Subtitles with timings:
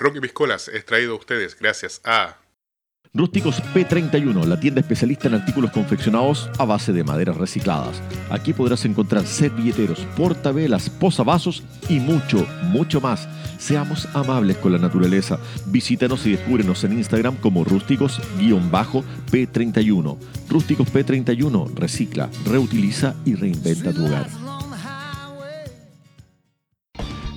[0.00, 2.38] Rocky Piscolas es traído a ustedes gracias a
[3.12, 8.00] Rústicos P31, la tienda especialista en artículos confeccionados a base de maderas recicladas.
[8.30, 13.28] Aquí podrás encontrar servilleteros, portavelas, posavasos y mucho, mucho más.
[13.58, 15.40] Seamos amables con la naturaleza.
[15.66, 20.16] Visítanos y descúbrenos en Instagram como rústicos-p31.
[20.48, 24.49] Rústicos P31, recicla, reutiliza y reinventa tu hogar.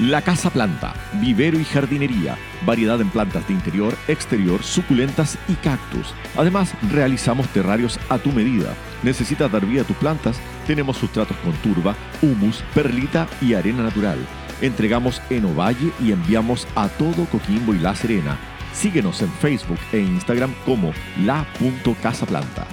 [0.00, 6.12] La Casa Planta, vivero y jardinería, variedad en plantas de interior, exterior, suculentas y cactus.
[6.36, 8.74] Además, realizamos terrarios a tu medida.
[9.04, 10.40] ¿Necesitas dar vida a tus plantas?
[10.66, 14.18] Tenemos sustratos con turba, humus, perlita y arena natural.
[14.60, 18.36] Entregamos en Ovalle y enviamos a todo Coquimbo y La Serena.
[18.72, 20.92] Síguenos en Facebook e Instagram como
[21.24, 22.66] la.casaplanta.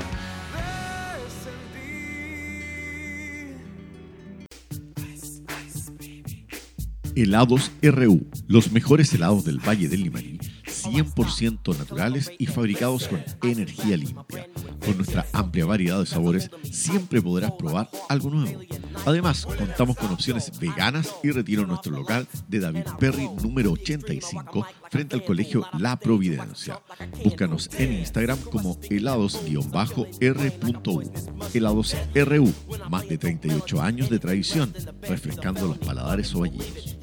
[7.15, 13.97] Helados RU, los mejores helados del Valle del Limarí, 100% naturales y fabricados con energía
[13.97, 14.47] limpia.
[14.85, 18.61] Con nuestra amplia variedad de sabores, siempre podrás probar algo nuevo.
[19.05, 25.15] Además, contamos con opciones veganas y retiro nuestro local de David Perry número 85 frente
[25.15, 26.79] al colegio La Providencia.
[27.23, 31.11] Búscanos en Instagram como helados-r.u.
[31.53, 32.53] Helados RU,
[32.89, 37.00] más de 38 años de tradición, refrescando los paladares ovallinos.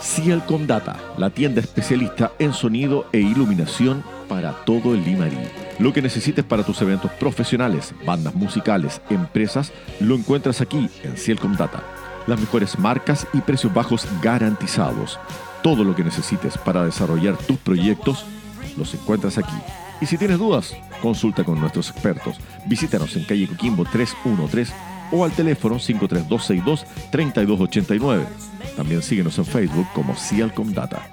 [0.00, 5.36] Cielcom Data, la tienda especialista en sonido e iluminación para todo el Limarí.
[5.78, 11.56] Lo que necesites para tus eventos profesionales, bandas musicales, empresas, lo encuentras aquí en Cielcom
[11.56, 11.82] Data.
[12.26, 15.18] Las mejores marcas y precios bajos garantizados.
[15.62, 18.24] Todo lo que necesites para desarrollar tus proyectos,
[18.76, 19.54] los encuentras aquí.
[20.00, 22.38] Y si tienes dudas, consulta con nuestros expertos.
[22.66, 24.72] Visítanos en calle Coquimbo 313
[25.10, 28.24] o al teléfono 53262-3289.
[28.76, 31.10] También síguenos en Facebook como Cialcom Data.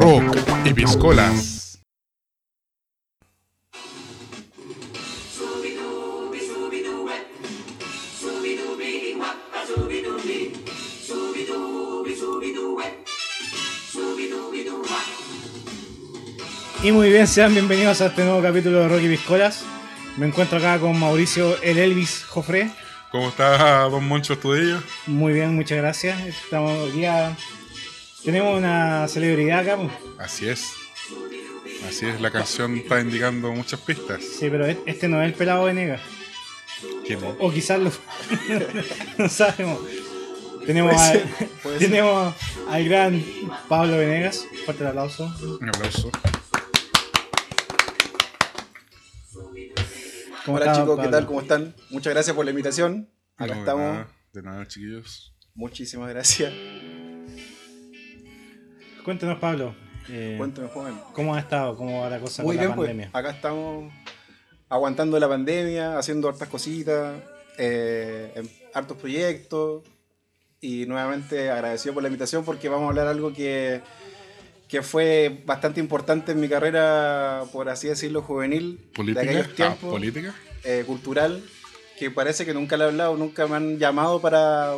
[0.00, 1.78] Rock y Piscolas.
[16.82, 19.64] Y muy bien, sean bienvenidos a este nuevo capítulo de Rocky Piscolas.
[20.16, 22.72] Me encuentro acá con Mauricio el Elvis Jofré.
[23.12, 24.82] ¿Cómo está Don Moncho Estudillo?
[25.06, 26.20] Muy bien, muchas gracias.
[26.26, 27.36] Estamos ya.
[28.24, 29.76] Tenemos una celebridad acá.
[29.76, 29.90] pues.
[30.18, 30.72] Así es.
[31.88, 34.22] Así es, la canción está indicando muchas pistas.
[34.22, 36.00] Sí, pero e- este no es el pelado Venegas.
[37.06, 37.34] ¿Quién es?
[37.38, 37.90] O quizás lo.
[39.18, 39.80] no sabemos.
[40.64, 41.22] Tenemos, al,
[41.78, 42.34] tenemos
[42.70, 43.22] al gran
[43.68, 44.46] Pablo Venegas.
[44.64, 45.30] Fuerte el aplauso.
[45.60, 46.10] Un aplauso.
[50.46, 51.26] ¿Cómo Hola está, chicos, ¿qué tal?
[51.26, 51.74] ¿Cómo están?
[51.90, 53.08] Muchas gracias por la invitación.
[53.36, 53.92] Acá No, estamos.
[53.94, 55.32] nada, de nada, chiquillos.
[55.54, 56.52] Muchísimas gracias.
[59.04, 59.74] Cuéntanos, Pablo.
[60.08, 60.94] eh, Cuéntame, joven.
[61.12, 61.76] ¿Cómo ha estado?
[61.76, 62.88] ¿Cómo va la cosa Muy con bien, la pues.
[62.88, 63.10] pandemia?
[63.12, 63.92] Acá estamos
[64.68, 67.22] aguantando la pandemia, haciendo hartas cositas,
[67.58, 69.84] eh, en hartos proyectos.
[70.60, 73.82] Y nuevamente agradecido por la invitación porque vamos a hablar algo que,
[74.66, 78.78] que fue bastante importante en mi carrera, por así decirlo, juvenil.
[78.78, 79.20] De ¿Política?
[79.20, 79.90] aquellos Ah, tiempos.
[79.90, 80.34] ¿Política?
[80.64, 81.42] eh, cultural
[82.04, 84.72] que parece que nunca le he hablado, nunca me han llamado para,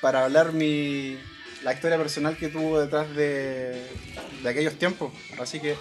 [0.00, 1.18] para hablar mi,
[1.64, 3.84] la historia personal que tuvo detrás de,
[4.42, 5.12] de aquellos tiempos.
[5.40, 5.74] Así que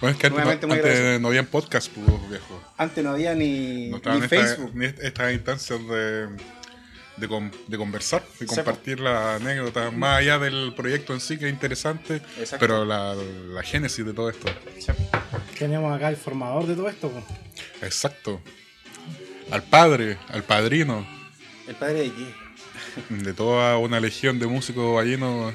[0.00, 2.62] Bueno, es que antes, Nuevamente, no, antes habían podcast, pues, viejo.
[2.76, 4.70] antes no había ni, No ni esta- Facebook.
[4.74, 6.28] ni est- estas instancias de,
[7.16, 11.46] de, con- de conversar, de compartir las anécdotas, más allá del proyecto en sí, que
[11.46, 12.58] es interesante, Exacto.
[12.58, 14.48] pero la, la génesis de todo esto.
[15.58, 17.08] Tenemos acá el formador de todo esto.
[17.10, 17.24] pues.
[17.82, 18.40] Exacto.
[19.50, 21.06] Al padre, al padrino
[21.66, 22.34] ¿El padre de qué?
[23.08, 25.54] de toda una legión de músicos ballenos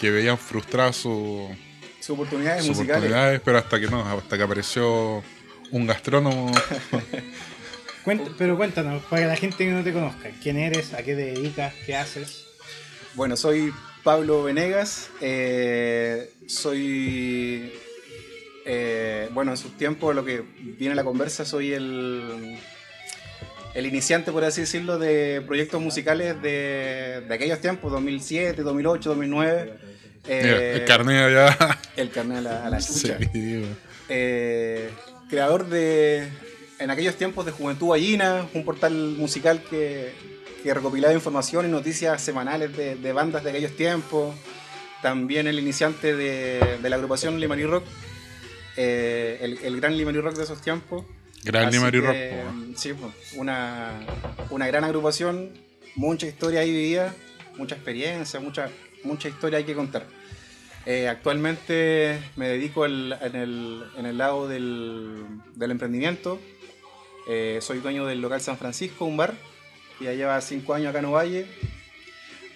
[0.00, 1.48] que veían frustrados su-
[2.00, 2.96] sus oportunidades sus musicales.
[3.04, 5.22] oportunidades, pero hasta que no, hasta que apareció
[5.70, 6.52] un gastrónomo.
[8.04, 10.92] Cuenta- pero cuéntanos, para que la gente que no te conozca, ¿quién eres?
[10.92, 11.72] ¿A qué te dedicas?
[11.86, 12.44] ¿Qué haces?
[13.14, 13.72] Bueno, soy
[14.02, 15.08] Pablo Venegas.
[15.22, 17.72] eh, soy.
[18.66, 22.58] eh, bueno, en sus tiempos, lo que viene a la conversa, soy el.
[23.74, 29.64] El iniciante, por así decirlo, de proyectos musicales de, de aquellos tiempos, 2007, 2008, 2009.
[29.64, 29.76] Mira,
[30.26, 31.80] eh, el carnet allá.
[31.96, 33.18] el carnet a la, a la chucha.
[34.08, 34.90] Eh,
[35.28, 36.28] creador de,
[36.78, 40.12] en aquellos tiempos de Juventud Ballina, un portal musical que,
[40.62, 44.36] que recopilaba información y noticias semanales de, de bandas de aquellos tiempos.
[45.02, 47.84] También el iniciante de, de la agrupación Limari Rock,
[48.76, 51.04] eh, el, el gran Limari Rock de esos tiempos.
[51.44, 52.16] Gran Así Limari Rock.
[52.76, 52.92] Sí,
[53.36, 53.92] una,
[54.50, 55.50] una gran agrupación,
[55.94, 57.14] mucha historia ahí vivida,
[57.56, 58.68] mucha experiencia, mucha,
[59.04, 60.06] mucha historia hay que contar.
[60.86, 65.24] Eh, actualmente me dedico al- en, el, en el lado del,
[65.54, 66.40] del emprendimiento.
[67.28, 69.34] Eh, soy dueño del local San Francisco, un bar,
[69.98, 71.46] que ya lleva cinco años acá en Ovalle.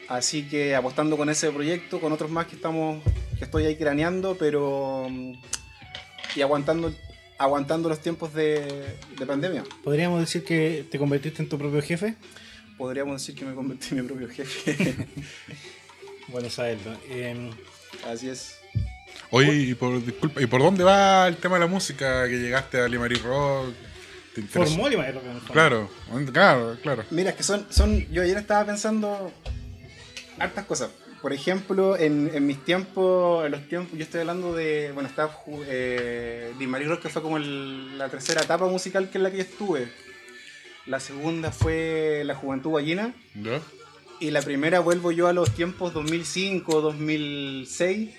[0.09, 3.03] Así que apostando con ese proyecto, con otros más que estamos,
[3.39, 5.33] que estoy ahí craneando, pero mm,
[6.37, 6.93] y aguantando,
[7.39, 9.65] aguantando los tiempos de, de pandemia.
[9.85, 12.17] ¿Podríamos decir que te convertiste en tu propio jefe?
[12.77, 15.07] Podríamos decir que me convertí en mi propio jefe.
[16.31, 16.95] Bueno, saberlo.
[17.09, 17.51] Eh,
[18.07, 18.59] Así es.
[19.31, 22.81] Oye, y por, disculpa, ¿y por dónde va el tema de la música que llegaste
[22.81, 23.73] a Limari Rock?
[24.35, 24.71] ¿Te interesa?
[24.73, 25.41] formó Lima Rock en.
[25.53, 25.91] Claro,
[26.33, 27.05] claro, claro.
[27.11, 28.07] Mira, es que son, son.
[28.11, 29.33] Yo ayer estaba pensando
[30.39, 30.91] hartas cosas.
[31.21, 34.93] Por ejemplo, en, en mis tiempos, en los tiempos, yo estoy hablando de.
[34.93, 35.33] Bueno, estaba
[35.67, 36.67] eh, Di
[37.03, 39.89] que fue como el- la tercera etapa musical que en la que yo estuve.
[40.87, 43.15] La segunda fue La Juventud Ballina.
[43.35, 43.61] ¿Ya?
[44.21, 48.11] Y la primera vuelvo yo a los tiempos 2005, 2006,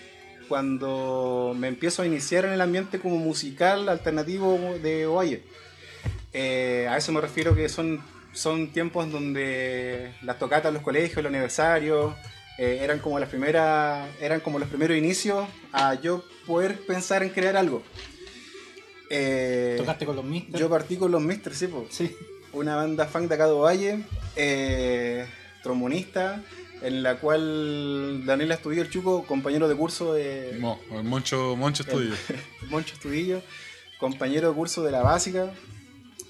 [0.47, 5.43] cuando me empiezo a iniciar en el ambiente como musical alternativo de Ovalle.
[6.33, 8.01] Eh, a eso me refiero que son,
[8.33, 12.13] son tiempos donde las tocatas en los colegios, los aniversarios,
[12.59, 17.29] eh, eran como las primeras, eran como los primeros inicios a yo poder pensar en
[17.29, 17.81] crear algo.
[19.09, 20.59] Eh, ¿Tocaste con los Mister?
[20.59, 22.15] yo partí con los Misters, sí, po Sí.
[22.53, 24.03] una banda funk de acá de Valle,
[24.35, 25.25] eh,
[25.63, 26.43] trombonista,
[26.81, 32.13] en la cual Daniel Astudillo, el Chuco, compañero de curso de Mo, Moncho, Moncho Estudio.
[32.69, 33.41] Moncho Astudillo,
[33.99, 35.51] compañero de curso de la básica.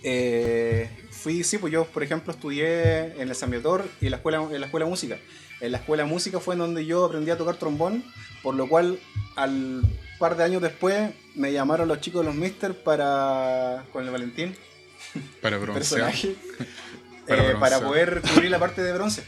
[0.04, 4.18] Eh, fui, sí, pues yo, por ejemplo, estudié en el San Viator y en la
[4.18, 5.18] escuela, en la escuela de música.
[5.62, 8.04] En la escuela de música fue en donde yo aprendí a tocar trombón,
[8.42, 9.00] por lo cual
[9.36, 9.82] al
[10.18, 14.56] par de años después me llamaron los chicos de los Mister para con el Valentín
[15.42, 16.12] Para broncear.
[16.12, 16.36] personaje
[17.28, 19.24] Para eh, para poder cubrir la parte de bronce.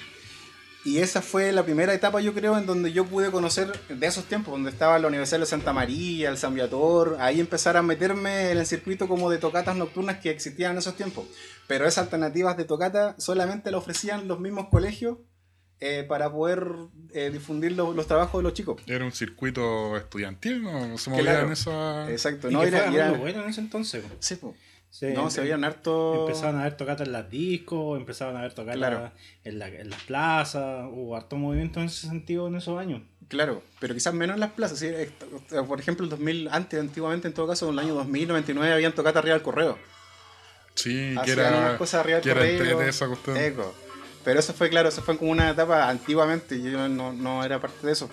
[0.83, 4.25] Y esa fue la primera etapa, yo creo, en donde yo pude conocer de esos
[4.25, 8.50] tiempos, donde estaba la Universidad de Santa María, el San Viator, ahí empezar a meterme
[8.50, 11.25] en el circuito como de tocatas nocturnas que existían en esos tiempos.
[11.68, 15.19] Pero esas alternativas de tocata solamente la ofrecían los mismos colegios
[15.81, 16.66] eh, para poder
[17.13, 18.81] eh, difundir los, los trabajos de los chicos.
[18.88, 20.98] Era un circuito estudiantil, ¿no?
[20.98, 21.24] Se Claro.
[21.39, 22.07] movían eso.
[22.07, 24.04] Exacto, Y no que era, era- bueno en ese entonces.
[24.19, 24.56] Sí, po.
[24.92, 26.28] Sí, no, se veían harto.
[26.28, 29.12] Empezaban a haber tocatas en las discos, empezaban a haber tocatas Claro.
[29.45, 33.01] en, la- en las plazas, hubo harto movimiento en ese sentido en esos años.
[33.30, 34.77] Claro, pero quizás menos en las plazas.
[34.80, 34.92] ¿sí?
[35.66, 38.94] Por ejemplo, el 2000, antes, antiguamente, en todo caso, en el año 2000, 99, habían
[38.94, 39.77] tocata arriba del correo.
[40.75, 41.58] Sí, que Hacían era.
[41.58, 42.62] unas cosas arriba del que era correo.
[42.62, 43.38] entrete esa cuestión.
[43.38, 43.74] Eco.
[44.24, 47.86] Pero eso fue, claro, eso fue como una etapa antiguamente, yo no, no era parte
[47.86, 48.10] de eso.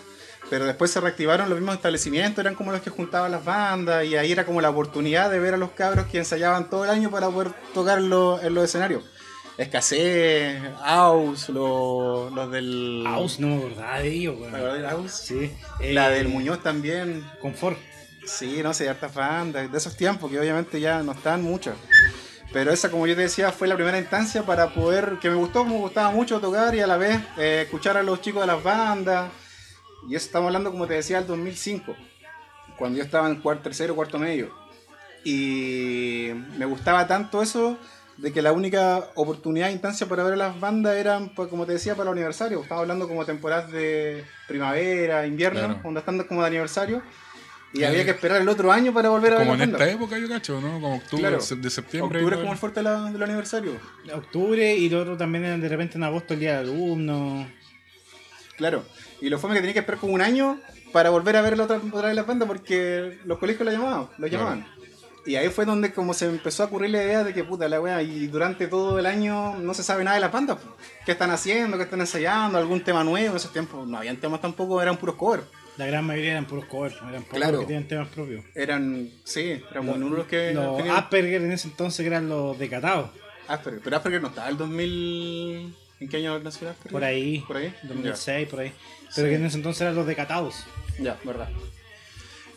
[0.50, 4.16] Pero después se reactivaron los mismos establecimientos, eran como los que juntaban las bandas, y
[4.16, 7.10] ahí era como la oportunidad de ver a los cabros que ensayaban todo el año
[7.10, 9.04] para poder tocar en los, en los escenarios.
[9.58, 13.02] Escasez, Aus, los, los del.
[13.04, 14.52] House, no me acordaba de ellos, weón.
[14.52, 15.12] ¿Te acordás del Aus?
[15.12, 15.52] Sí.
[15.80, 17.28] La Eh, del Muñoz también.
[17.42, 17.76] Confort.
[18.24, 21.74] Sí, no sé, hartas bandas de esos tiempos que obviamente ya no están muchas.
[22.52, 25.64] Pero esa, como yo te decía, fue la primera instancia para poder, que me gustó,
[25.64, 28.62] me gustaba mucho tocar y a la vez eh, escuchar a los chicos de las
[28.62, 29.30] bandas.
[30.08, 31.94] Y eso estamos hablando, como te decía, del 2005,
[32.78, 34.50] cuando yo estaba en cuarto, tercero, cuarto medio.
[35.24, 37.76] Y me gustaba tanto eso
[38.16, 41.72] de que la única oportunidad instancia para ver a las bandas eran, pues, como te
[41.72, 42.62] decía, para el aniversario.
[42.62, 45.78] Estaba hablando como temporadas de primavera, invierno, Claro.
[45.82, 47.02] cuando están como de aniversario.
[47.72, 47.84] Y Sí.
[47.84, 50.26] había que esperar el otro año para volver a ver Como en esta época, yo
[50.28, 50.80] cacho, ¿no?
[50.80, 51.36] Como octubre, Claro.
[51.38, 52.18] de septiembre.
[52.18, 53.72] Octubre es como el fuerte de la- del aniversario.
[54.14, 57.46] Octubre y lo otro también era de repente en agosto el día del alumno.
[58.56, 58.84] Claro.
[59.20, 60.58] Y lo fue que tenía que esperar como un año
[60.92, 64.08] para volver a ver la otra, otra vez las bandas porque los colegios la llamaban,
[64.16, 64.66] lo llamaban.
[65.26, 67.80] Y ahí fue donde como se empezó a ocurrir la idea de que puta la
[67.82, 70.56] wea, y durante todo el año no se sabe nada de las bandas.
[71.04, 71.76] ¿Qué están haciendo?
[71.76, 72.56] ¿Qué están ensayando?
[72.56, 73.30] ¿Algún tema nuevo?
[73.32, 75.42] En esos tiempos no habían temas tampoco, eran puros covers.
[75.78, 77.52] La gran mayoría eran puros covers, eran pocos Claro.
[77.52, 78.44] los que tienen temas propios.
[78.54, 82.58] Eran, sí, eran Los- muy nulos que Los tenían Asperger en ese entonces eran los
[82.58, 83.10] decatados.
[83.46, 83.80] Asperger.
[83.82, 85.74] Pero Asperger no estaba el 2000...
[86.00, 86.92] ¿En qué año nació Asperger?
[86.92, 87.44] Por ahí.
[87.46, 87.74] ¿Por ahí?
[87.84, 88.72] 2006, por ahí.
[89.14, 89.30] Pero Sí.
[89.30, 90.64] que en ese entonces eran los decatados.
[91.00, 91.48] Ya, verdad.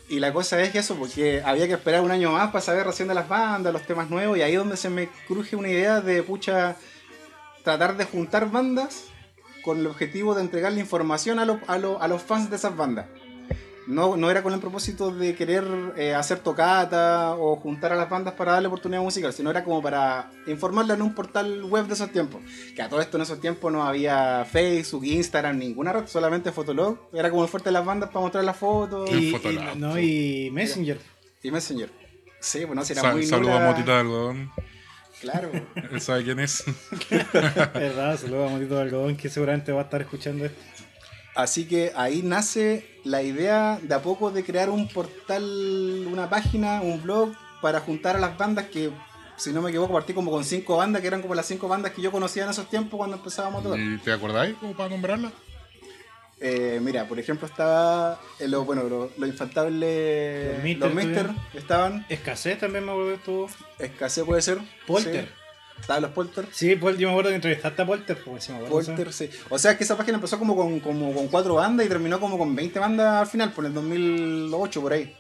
[0.10, 2.86] Y la cosa es que eso, porque había que esperar un año más para saber
[2.86, 5.70] recién de las bandas, los temas nuevos, y ahí es donde se me cruje una
[5.70, 6.76] idea de, pucha,
[7.64, 9.06] tratar de juntar bandas
[9.64, 12.76] con el objetivo de entregarle información a, los- a, los- a los fans de esas
[12.76, 13.06] bandas.
[13.88, 15.66] No, no era con el propósito de querer
[15.98, 19.82] eh, hacer tocata o juntar a las bandas para darle oportunidad musical, sino era como
[19.82, 22.42] para informarla en un portal web de esos tiempos.
[22.76, 27.00] Que a todo esto en esos tiempos no había Facebook, Instagram, ninguna red, solamente Fotolog.
[27.12, 30.52] Era como el fuerte de las bandas para mostrar las fotos Y, y- no, y
[30.54, 31.00] Messenger.
[31.42, 31.90] y Messenger.
[32.40, 34.52] Sí, bueno, si era Sal- muy saludo nula- a Motita de Algodón.
[35.22, 35.52] Claro.
[35.76, 36.64] Él sabe quién es.
[37.74, 40.60] Verdad, saludos a Motito de Algodón que seguramente va a estar escuchando esto.
[41.36, 46.82] Así que ahí nace la idea de a poco de crear un portal, una página,
[46.82, 48.92] un blog para juntar a las bandas que,
[49.38, 51.94] si no me equivoco, partí como con cinco bandas, que eran como las cinco bandas
[51.94, 53.80] que yo conocía en esos tiempos cuando empezábamos a tocar.
[53.80, 55.32] ¿Y te acordáis como para nombrarla?
[56.44, 60.56] Eh, mira, por ejemplo, estaba eh, lo, bueno, lo, lo infaltable.
[60.56, 62.04] Los Mister Los estaban.
[62.10, 63.50] Escasez también me acuerdo que estuvo.
[63.78, 64.58] Escasez puede ser.
[64.88, 65.26] Polter.
[65.26, 65.32] Sí.
[65.80, 66.48] Estaban los Polter.
[66.52, 68.18] Sí, pues yo me acuerdo que entrevistaste a Polter.
[68.24, 68.88] Pues, sí, me acuerdo.
[68.88, 69.30] Polter, sí.
[69.50, 72.40] O sea que esa página empezó como con, como con cuatro bandas y terminó como
[72.40, 75.16] con 20 bandas al final, por el 2008, por ahí.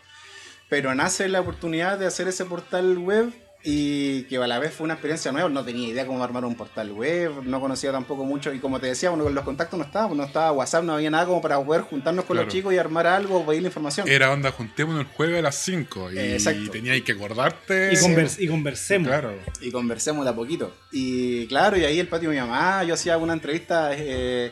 [0.70, 3.32] Pero nace la oportunidad de hacer ese portal web
[3.63, 5.48] y que a la vez fue una experiencia nueva.
[5.50, 8.51] No tenía idea cómo armar un portal web, no conocía tampoco mucho.
[8.53, 11.25] Y como te decía, bueno, los contactos no estaban, no estaba WhatsApp, no había nada
[11.25, 12.46] como para poder juntarnos con Claro.
[12.46, 14.08] los chicos y armar algo o pedir la información.
[14.08, 16.72] Era onda, juntémonos el jueves a las 5 y Exacto.
[16.72, 17.91] teníais que acordarte.
[17.94, 19.08] Y, convers- y conversemos.
[19.08, 19.34] Claro.
[19.62, 20.75] y conversemos de a poquito.
[20.91, 24.51] Y claro, y ahí el patio de mi mamá, yo hacía una entrevista, eh,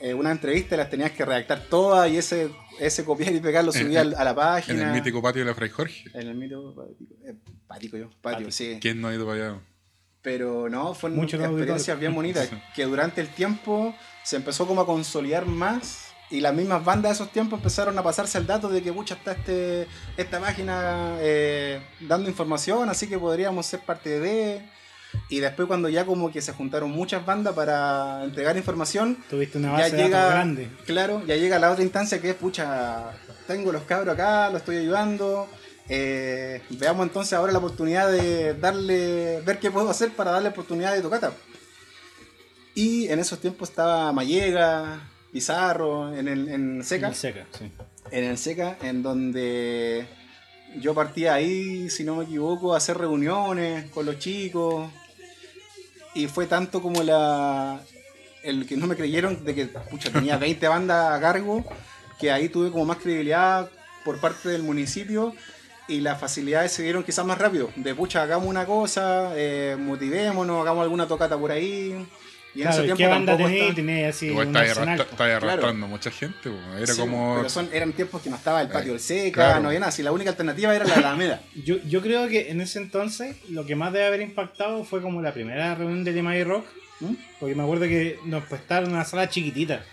[0.00, 3.64] eh, una entrevista y las tenías que redactar todas y ese, ese copiar y pegar
[3.64, 4.82] lo subía en- a la página.
[4.82, 6.04] En el mítico patio de la Fray Jorge.
[6.14, 7.34] En el mítico pático, eh,
[7.66, 8.50] pático yo, patio, Patio.
[8.52, 8.78] sí.
[8.80, 9.60] ¿Quién no ha ido para allá?
[10.22, 12.56] Pero no, fueron Mucho experiencias bien bonitas, Sí.
[12.74, 13.94] que durante el tiempo
[14.24, 18.02] se empezó como a consolidar más y las mismas bandas de esos tiempos empezaron a
[18.02, 23.18] pasarse el dato de que mucha está este, esta página eh, dando información, así que
[23.18, 24.68] podríamos ser parte de...
[25.30, 29.68] Y después cuando ya como que se juntaron muchas bandas para entregar información, Tuviste una
[29.68, 30.68] ya base de llega, datos grande.
[30.84, 33.12] claro, ya llega la otra instancia que es, pucha,
[33.46, 35.48] tengo los cabros acá, los estoy ayudando.
[35.88, 40.94] Eh, veamos entonces ahora la oportunidad de darle, ver qué puedo hacer para darle oportunidad
[40.94, 41.32] de tocata.
[42.74, 47.70] Y en esos tiempos estaba Mallega, Pizarro, en, el, en Seca, Y seca, sí.
[48.10, 50.06] en el Seca, en donde
[50.80, 54.90] yo partía ahí, si no me equivoco, a hacer reuniones con los chicos.
[56.14, 57.80] Y fue tanto como la
[58.42, 61.64] el que no me creyeron de que pucha, tenía 20 bandas a cargo,
[62.20, 63.68] que ahí tuve como más credibilidad
[64.04, 65.34] por parte del municipio
[65.88, 67.70] y las facilidades se dieron quizás más rápido.
[67.76, 71.94] De pucha, hagamos una cosa, eh, motivémonos, hagamos alguna tocata por ahí.
[72.54, 74.94] Y en ese ¿y tiempo ¿qué banda estaba- Tenéis así Igual un estáis arsenal.
[74.98, 75.46] arrastra- estáis Claro.
[75.48, 76.50] arrastrando mucha gente.
[76.78, 77.34] Era Sí, como.
[77.36, 79.60] Pero son, eran tiempos que no estaba el patio Eh, del Seca, claro.
[79.60, 79.92] no había nada.
[79.92, 81.42] Si la única alternativa era la Alameda.
[81.66, 85.20] Yo, yo creo que en ese entonces lo que más debe haber impactado fue como
[85.20, 86.64] la primera reunión de Lima y Rock.
[87.00, 87.12] ¿Mm?
[87.38, 89.84] Porque me acuerdo que nos prestaron una sala chiquitita.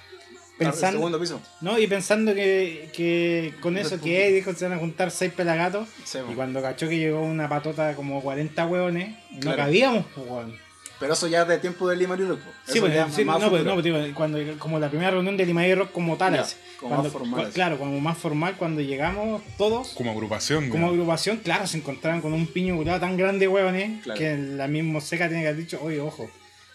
[0.66, 1.42] El Pensando, segundo piso.
[1.62, 5.88] no, y pensando que, que con eso que dijo se van a juntar seis pelagatos.
[6.04, 9.58] Sí, Y cuando cachó que llegó una patota como 40 hueones, no Claro.
[9.58, 10.56] cabíamos, po, weón.
[11.00, 12.40] Pero eso ya es de tiempo de Lima y Rock.
[12.66, 15.36] Sí, pues, ya sí, más no, pues, no, pues, digo, cuando, como la primera reunión
[15.36, 16.46] de Lima y Rock como tal, Ya,
[16.80, 17.52] como Cuando- más formal, cu-.
[17.52, 20.70] Claro, como más formal, cuando llegamos todos, Como agrupación.
[20.70, 20.94] como ya.
[20.94, 24.18] agrupación, claro, se encontraban con un piño curado tan grande, hueones, Claro.
[24.18, 26.30] que la misma seca tiene que haber dicho, oye, ojo,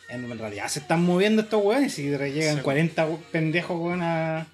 [0.09, 2.63] en realidad se están moviendo estos hueones y llegan Sí.
[2.63, 4.47] 40 hu- pendejos, hueón, a-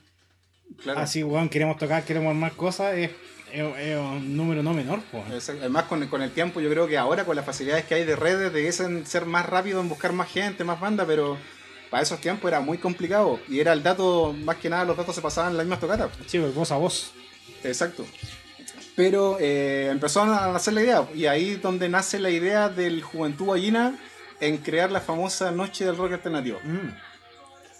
[0.82, 1.00] Claro.
[1.00, 3.10] así, hueón, queremos tocar, queremos armar cosas, es,
[3.52, 5.00] es- es un número no menor.
[5.32, 5.60] Exacto.
[5.60, 8.16] Además, con, con el tiempo, yo creo que ahora, con las facilidades que hay de
[8.16, 11.38] redes, debiesen ser más rápido en buscar más gente, más banda, pero
[11.90, 13.38] para esos tiempos era muy complicado.
[13.48, 16.10] Y era el dato, más que nada, los datos se pasaban en las mismas tocatas.
[16.26, 17.12] Sí, pues, voz a voz.
[17.62, 18.04] Exacto.
[18.96, 23.02] Pero eh, empezó a hacer la idea, y ahí es donde nace la idea del
[23.02, 23.96] Juventud Ballina
[24.46, 26.58] en crear la famosa Noche del Rock Alternativo.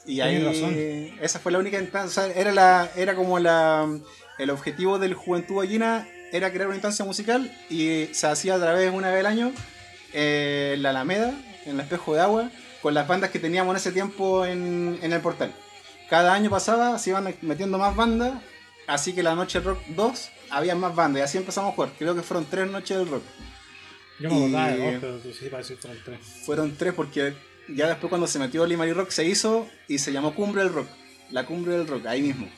[0.07, 0.75] Y ahí razón.
[1.21, 3.89] esa fue la única instancia, o sea, era la era como la
[4.39, 8.93] el objetivo del Juventud Ballina era crear una instancia musical y se hacía a través
[8.93, 9.53] una vez al año
[10.13, 11.33] eh, en la Alameda,
[11.65, 12.51] en el espejo de agua,
[12.83, 15.53] con las bandas que teníamos en ese tiempo en, en el portal.
[16.11, 18.35] Cada año pasaba, se iban metiendo más bandas,
[18.87, 21.93] así que la Noche del Rock 2 había más bandas y así empezamos a jugar.
[21.99, 23.23] Creo que fueron tres noches del rock.
[24.21, 26.19] Yo me acordaba de vos, pero sí parece que fueron tres.
[26.45, 27.35] Fueron tres porque
[27.69, 30.73] ya después cuando se metió Lima y Rock se hizo y se llamó Cumbre del
[30.73, 30.89] Rock.
[31.31, 32.49] La Cumbre del Rock, ahí mismo.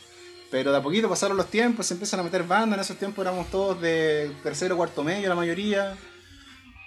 [0.50, 2.78] Pero de a poquito pasaron los tiempos, se empiezan a meter bandas.
[2.78, 5.96] En esos tiempos éramos todos de tercero o cuarto medio, la mayoría.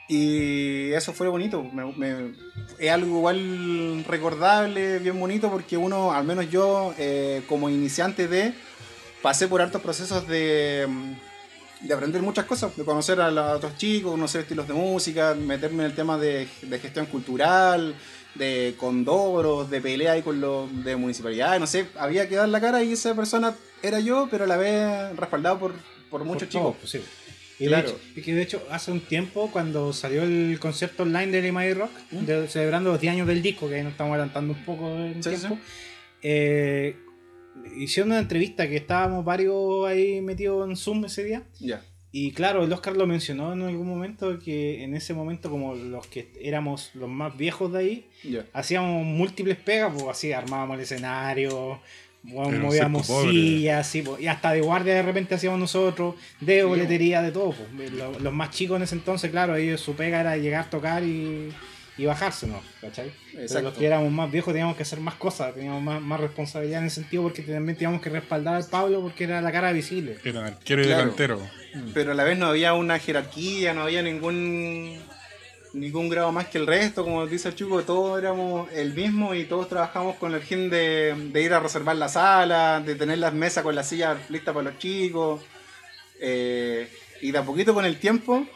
[0.07, 1.63] Y eso fue bonito.
[1.63, 2.33] me- me-
[2.79, 8.53] es algo igual recordable, bien bonito, porque uno, al menos yo, eh, como iniciante de,
[9.21, 10.87] pasé por hartos procesos de,
[11.81, 15.83] de aprender muchas cosas, de conocer a los otros chicos, conocer estilos de música, meterme
[15.85, 17.95] en el tema de, de gestión cultural,
[18.35, 22.59] de condoros, de pelea ahí con los de municipalidad, no sé, había que dar la
[22.61, 25.73] cara y esa persona era yo, pero a la vez respaldado por,
[26.09, 26.61] por muchos Por chicos.
[26.63, 27.01] todos, pues, sí.
[27.61, 27.89] Y Claro.
[27.89, 31.41] de, hecho, y que de hecho, hace un tiempo, cuando salió el concierto online de
[31.41, 32.25] Lima y Rock, ¿Mm?
[32.25, 35.21] de- celebrando los 10 años del disco, que ahí nos estamos adelantando un poco en
[35.23, 35.61] Sí, tiempo, sí.
[36.21, 36.97] eh,
[37.75, 41.43] hicieron una entrevista que estábamos varios ahí metidos en Zoom ese día.
[41.59, 45.75] Ya, Y claro, el Oscar lo mencionó en algún momento que en ese momento, como
[45.75, 48.05] los que éramos los más viejos de ahí,
[48.53, 51.79] hacíamos múltiples pegas, pues así armábamos el escenario,
[52.23, 57.21] bueno, movíamos sillas, sí, pues, y hasta de guardia de repente hacíamos nosotros, de boletería,
[57.21, 57.53] de todo.
[57.53, 57.91] Pues.
[57.91, 61.49] Los, los más chicos en ese entonces, claro, ellos su pega era llegar, tocar y,
[61.99, 62.61] y bajarse, ¿no?
[62.81, 63.11] ¿Cachai?
[63.31, 63.69] Pero Exacto.
[63.69, 66.87] los que éramos más viejos teníamos que hacer más cosas, teníamos más, más responsabilidad en
[66.87, 70.17] ese sentido porque también teníamos que respaldar al Pablo porque era la cara visible.
[70.23, 71.01] Era arquero y Claro.
[71.01, 71.41] delantero.
[71.93, 74.97] pero a la vez no había una jerarquía, no había ningún
[75.73, 79.43] ningún grado más que el resto, como dice el Chuco, todos éramos el mismo y
[79.43, 83.33] todos trabajamos con el fin de, de ir a reservar la sala, de tener las
[83.35, 85.41] mesas con las sillas listas para los chicos.
[86.21, 86.89] eh,
[87.21, 88.47] y de a poquito con el tiempo,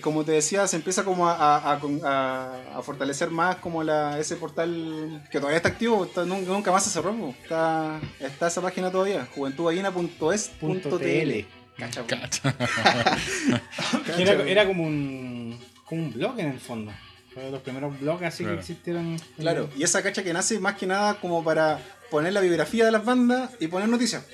[0.00, 4.18] como te decía, se empieza como a, a- a- a- a fortalecer más como la,
[4.18, 8.60] ese portal que todavía está activo, está- nunca, nunca más se cerró, está, está esa
[8.60, 11.46] página todavía, juventudballena.es.tl.
[11.78, 12.04] Cacha,
[14.18, 16.92] Era, era como un como un blog en el fondo.
[17.32, 18.56] Fue de los primeros blogs así Claro.
[18.56, 19.16] que existieron.
[19.38, 21.78] Claro, y esa cacha que nace más que nada como para
[22.10, 24.24] poner la biografía de las bandas y poner noticias.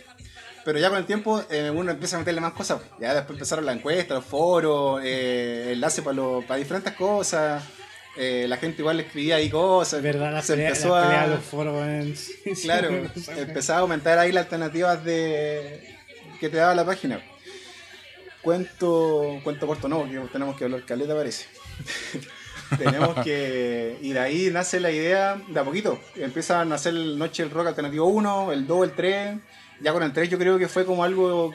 [0.66, 2.82] Pero ya con el tiempo eh, uno empieza a meterle más cosas.
[2.98, 7.62] Ya después empezaron la encuesta, los foros, eh, enlace para para diferentes cosas.
[8.16, 10.02] Eh, la gente igual le escribía ahí cosas.
[10.02, 11.26] Verdad, la se pelea, empezó la pelea a.
[11.28, 12.28] los foros.
[12.62, 12.88] Claro,
[13.36, 15.88] empezaba a aumentar ahí las alternativas de
[16.40, 17.22] que te daba la página.
[18.42, 21.46] Cuento, cuento corto no, porque tenemos que hablar caleta parece.
[22.76, 23.98] tenemos que.
[24.02, 26.00] Y de ahí nace la idea de a poquito.
[26.16, 29.36] Empieza a nacer el Noche del Rock Alternativo 1, el 2, el 3.
[29.80, 31.52] Ya con el 3 yo creo que fue como algo.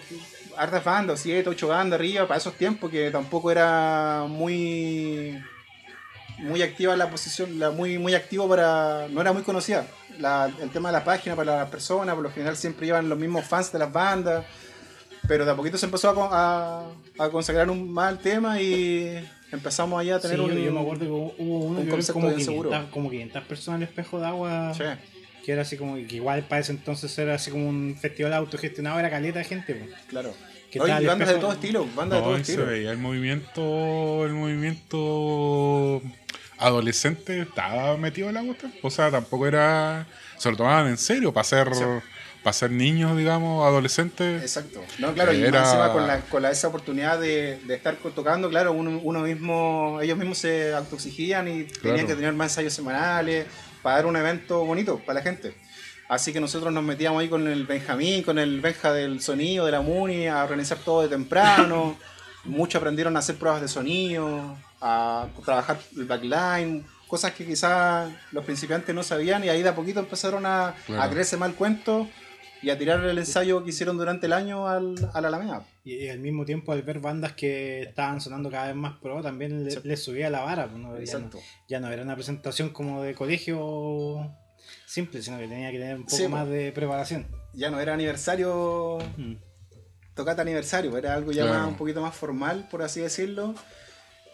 [0.58, 5.42] Hartas bandas, 7, 8 bandas arriba, para esos tiempos que tampoco era muy.
[6.40, 9.08] Muy activa la posición, la muy, muy activo para.
[9.10, 9.86] No era muy conocida.
[10.20, 13.18] La- el tema de la página para las personas, por lo general siempre llevan los
[13.18, 14.46] mismos fans de las bandas.
[15.28, 16.84] Pero de a poquito se empezó a,
[17.20, 20.52] a, a consagrar un mal tema y empezamos ahí a tener Sí, un.
[20.52, 22.88] yo, me acuerdo que hubo uno un que como bien 500, seguro.
[22.90, 24.74] como 500 personas en el espejo de agua.
[24.74, 24.84] Sí,
[25.46, 25.96] Que era así como.
[25.96, 29.74] Que igual para ese entonces era así como un festival autogestionado, era caleta de gente.
[29.76, 29.90] pues.
[30.08, 30.34] claro.
[30.72, 32.52] ¿Qué No, y tal el bandas de todo estilo, bandas de No, todo y se
[32.54, 32.66] estilo.
[32.66, 36.02] veía el movimiento, el movimiento
[36.58, 38.74] adolescente estaba metido en la cuestión.
[38.82, 40.08] O sea, tampoco era.
[40.38, 41.84] Se lo tomaban en serio para ser, Sí.
[42.44, 44.42] para ser niños, digamos, adolescentes.
[44.42, 44.82] Exacto.
[45.00, 48.50] No, claro, y Era- encima con, la, con la- esa oportunidad de, de estar tocando,
[48.50, 53.46] claro, uno, uno mismo, ellos mismos se autoexigían y tenían que tener más ensayos semanales
[53.82, 55.56] para dar un evento bonito para la gente.
[56.10, 59.72] Así que nosotros nos metíamos ahí con el Benjamín, con el Benja del sonido, de
[59.72, 61.98] la Muni, a organizar todo de temprano.
[62.44, 68.44] Muchos aprendieron a hacer pruebas de sonido, a trabajar el backline, cosas que quizás los
[68.44, 71.02] principiantes no sabían y ahí de a poquito empezaron a, Claro.
[71.04, 72.08] a creerse mal cuento
[72.62, 75.64] y a tirar el ensayo que hicieron durante el año al, a la Alameda.
[75.84, 79.64] Y al mismo tiempo, al ver bandas que estaban sonando cada vez más pro, también
[79.64, 79.80] le- Sí.
[79.84, 80.68] les subía la vara.
[80.68, 81.40] pues, no, ya, no, Exacto.
[81.68, 84.32] ya no era una presentación como de colegio
[84.86, 86.52] simple, sino que tenía que tener un poco Sí, más po.
[86.52, 87.26] de preparación.
[87.54, 89.34] Ya no era aniversario, Mm.
[90.14, 91.60] tocata aniversario, era algo ya Claro.
[91.60, 93.56] más, un poquito más formal, por así decirlo.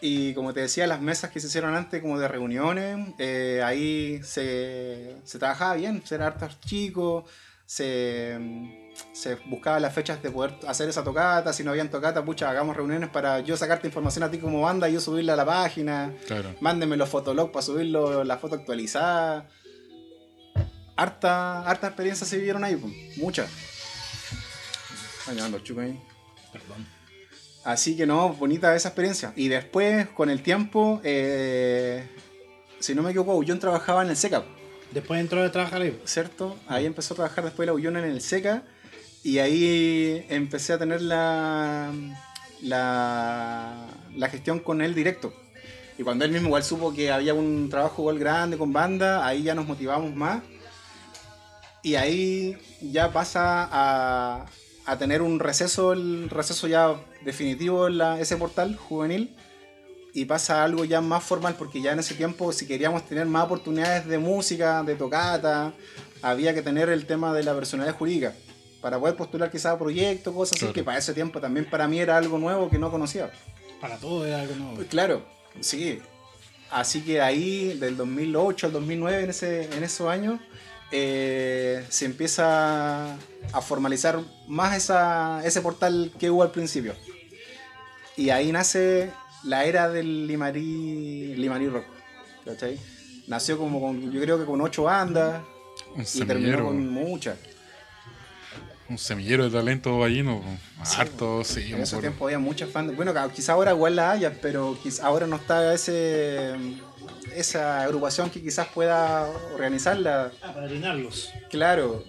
[0.00, 4.20] Y como te decía, las mesas que se hicieron antes, como de reuniones, eh, ahí
[4.22, 7.24] se, se trabajaba bien, se era hartos chicos,
[7.66, 8.36] se,
[9.12, 12.76] se buscaba las fechas de poder hacer esa tocata, si no habían tocata, pucha, hagamos
[12.76, 16.12] reuniones para yo sacarte información a ti como banda y yo subirla a la página.
[16.26, 16.54] Claro.
[16.60, 19.48] Mándenme los fotologs para subirlo, la foto actualizada.
[20.96, 23.50] Harta, harta experiencias se vivieron ahí, pues, muchas.
[25.28, 26.00] Ahí.
[27.64, 29.32] Así que no, bonita esa experiencia.
[29.36, 32.08] Y después, con el tiempo, eh,
[32.80, 34.44] si no me equivoco, Ullón trabajaba en el SECA,
[34.90, 36.00] Después entró a trabajar ahí.
[36.04, 36.56] ¿cierto?
[36.66, 38.62] Ahí empezó a trabajar después la Ullón en el SECA.
[39.22, 41.92] Y ahí empecé a tener la,
[42.62, 45.32] la, la gestión con él directo.
[45.98, 49.42] Y cuando él mismo igual supo que había un trabajo igual grande con banda, ahí
[49.42, 50.42] ya nos motivamos más.
[51.82, 54.46] Y ahí ya pasa a,
[54.86, 59.34] a tener un receso, el receso ya definitivo en la- ese portal juvenil.
[60.14, 63.26] Y pasa a algo ya más formal, porque ya en ese tiempo, si queríamos tener
[63.26, 65.72] más oportunidades de música, de tocata,
[66.22, 68.34] había que tener el tema de la personalidad jurídica.
[68.80, 71.98] Para poder postular quizás a proyectos, cosas así, que para ese tiempo también para mí
[71.98, 73.30] era algo nuevo que no conocía.
[73.80, 74.82] Para todo era algo nuevo.
[74.88, 75.22] Claro,
[75.60, 76.00] sí.
[76.70, 80.40] Así que ahí, del 2008 al 2009, en, ese, en esos años,
[80.90, 86.94] eh, se empieza a formalizar más esa, ese portal que hubo al principio.
[88.16, 89.10] Y ahí nace
[89.44, 91.84] la era del Limarí, Limarí Rock.
[92.44, 92.78] ¿Cachai?
[93.26, 95.42] Nació como con, yo creo que con ocho bandas
[96.14, 97.38] y terminó con muchas.
[98.88, 100.42] Un semillero de talento gallino.
[100.96, 101.72] Harto, sí.
[101.72, 102.96] En ese tiempo había muchas bandas.
[102.96, 106.54] Bueno, quizá ahora igual la haya, pero quizá ahora no está ese
[107.34, 110.32] esa agrupación que quizás pueda organizarla.
[110.42, 111.30] Ah, para llenarlos.
[111.50, 112.04] Claro.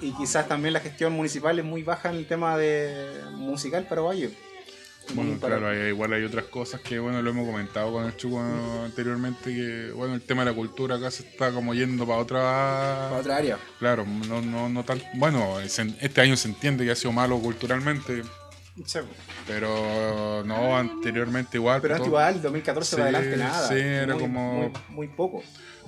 [0.00, 4.00] Y quizás también la gestión municipal es muy baja en el tema de musical para
[4.00, 4.30] Valle.
[5.14, 8.16] Bueno, para- claro, hay- igual hay otras cosas que, bueno, lo hemos comentado con el
[8.16, 8.40] Chuco
[8.84, 12.38] anteriormente, que, bueno, el tema de la cultura acá se está como yendo para otra...
[13.08, 13.58] para otra área.
[13.78, 15.02] Claro, no, no, no tan...
[15.14, 18.22] Bueno, este año se entiende que ha sido malo culturalmente,
[18.86, 19.00] Sí.
[19.46, 21.80] pero no, anteriormente igual.
[21.82, 23.68] Pero todo- igual, 2014 para Sí, adelante nada.
[23.68, 25.42] sí, era Muy- como- Muy, muy poco.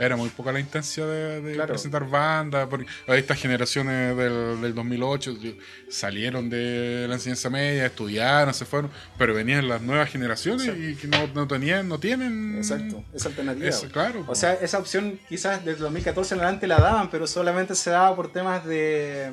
[0.05, 1.73] Era muy poca la instancia de, de Claro.
[1.75, 5.53] presentar bandas, porque estas generaciones del, del 2008 tío,
[5.88, 11.07] salieron de la enseñanza media, estudiaron, se fueron, pero venían las nuevas generaciones y que
[11.07, 12.57] no, no tenían, no tienen...
[12.57, 13.69] Exacto, esa alternativa.
[13.69, 14.25] Eso, claro.
[14.27, 18.17] O sea, esa opción quizás desde 2014 en adelante la daban, pero solamente se daba
[18.17, 19.31] por temas de.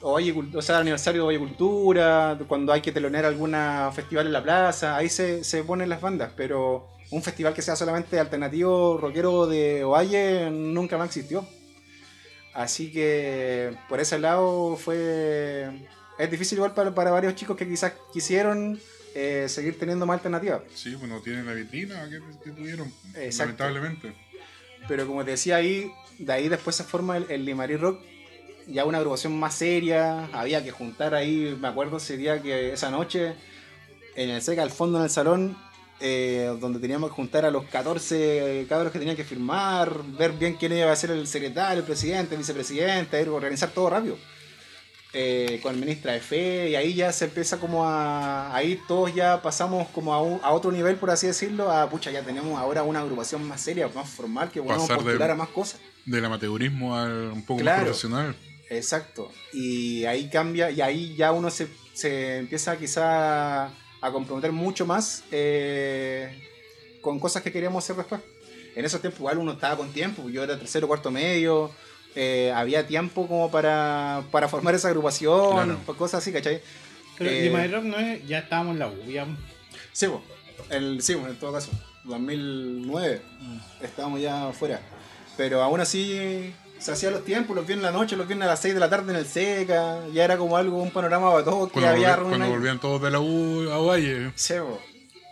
[0.00, 4.42] Oye, o sea, aniversario de Oye Cultura, cuando hay que telonear alguna festival en la
[4.42, 9.46] plaza, ahí se, se ponen las bandas, pero un festival que sea solamente alternativo rockero
[9.46, 11.46] de Ovalle nunca más existió.
[12.54, 15.70] Así que por ese lado fue.
[16.18, 18.80] Es difícil igual para, para varios chicos que quizás quisieron
[19.14, 20.62] eh, seguir teniendo más alternativas.
[20.74, 23.62] Sí, pues no tienen la vitrina que, que tuvieron, Exacto.
[23.64, 24.12] lamentablemente.
[24.88, 28.00] Pero como te decía ahí, de ahí después se forma el, el Limarí Rock,
[28.66, 32.90] ya una agrupación más seria, había que juntar ahí, me acuerdo ese día que esa
[32.90, 33.34] noche,
[34.16, 35.56] en el SECA, al fondo en el salón,
[36.00, 40.54] eh, donde teníamos que juntar a los 14 cabros que tenían que firmar, ver bien
[40.54, 44.16] quién iba a ser el secretario, el presidente, el vicepresidente, ir, organizar todo rápido.
[45.14, 49.40] Eh, con ministra de fe y ahí ya se empieza como a ahí todos ya
[49.40, 52.82] pasamos como a, un- a otro nivel por así decirlo a pucha ya tenemos ahora
[52.82, 56.94] una agrupación más seria más formal que podemos de- postular a más cosas Del amateurismo
[56.94, 57.76] al un poco Claro.
[57.78, 58.36] más profesional.
[58.68, 59.32] Exacto.
[59.54, 65.24] Y ahí cambia, y ahí ya uno se, se empieza quizá a comprometer mucho más
[65.30, 66.30] eh,
[67.00, 68.20] con cosas que queríamos hacer después.
[68.76, 71.70] En esos tiempos igual uno estaba con tiempo, yo era tercero, cuarto medio,
[72.14, 75.96] eh, había tiempo como para, para formar esa agrupación, Claro.
[75.96, 76.60] cosas así, ¿cachai?
[77.16, 79.26] Pero Eh, Lima de Rock no es, ya estábamos en la U, ya.
[79.92, 80.06] Sí,
[80.70, 81.70] el, sí, en todo caso,
[82.04, 83.20] 2009
[83.82, 84.80] estábamos ya afuera.
[85.36, 88.50] Pero aún así se hacían los tiempos, los viernes en la noche, los viernes a
[88.52, 91.44] las 6 de la tarde en el SECA, ya era como algo, un panorama para
[91.44, 94.32] todos que Cuando, había reunión cuando volvían todos de la U a Valle.
[94.34, 94.80] Sí, po.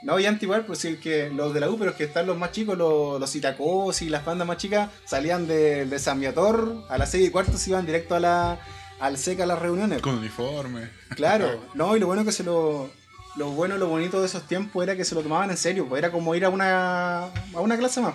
[0.02, 2.38] No, y antes igual, pues que los de la U, pero es que están los
[2.38, 6.84] más chicos, los, los Itacos y las bandas más chicas, salían de, de San Viator
[6.88, 8.60] a las 6 y cuarto, se iban directo a la,
[9.00, 10.02] al SECA a las reuniones.
[10.02, 10.90] Con uniforme.
[11.16, 12.90] Claro, no, y lo bueno que se lo.
[13.36, 15.98] Lo bueno, lo bonito de esos tiempos era que se lo tomaban en serio, pues
[15.98, 18.14] era como ir a una, a una clase más.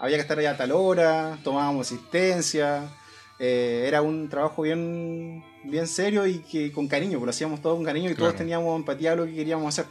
[0.00, 2.90] Había que estar allá a tal hora, tomábamos asistencia,
[3.38, 7.76] eh, era un trabajo bien, bien serio y que con cariño, pues lo hacíamos todo
[7.76, 9.90] con cariño y todos teníamos empatía a lo que queríamos hacer,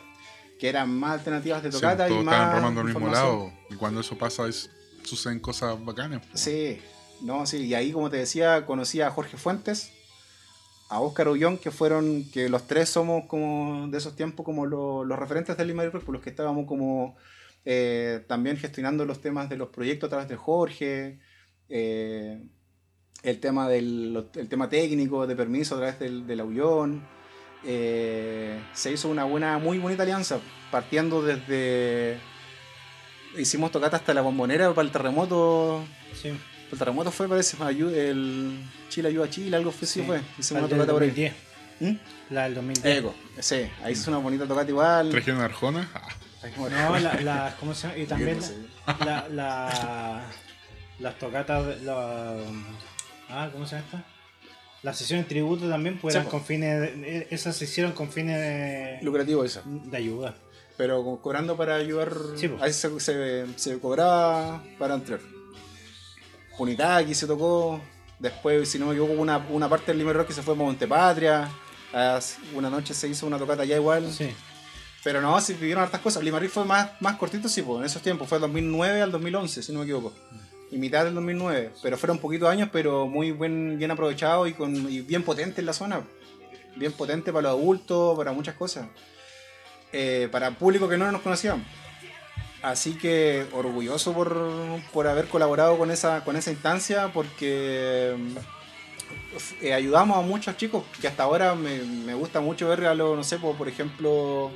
[0.59, 2.33] que eran más alternativas de Sí, tocata todos y más.
[2.35, 3.51] estaban remando al mismo lado.
[3.69, 4.69] Y cuando eso pasa, es-
[5.03, 6.25] suceden cosas bacanas.
[6.25, 6.37] po.
[6.37, 6.79] Sí,
[7.21, 9.91] no, sí, y ahí como te decía, conocí a Jorge Fuentes,
[10.89, 15.03] a Óscar Ullón, que fueron, que los tres somos como de esos tiempos como lo-
[15.05, 17.15] los referentes del Lima Rock, por los que estábamos como
[17.65, 21.19] eh, también gestionando los temas de los proyectos a través de Jorge,
[21.69, 22.41] eh,
[23.23, 27.03] el tema del el tema técnico de permiso a través del, del Aullón.
[27.65, 30.39] eh, se hizo una buena, muy bonita alianza,
[30.71, 32.17] partiendo desde
[33.37, 36.29] hicimos tocata hasta la bombonera para el terremoto Sí.
[36.71, 40.05] el terremoto fue, parece, el Chile ayuda a Chile, algo fue, sí, Sí.
[40.05, 40.21] fue.
[40.39, 41.09] Hicimos una tocata por ahí.
[41.09, 41.33] 2010.
[41.81, 42.33] ¿Mm?
[42.33, 42.97] La del 2010.
[42.99, 45.09] Eco, sí, ahí hizo una bonita tocata igual.
[45.11, 45.89] ¿Trajeron Arjona?
[45.93, 46.07] Ah.
[46.69, 47.99] No, la, la, ¿cómo se llama?
[47.99, 48.39] Y también
[49.05, 50.23] la, la-
[50.99, 52.37] las tocatas, la,
[53.29, 54.05] ah, ¿cómo se llama esta?
[54.81, 58.99] Las sesiones tributo también pues eran con fines, de- esas se hicieron con fines de,
[59.01, 59.61] Lucrativo eso.
[59.65, 60.35] de ayuda.
[60.77, 62.13] Pero co- cobrando para ayudar.
[62.37, 65.19] Sí, ahí se, se, se cobraba para entrar.
[66.57, 67.81] Punitaki se tocó.
[68.17, 70.57] Después, si no me equivoco, una, una parte del Lima Rock que se fue a
[70.57, 71.49] Montepatria.
[72.53, 74.11] Una noche se hizo una tocata allá igual.
[74.11, 74.29] Sí.
[75.03, 76.23] Pero no, sí vivieron hartas cosas.
[76.23, 78.27] Limarí fue más, más cortito, sí, pues, en esos tiempos.
[78.27, 80.13] Fue 2009 al 2011, si no me equivoco.
[80.71, 81.71] Y mitad del 2009.
[81.81, 85.73] Pero fueron poquitos años, pero muy buen, bien aprovechado y, con, bien potente en la
[85.73, 86.01] zona.
[86.75, 88.87] Bien potente para los adultos, para muchas cosas.
[89.93, 91.57] Eh, para público que no nos conocía.
[92.61, 94.35] Así que orgulloso por,
[94.91, 98.15] por haber colaborado con esa, con esa instancia, porque
[99.61, 103.15] eh, ayudamos a muchos chicos que hasta ahora me, me gusta mucho ver a los,
[103.15, 104.51] no sé, por, por ejemplo,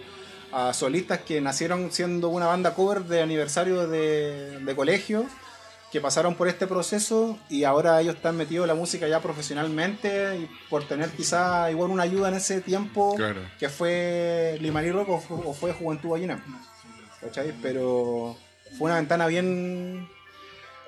[0.53, 5.25] a solistas que nacieron siendo una banda cover de aniversario de, de colegio,
[5.91, 10.37] que pasaron por este proceso y ahora ellos están metidos en la música ya profesionalmente
[10.39, 13.41] y por tener quizá igual una ayuda en ese tiempo Claro.
[13.59, 16.43] que fue Limarí Rock o, o fue Juventud Ballena.
[17.21, 17.53] ¿Cachai?
[17.61, 18.35] Pero
[18.77, 20.09] fue una ventana bien,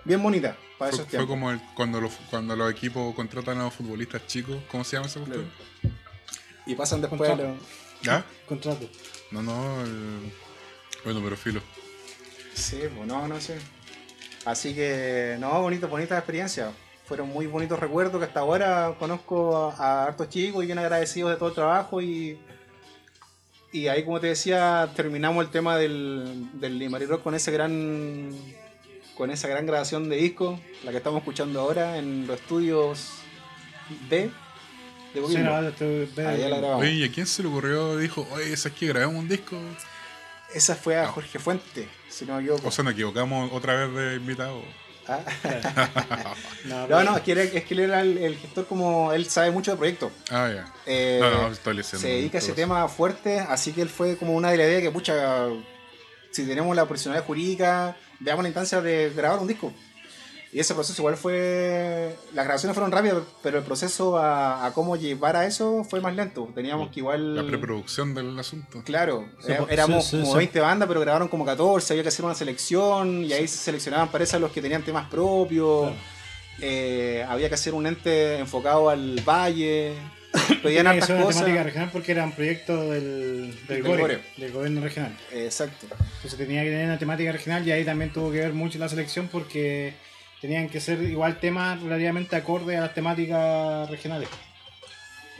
[0.03, 1.29] bien bonita para Fue, esos fue tiempos.
[1.29, 4.57] como el- cuando, los, cuando los equipos contratan a los futbolistas chicos.
[4.71, 5.49] ¿Cómo se llama esa cuestión?
[6.65, 7.43] Y pasan después Contrato.
[7.53, 7.57] lo-
[8.01, 8.25] ¿Ya?
[8.47, 8.87] Contrato.
[9.35, 9.81] No, no.
[9.83, 10.31] el-
[11.03, 11.61] Bueno, pero filo.
[12.53, 13.57] Sí, pues no, no sé.
[14.45, 16.71] Así que, no, bonito, bonita experiencia.
[17.05, 21.31] Fueron muy bonitos recuerdos que hasta ahora conozco a, a hartos chicos y bien agradecidos
[21.31, 22.39] de todo el trabajo y,
[23.71, 28.31] y ahí como te decía, terminamos el tema del, del Limari Rock con ese gran
[29.15, 33.11] con esa gran grabación de disco, la que estamos escuchando ahora en los estudios
[34.09, 34.29] B
[35.21, 35.61] de Sí, Coquimbo.
[35.61, 36.81] no, estoy- Ahí ya la grabamos.
[36.83, 37.97] Oye, ¿y a quién se le ocurrió?
[37.97, 39.57] Dijo, oye, ¿sabes que grabamos un disco?
[40.53, 42.67] Esa fue a Jorge Fuente, si no me equivoco.
[42.67, 44.61] O sea, nos equivocamos otra vez de invitado.
[45.07, 45.19] Ah.
[46.65, 49.25] No, No, no, es que, era- es que él era el, el gestor como él
[49.27, 50.11] sabe mucho de proyectos.
[50.31, 50.73] Ah, ya.
[50.85, 51.99] Eh, No, no, estoy leyendo.
[51.99, 54.81] se dedica a ese tema fuerte, así que él fue como una de las ideas
[54.81, 55.47] que, pucha,
[56.31, 59.73] si tenemos la personalidad jurídica, veamos la instancia de grabar un disco.
[60.55, 62.15] Y ese proceso igual fue...
[62.33, 66.15] Las grabaciones fueron rápidas, pero el proceso a, a cómo llevar a eso fue más
[66.15, 66.49] lento.
[66.55, 67.35] Teníamos que igual...
[67.35, 68.81] La preproducción del asunto.
[68.85, 70.37] Claro, Sí, po- éramos sí, sí, como sí.
[70.37, 74.07] 20 bandas, pero grabaron como 14, había que hacer una selección y ahí se seleccionaban,
[74.07, 75.87] parece, a los que tenían temas propios.
[75.89, 75.95] Claro.
[76.61, 79.91] Eh, había que hacer un ente enfocado al valle.
[80.63, 81.35] Pedían hartas cosas.
[81.43, 84.19] temática regional porque era un proyecto del, del, Del GORE, GORE.
[84.37, 85.17] del gobierno regional.
[85.33, 85.85] Exacto.
[86.15, 88.87] Entonces tenía que tener una temática regional y ahí también tuvo que ver mucho la
[88.87, 89.93] selección porque
[90.41, 94.29] tenían que ser igual temas relativamente acordes a las temáticas regionales.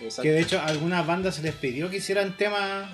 [0.02, 0.24] exacto.
[0.24, 2.90] Que de hecho a algunas bandas se les pidió que hicieran temas...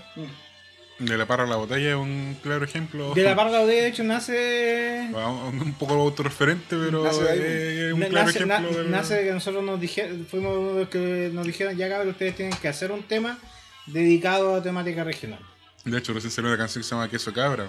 [1.00, 3.16] De la parra a la botella es un claro ejemplo.
[3.16, 5.10] De la parla de hecho nace...
[5.12, 7.88] Un poco autorreferente, pero Nace de ahí.
[7.88, 8.60] es un Na- claro nace, ejemplo.
[8.72, 12.10] na- del- nace de que nosotros nos dijeron, fuimos los que nos dijeron, ya cabrón,
[12.10, 13.40] ustedes tienen que hacer un tema
[13.88, 15.40] dedicado a temática regional.
[15.86, 17.68] De hecho, recién salió una canción que se llama Queso Cabra.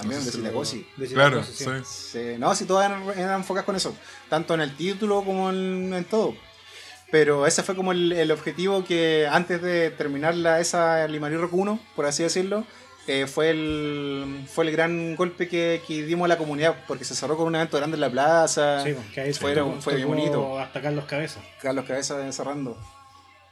[0.00, 2.36] También No sé de Claro, sí.
[2.38, 3.96] No, si todas eran, eran enfocadas con eso.
[4.28, 6.34] Tanto en el título como en, en todo.
[7.10, 11.52] Pero ese fue como el, el objetivo que antes de terminar la, esa Limarí Rock
[11.54, 12.64] 1, por así decirlo,
[13.06, 17.14] eh, fue, el, fue el gran golpe que, que dimos a la comunidad, porque se
[17.14, 18.82] cerró con un evento grande en la plaza.
[18.82, 20.58] Sí, pues, que ahí Fue- tocó- fue bien bonito.
[20.58, 21.40] Hasta Carlos Cabeza.
[21.62, 22.76] Carlos Cabeza cerrando.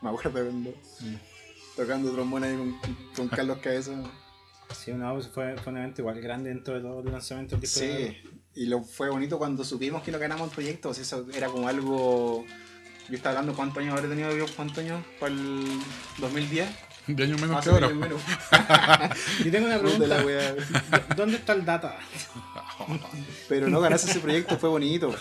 [0.00, 1.14] Me acuerdo Mm.
[1.76, 2.78] tocando trombón ahí con,
[3.14, 3.92] con Carlos Cabeza.
[4.74, 7.61] Sí, no, pues fue, fue un evento igual grande dentro de todo el lanzamiento del
[7.62, 8.22] de Sí,
[8.54, 10.90] y lo fue bonito cuando supimos que lo ganamos el proyecto.
[10.90, 12.44] o sea, eso era como algo.
[13.08, 15.64] Yo estaba hablando cuántos años habré tenido yo, cuántos años, para el
[16.18, 16.68] 2010.
[17.08, 17.88] De años menos Más que ahora.
[17.88, 18.20] menos.
[19.44, 20.24] Yo tengo una pregunta.
[20.24, 20.54] wea.
[20.54, 21.98] ¿Dó- ¿Dónde está el data?
[23.48, 25.12] Pero no ganarse ese proyecto fue bonito.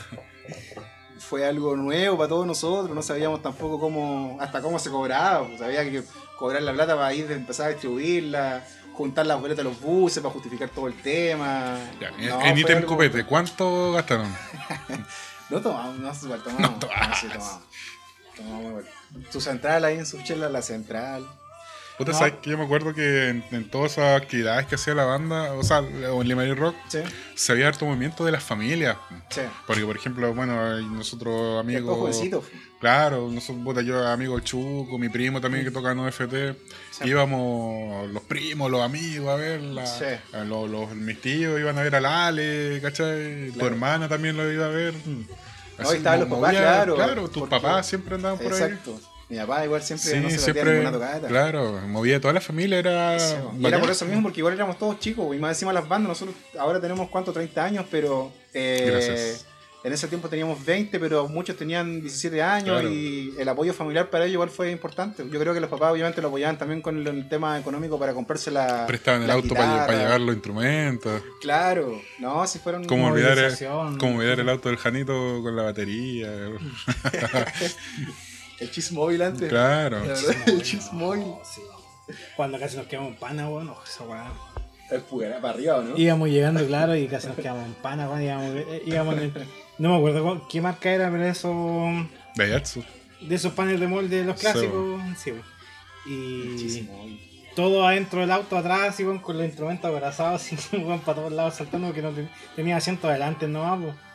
[1.17, 5.47] Fue algo nuevo para todos nosotros, no sabíamos tampoco cómo, hasta cómo se cobraba.
[5.47, 6.03] pues, había que
[6.37, 10.21] cobrar la plata para ir a empezar a distribuirla, juntar las boletas de los buses
[10.21, 11.77] para justificar todo el tema.
[11.99, 14.27] Ya, No, en ítem copete, ¿cuánto gastaron?
[15.49, 16.60] No tomamos, no tomamos.
[16.62, 17.19] No No, tomabas.
[17.19, 17.60] sí, tomamos.
[18.38, 18.88] Tomamos, bueno.
[19.30, 21.27] Su central ahí en su chela, la central.
[22.01, 22.17] Puta, No.
[22.17, 25.53] ¿sabes que Yo me acuerdo que en, en todas esas actividades que hacía la banda,
[25.53, 26.99] o sea, o en Limarí Rock, Sí,
[27.35, 28.97] se había harto movimiento de las familias.
[29.29, 29.41] sí.
[29.67, 31.97] Porque, por ejemplo, bueno, nosotros amigos.
[31.97, 32.43] jovencito.
[32.79, 36.55] Claro, nosotros, puta, yo, amigo Chuco, mi primo también que toca en OFT,
[37.05, 40.05] íbamos los primos, los amigos a verla, Sí.
[40.33, 43.51] a los, los- mis tíos iban a ver al Ale, ¿cachai?
[43.51, 44.93] Tu hermana también lo iba a ver.
[45.05, 48.61] No, y estaban los papás, movía- claro, Claro, tus papás siempre andaban por ahí.
[48.61, 48.99] Exacto.
[49.31, 51.27] Mi papá igual siempre Sí, no se siempre, ninguna tocada.
[51.27, 53.17] claro, movía toda la familia, era...
[53.17, 55.87] Sí, y era por eso mismo, porque igual éramos todos chicos, y más encima las
[55.87, 59.37] bandas, nosotros ahora tenemos cuánto, 30 años, pero eh,
[59.83, 62.89] en ese tiempo teníamos 20, pero muchos tenían 17 años Claro.
[62.91, 65.23] y el apoyo familiar para ellos igual fue importante.
[65.31, 68.13] Yo creo que los papás obviamente lo apoyaban también con el, el tema económico para
[68.13, 69.97] comprarse la Prestaban el la auto para, guitarra.
[69.97, 71.21] llevar los instrumentos.
[71.39, 73.37] Claro, no, si fueron ¿Cómo olvidar,
[73.97, 76.29] cómo olvidar el auto del Janito con la batería?
[78.62, 79.50] el chis móvil antes.
[79.50, 80.00] Claro.
[80.00, 81.24] La verdad, el chis móvil.
[81.43, 81.62] Sí.
[82.36, 83.69] Cuando casi nos quedamos en pana, weón.
[83.69, 84.32] oh, esa weá.
[84.89, 85.97] El pugara para arriba, ¿o ¿no?
[85.97, 88.21] Íbamos llegando, claro, y casi nos quedamos en pana, weón.
[88.24, 89.34] Íbamos, eh, íbamos en el-
[89.78, 91.54] No me acuerdo cuál- qué marca era, pero eso.
[92.36, 92.84] Daihatsu.
[93.21, 95.02] De esos paneles de molde de los clásicos.
[95.17, 95.43] Sí, weón.
[96.06, 97.19] Y móvil.
[97.56, 101.56] todo adentro del auto atrás, weón, con los instrumentos abrazados, así, weón, para todos lados
[101.56, 104.11] saltando, porque no ten- tenía asiento adelante nomás, weón.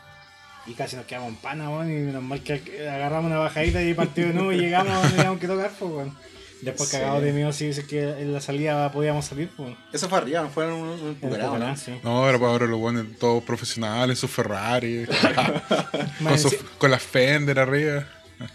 [0.66, 3.94] Y casi nos quedamos en pana, weón, y menos mal que agarramos una bajadita y
[3.94, 6.16] partido de nuevo y llegamos donde teníamos que tocar, pues, weón.
[6.62, 6.96] Después Sí.
[6.96, 9.76] cagados de miedo si dice que en la salida podíamos salir, pues.
[9.92, 11.76] Eso fue arriba, no un, un ¿o ¿no?
[11.76, 11.92] Sí.
[12.02, 15.06] No, ahora, pues, ahora lo ponen todos profesionales, sus Ferrari,
[16.42, 18.06] con, con las Fender arriba.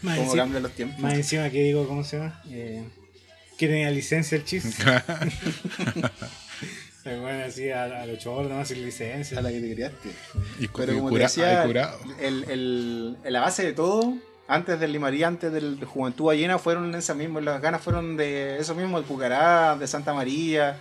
[0.01, 0.99] más Cómo enci- cambian los tiempos.
[0.99, 2.41] más encima que digo, ¿cómo se llama?
[2.49, 2.83] Eh,
[3.57, 4.65] que tenía licencia el chis.
[7.03, 9.39] Se bueno así a, a los choros nomás sin licencia.
[9.39, 10.09] A la que te criaste.
[10.59, 11.63] y, Pero y como cura- te decía,
[12.19, 14.13] el, el- la base de todo,
[14.47, 18.57] antes del Limarí, antes del de Juventud Ballena, fueron esas mismas, las ganas fueron de
[18.59, 20.77] eso mismo, el Pucará, de Santa María,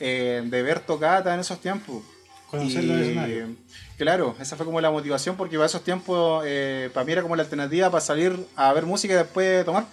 [0.00, 2.02] eh, de ver tocata en esos tiempos.
[2.50, 3.48] Conocer los escenarios.
[3.96, 7.34] Claro, esa fue como la motivación, porque para esos tiempos, eh, para mí era como
[7.36, 9.86] la alternativa para salir a ver música y después tomar.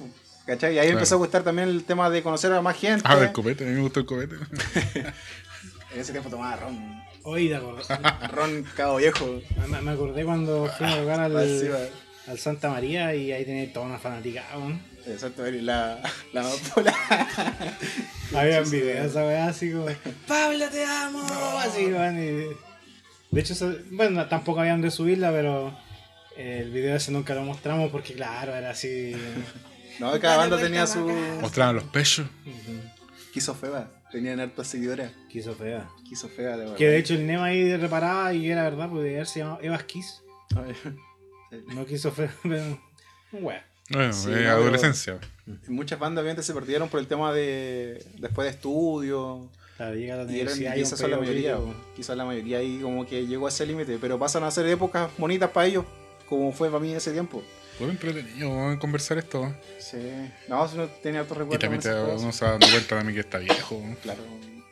[0.45, 0.73] ¿Cachai?
[0.75, 0.99] Y ahí Claro.
[0.99, 3.03] empezó a gustar también el tema de conocer a más gente.
[3.07, 4.35] Ah, del copete, a mí me gustó el copete.
[5.93, 7.01] En ese tiempo tomaba ron.
[7.23, 9.41] Hoy de acordar- Ron cabo viejo.
[9.67, 11.37] me, me acordé cuando fuimos a tocar al,
[12.27, 14.43] al Santa María y ahí tenía toda una fanática.
[14.55, 14.81] weón.
[15.07, 15.99] Exacto, la,
[16.33, 16.93] la amapola.
[18.35, 19.87] Había Sí, sí, videos, esa weá así como,
[20.27, 21.25] Pablo te amo,
[21.59, 22.55] así, weón, y-
[23.31, 25.75] De hecho, eso- bueno, tampoco habían de subirla, pero
[26.37, 29.13] el video ese nunca lo mostramos porque, claro, era así.
[29.99, 30.99] No, cada banda tenía su.
[31.41, 32.25] Mostraban los pechos.
[33.33, 33.89] Quiso fea.
[34.11, 35.11] Tenían hartas seguidoras.
[35.29, 35.89] Quiso fea.
[36.07, 36.75] Quiso fea, de verdad.
[36.75, 40.21] Que de hecho el Nema ahí reparaba y era verdad, porque haberse llamado Evas Kiss.
[41.73, 42.79] No quiso fea, pero.
[43.31, 43.61] Bueno,
[44.13, 45.19] Sí, eh, adolescencia.
[45.67, 48.05] Muchas bandas obviamente se perdieron por el tema de.
[48.19, 49.49] después de estudio.
[49.77, 51.57] Claro, llega la universidad y quizás son la mayoría.
[51.95, 53.97] Quizás la mayoría ahí como que llegó a ese límite.
[53.99, 55.85] Pero pasan a ser épocas bonitas para ellos.
[56.29, 57.41] Como fue para mí en ese tiempo.
[57.81, 59.53] Fue entretenido conversar esto.
[59.79, 59.97] Sí.
[60.47, 61.59] No, si uno tenía otros Y recuerdos.
[61.61, 63.81] también con te, uno se va dando cuenta también que está viejo.
[64.03, 64.23] Claro.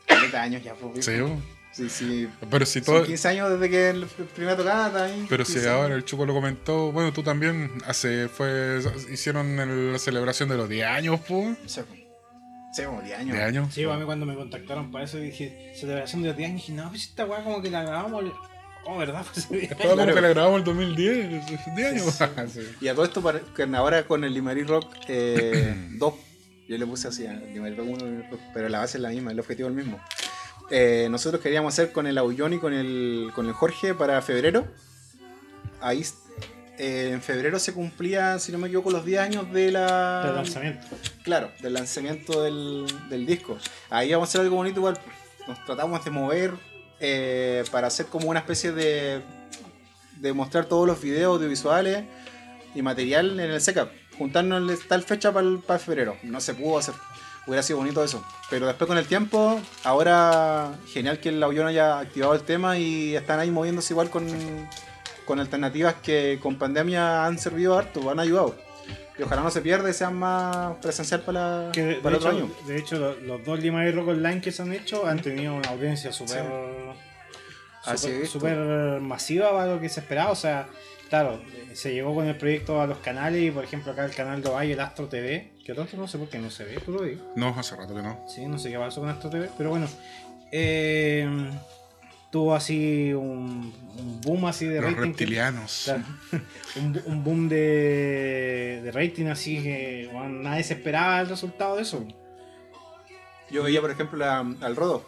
[0.08, 1.06] 40 años ya, pues.
[1.06, 1.14] Sí.
[1.72, 2.28] Sí, sí.
[2.50, 3.06] pero si Son todo.
[3.06, 5.26] 15 años desde que el primera tocada ahí.
[5.30, 5.98] Pero si 15 ahora años.
[5.98, 10.68] el Chuco lo comentó, bueno, tú también hace fue hicieron el- la celebración de los
[10.68, 11.58] 10 años, pues.
[11.68, 11.82] Sí,
[12.74, 13.34] sí, como 10 años.
[13.36, 13.74] 10 años.
[13.74, 16.74] Sí, a mí cuando me contactaron para eso dije, celebración de los 10 años, dije,
[16.74, 18.26] no, pues esta weá como que la grabamos.
[18.86, 19.26] Oh, ¿verdad?
[19.34, 19.90] Pues Claro.
[19.98, 22.20] como que la grabamos el 2010, 10 años.
[22.54, 22.62] Sí.
[22.82, 26.14] Y a todo esto, para- que ahora con el Limerick Rock 2,
[26.68, 29.70] yo le puse así, Limerick Rock 1, pero la base es la misma, el objetivo
[29.70, 30.00] es el mismo.
[30.72, 34.68] Eh, nosotros queríamos hacer con el Aullón y con el, con el Jorge para febrero.
[35.82, 36.06] Ahí,
[36.78, 40.24] eh, en febrero se cumplía, si no me equivoco, los 10 años de la...
[40.26, 40.88] Del lanzamiento.
[41.24, 43.58] Claro, del lanzamiento del, del disco.
[43.90, 45.00] Ahí vamos a hacer algo bonito igual.
[45.48, 46.54] Nos tratamos de mover
[47.00, 49.22] eh, para hacer como una especie de,
[50.18, 52.04] de mostrar todos los videos audiovisuales
[52.76, 53.92] y material en el SECAP.
[54.18, 56.18] Juntarnos tal fecha para el, febrero.
[56.24, 56.94] No se pudo hacer.
[57.48, 58.24] Hubiera sido bonito eso.
[58.50, 63.16] Pero después con el tiempo, ahora genial que el avión haya activado el tema y
[63.16, 64.28] están ahí moviéndose igual con,
[65.26, 68.56] con alternativas que con pandemia han servido harto, han ayudado.
[69.20, 72.32] Y ojalá no se pierda y sean más presencial para, Que de, para de otro
[72.32, 72.52] hecho, año.
[72.66, 75.54] de hecho, lo- los, dos Lima y Rock Online que se han hecho han tenido
[75.56, 76.44] una audiencia súper
[77.86, 80.32] Así súper- masiva para lo que se esperaba.
[80.32, 80.68] O sea,
[81.10, 81.42] claro,
[81.74, 84.50] se llegó con el proyecto a los canales y por ejemplo acá el canal de
[84.50, 87.04] Valle, el Astro TV, que tanto no sé por qué no se ve, tú lo
[87.04, 87.34] digo.
[87.36, 88.26] No, hace rato que no.
[88.28, 89.88] Sí, no sé qué pasó con Astro TV, pero bueno.
[90.52, 91.28] eh,
[92.32, 94.96] tuvo así un, un boom así de Los rating.
[94.98, 95.82] que- reptilianos.
[95.86, 96.04] Claro.
[96.78, 101.82] un, un boom de, de rating así que bueno, nadie se esperaba el resultado de
[101.84, 102.06] eso.
[103.52, 105.04] Yo veía, por ejemplo, la- al Rodo,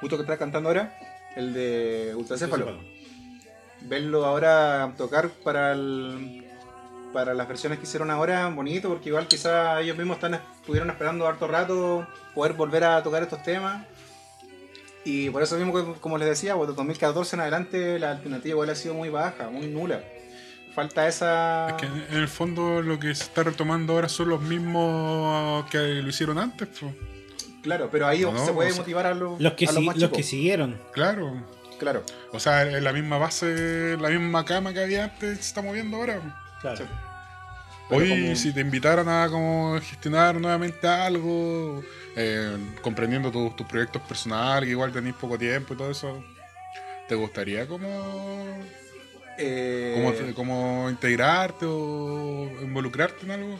[0.00, 0.96] justo que está cantando ahora,
[1.36, 2.78] el de Ultracéfalo.
[3.82, 6.40] Verlo ahora tocar para el-
[7.12, 11.26] para las versiones que hicieron ahora, bonito, porque igual quizás ellos mismos están, estuvieron esperando
[11.28, 13.84] harto rato poder volver a tocar estos temas.
[15.04, 18.52] Y por eso mismo, que, como les decía, pues, de 2014 en adelante la alternativa
[18.52, 20.02] igual ha sido muy baja, muy nula.
[20.74, 21.68] Falta esa...
[21.68, 25.78] Es que en el fondo lo que se está retomando ahora son los mismos que
[25.78, 26.68] lo hicieron antes.
[26.80, 26.92] pues.
[27.62, 29.76] Claro, pero ahí No, se puede o sea, motivar a los, Los que, a los
[29.80, 30.16] sí- más los chicos.
[30.18, 30.80] que siguieron.
[30.92, 31.44] Claro.
[31.78, 32.02] Claro.
[32.32, 35.96] O sea, es la misma base, la misma cama que había antes, se está moviendo
[35.98, 36.20] ahora.
[36.60, 36.76] Claro.
[36.78, 36.84] Sí.
[37.96, 41.82] Hoy, como- si te invitaran a como gestionar nuevamente algo,
[42.16, 46.22] eh, comprendiendo tus proyectos personales, que igual tenéis poco tiempo y todo eso,
[47.08, 48.44] ¿te gustaría como,
[49.36, 53.58] Eh, como, como integrarte o involucrarte en algo?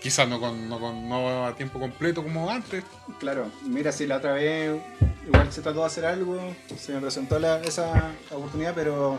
[0.00, 2.84] Quizás no, con, no, con, no a tiempo completo como antes.
[3.18, 4.78] Claro, mira, si la otra vez
[5.26, 6.38] igual se trató de hacer algo,
[6.78, 9.18] se me presentó la- esa oportunidad, pero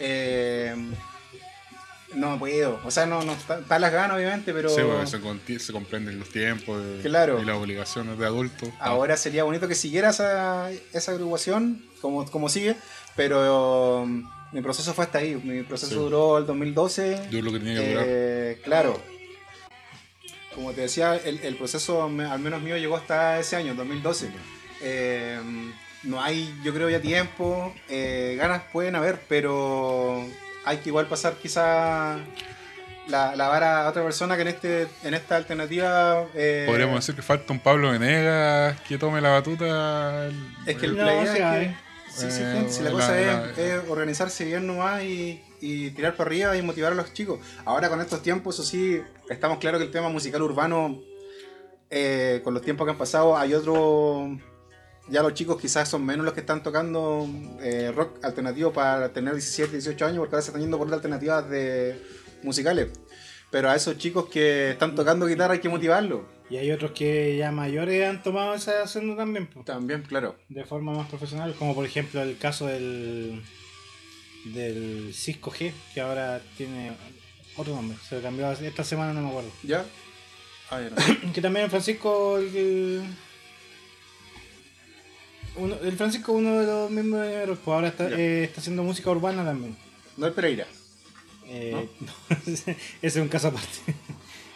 [0.00, 0.74] eh,
[2.14, 2.80] no puedo.
[2.84, 6.28] O sea, no, no está, está las ganas, obviamente, pero Sí, porque se, comprenden los
[6.28, 7.40] tiempos Claro.
[7.40, 8.68] y las obligaciones de adultos.
[8.80, 12.76] ahora sería bonito que siguiera esa, esa agrupación como, como sigue,
[13.16, 15.34] pero um, mi proceso fue hasta ahí.
[15.42, 15.98] Mi proceso Sí.
[15.98, 17.28] duró el 2012.
[17.30, 18.04] Yo lo que tenía que durar.
[18.08, 19.00] Eh, claro.
[20.54, 24.28] Como te decía, el, el proceso, al menos mío, llegó hasta ese año, 2012.
[24.82, 25.40] Eh,
[26.02, 27.72] no hay, yo creo, ya tiempo.
[27.88, 30.22] eh, ganas pueden haber, pero
[30.64, 32.16] hay que igual pasar quizá
[33.08, 36.24] la, la vara a otra persona que en este en esta alternativa...
[36.34, 40.26] eh, Podríamos decir que falta un Pablo Venegas que tome la batuta.
[40.26, 41.76] el- Es que el- No, la idea sí es que- hay.
[42.14, 45.42] sí, sí, Eh, gente, si la la- cosa la- es, es organizarse bien nomás y,
[45.60, 47.40] y tirar para arriba y motivar a los chicos.
[47.64, 51.00] Ahora con estos tiempos, eso sí, estamos claros que el tema musical urbano,
[51.90, 54.38] eh, con los tiempos que han pasado, hay otro...
[55.08, 57.28] Ya los chicos quizás son menos los que están tocando
[57.60, 60.98] eh, rock alternativo para tener 17, 18 años, porque ahora se están yendo por otras
[60.98, 62.00] alternativas de
[62.42, 62.88] musicales.
[63.50, 66.22] Pero a esos chicos que están tocando guitarra hay que motivarlos.
[66.48, 70.36] Y hay otros que ya mayores han tomado esa senda también, po, También, claro.
[70.48, 73.42] de forma más profesional, como por ejemplo el caso del
[74.46, 76.92] del Cisco G, que ahora tiene
[77.56, 79.50] otro nombre, se lo cambió esta semana, no me acuerdo.
[79.62, 79.84] ¿Ya?
[80.70, 81.32] Ah, ya no.
[81.32, 83.02] Que también Francisco, el, el,
[85.56, 89.10] uno, el Francisco uno de los miembros de pues ahora está, eh, está haciendo música
[89.10, 89.76] urbana también.
[90.16, 90.66] No es Pereira.
[91.46, 91.88] Eh,
[92.46, 93.78] ese es un caso aparte.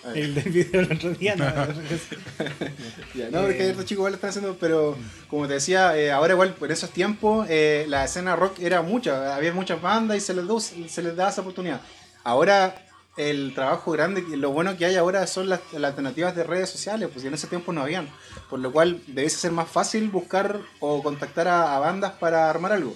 [0.04, 0.12] Ah.
[0.14, 1.66] El del video del otro día, no, no,
[3.42, 4.96] porque otros chicos igual lo están haciendo, pero
[5.28, 9.52] como te decía, eh, ahora igual por esos tiempos la escena rock era mucha, había
[9.52, 11.80] muchas bandas y se les, se les daba esa oportunidad.
[12.22, 12.85] Ahora
[13.16, 17.08] el trabajo grande, lo bueno que hay ahora son las, las alternativas de redes sociales,
[17.12, 18.08] pues en ese tiempo no habían,
[18.50, 22.72] por lo cual debiese ser más fácil buscar o contactar a, a bandas para armar
[22.72, 22.94] algo.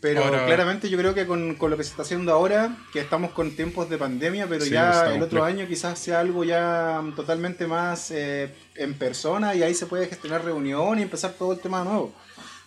[0.00, 2.98] Pero Ahora- claramente yo creo que con, con lo que se está haciendo ahora, que
[3.00, 7.00] estamos con tiempos de pandemia, pero Sí, ya el otro año quizás sea algo ya
[7.14, 11.60] totalmente más eh, en persona y ahí se puede gestionar reunión y empezar todo el
[11.60, 12.12] tema de nuevo.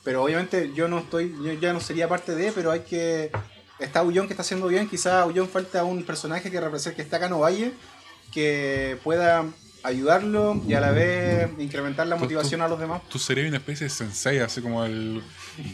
[0.05, 3.32] Pero obviamente yo no estoy, yo ya no sería parte de, pero hay que...
[3.80, 7.01] Está Aullón que está haciendo bien, quizás a Aullón falta un personaje que represente, que
[7.01, 7.73] está acá en Ovalle,
[8.32, 9.45] que pueda
[9.84, 13.01] ayudarlo y a la vez incrementar la motivación tú- a los demás.
[13.09, 15.21] Tú serías una especie de sensei, así como el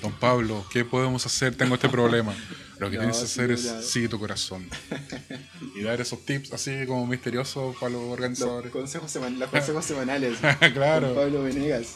[0.01, 0.65] Don Pablo.
[0.69, 1.55] ¿Qué podemos hacer?
[1.55, 2.33] Tengo este problema.
[2.79, 3.79] Lo que No, tienes que sí, hacer ya.
[3.79, 4.67] es sigue tu corazón.
[5.75, 8.71] Y dar esos tips así como misteriosos para los Los organizadores.
[8.73, 10.37] consejos, seman- los consejos semanales.
[10.73, 11.15] Claro.
[11.15, 11.95] Pablo Venegas.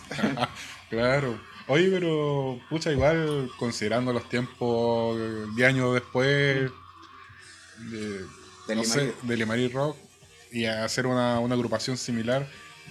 [0.90, 1.38] Claro.
[1.68, 5.18] Oye, pero, pucha, igual, considerando los tiempos
[5.56, 6.70] 10 años después
[7.90, 8.26] de,
[8.68, 9.98] De no sé, de Rock
[10.52, 12.48] y hacer una, una agrupación similar,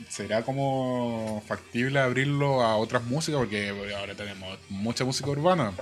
[0.09, 3.41] ¿será como factible abrirlo a otras músicas?
[3.41, 5.73] Porque ahora tenemos mucha música urbana,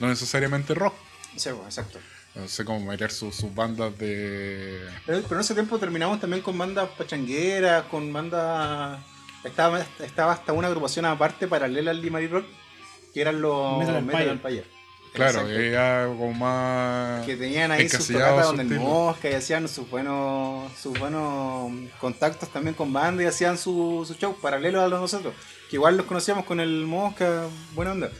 [0.00, 0.94] no necesariamente rock.
[1.36, 1.98] Sí, pues, exacto.
[2.34, 4.80] No sé cómo meter sus, sus bandas de...
[5.06, 9.00] Pero, pero en ese tiempo terminamos también con bandas pachangueras, con bandas...
[9.44, 12.46] Estaba, estaba hasta una agrupación aparte paralela al Limari Rock,
[13.14, 14.30] que eran los Metal Empire.
[14.30, 14.64] Empire.
[15.12, 15.58] Claro, Exacto.
[15.58, 17.24] era como más...
[17.24, 22.50] que tenían ahí sus tocatas donde el mosca y hacían sus buenos sus buenos contactos
[22.50, 25.34] también con bandas y hacían su, su show paralelo a los nosotros
[25.70, 28.10] que igual los conocíamos con el mosca buena onda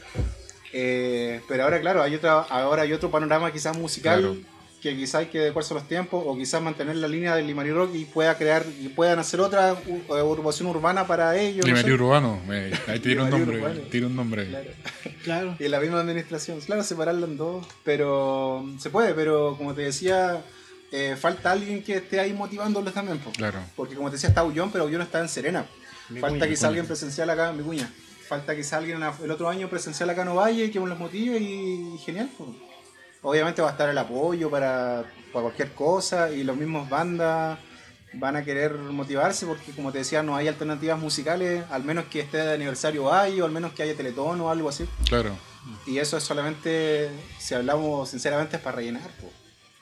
[0.73, 4.37] Eh, pero ahora claro hay otra ahora hay otro panorama quizás musical Claro.
[4.83, 7.73] Que quizás hay que adecuarse a los tiempos o quizás mantener la línea del Limari
[7.73, 11.89] Rock y pueda crear y puedan hacer otra u- agrupación urbana para ellos no Limarí
[11.89, 11.93] sé.
[11.95, 13.81] Urbano, me- ahí tira un nombre, Urbano.
[13.91, 14.47] tira un nombre.
[14.47, 14.71] Claro.
[15.25, 15.57] claro.
[15.59, 16.61] Y en la misma administración.
[16.61, 17.67] Claro, separarlo en dos.
[17.85, 20.43] Pero se puede, pero como te decía,
[20.93, 23.19] eh, falta alguien que esté ahí motivándolos también.
[23.19, 23.33] po.
[23.33, 23.59] Claro.
[23.75, 25.67] Porque como te decía, está Aullón, pero Aullón está en Serena.
[26.09, 26.69] Mi falta cuña, quizá cuña.
[26.69, 27.93] alguien presencial acá en mi cuña.
[28.29, 31.99] Falta quizá alguien el otro año presencial acá en Ovalle que los motive y, y
[31.99, 32.31] genial.
[32.39, 32.55] po.
[33.23, 37.59] Obviamente va a estar el apoyo para, para cualquier cosa y los mismos bandas
[38.15, 42.21] van a querer motivarse porque como te decía no hay alternativas musicales, al menos que
[42.21, 44.87] esté de aniversario hay o al menos que haya teletón o algo así.
[45.09, 45.37] Claro.
[45.87, 49.11] Y eso es solamente, si hablamos sinceramente, es para rellenar.
[49.21, 49.31] po.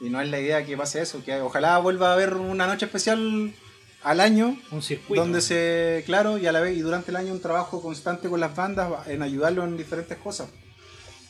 [0.00, 2.86] Y no es la idea que pase eso, que ojalá vuelva a haber una noche
[2.86, 3.54] especial
[4.02, 5.22] al año, Un circuito.
[5.22, 8.40] donde se, claro, y a la vez, y durante el año un trabajo constante con
[8.40, 10.48] las bandas en ayudarlos en diferentes cosas.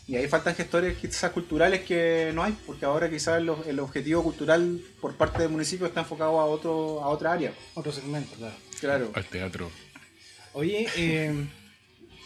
[0.09, 4.23] Y ahí faltan gestores quizás culturales que no hay, porque ahora quizás el, el objetivo
[4.23, 7.53] cultural por parte del municipio está enfocado a otro a otra área.
[7.75, 8.55] Otro segmento, claro.
[8.81, 9.11] Claro.
[9.15, 9.71] Al teatro.
[10.53, 11.47] Oye, eh,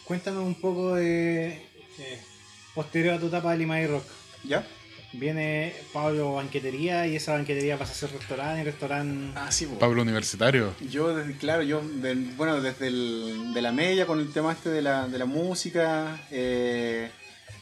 [0.05, 1.49] cuéntanos un poco de.
[1.99, 2.21] eh,
[2.75, 4.05] posterior a tu etapa de Lima y Rock.
[4.45, 4.67] ¿Ya?
[5.13, 9.33] Viene Pablo Banquetería y esa banquetería pasa a ser restaurante, restaurante.
[9.37, 9.67] Ah, sí.
[9.81, 10.73] Pablo Universitario.
[10.89, 11.83] Yo, desde- claro, yo,
[12.37, 16.27] bueno, desde el, de la media con el tema este de la, de la música,
[16.31, 17.11] eh,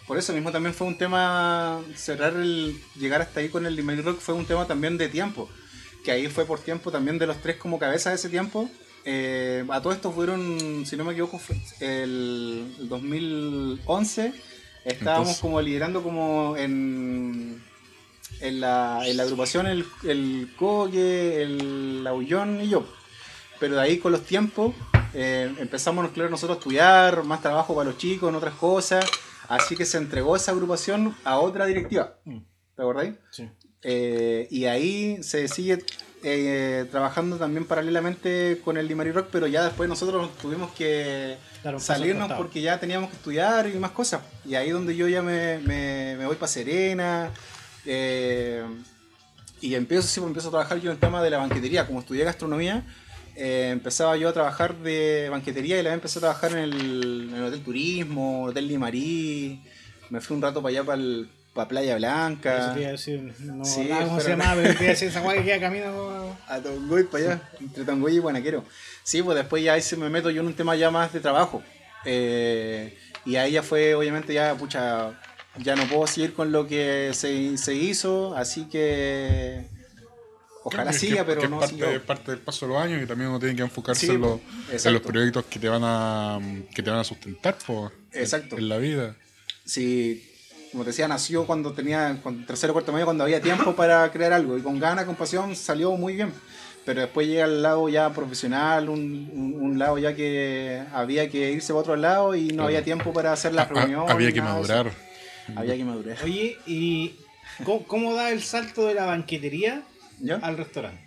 [0.09, 4.07] por eso mismo también fue un tema, cerrar el, llegar hasta ahí con el Limerick
[4.07, 5.49] Rock fue un tema también de tiempo,
[6.03, 8.69] que ahí fue por tiempo también de los tres como cabeza de ese tiempo.
[9.05, 14.33] Eh, a todo esto fueron, si no me equivoco, fue el, el 2011,
[14.85, 17.63] estábamos Entonces- como liderando como en,
[18.41, 22.87] en, la, en la agrupación el, el Coque, el Aullón y yo.
[23.61, 24.75] Pero de ahí con los tiempos
[25.15, 29.05] eh, empezamos claro, nosotros a estudiar, más trabajo para los chicos, en otras cosas.
[29.49, 32.15] Así que se entregó esa agrupación a otra directiva.
[32.25, 32.39] Mm.
[32.77, 33.15] ¿Te acordáis?
[33.31, 33.49] Sí.
[33.83, 35.85] Eh, y ahí se sigue
[36.23, 41.81] eh, trabajando también paralelamente con el Limari Rock, pero ya después nosotros tuvimos que al
[41.81, 44.23] salirnos porque ya teníamos que estudiar y más cosas.
[44.45, 47.31] Y ahí donde yo ya me, me, me voy para Serena.
[47.87, 48.65] eh,
[49.61, 51.87] y empiezo, sí, pues empiezo a trabajar yo en el tema de la banquetería.
[51.87, 52.85] Como estudié gastronomía,
[53.39, 57.35] eh, empezaba yo a trabajar de banquetería y la empecé a trabajar en el, en
[57.37, 59.63] el Hotel Turismo, Hotel Limarí.
[60.11, 62.73] Me fui un rato para allá, para, el- para Playa Eso Blanca.
[62.75, 65.09] te iba a decir, no Sí, acordaba cómo se llamaba, pero te iba a decir
[65.13, 66.37] esa guay que queda camino.
[66.49, 68.65] A Tongoy para allá, entre Tongoy y Guanaquero.
[69.03, 71.21] Sí, pues después ya ahí se me meto yo en un tema ya más de
[71.21, 71.63] trabajo.
[72.05, 75.13] Eh, y ahí ya fue, obviamente, ya, pucha,
[75.59, 79.67] ya no puedo seguir con lo que se, se hizo, así que
[80.69, 81.91] ojalá Que- siga, que- pero que no es parte, siguió.
[81.91, 84.21] es parte del paso de los años y también uno tiene que enfocarse Sí, en,
[84.21, 84.41] los,
[84.85, 86.39] en proyectos que te van a
[86.75, 88.57] que te van a sustentar po, Exacto.
[88.57, 89.17] en, la vida.
[89.65, 90.25] Sí,
[90.73, 94.11] como te decía, nació cuando tenía cuando, tercero o cuarto medio, cuando había tiempo para
[94.11, 94.57] crear algo.
[94.59, 96.33] Y con ganas, con pasión, salió muy bien.
[96.85, 101.53] Pero después llega el lado ya profesional, un, un- un lado ya que había que
[101.53, 102.65] irse para otro lado y no Claro.
[102.69, 104.11] había tiempo para hacer las Ah, ah, reuniones.
[104.11, 104.91] había que madurar.
[105.55, 106.17] Había que madurar.
[106.25, 107.17] Oye, ¿y
[107.65, 109.83] cómo, cómo da el salto de la banquetería
[110.21, 110.37] ¿Ya?
[110.37, 111.07] al restaurante?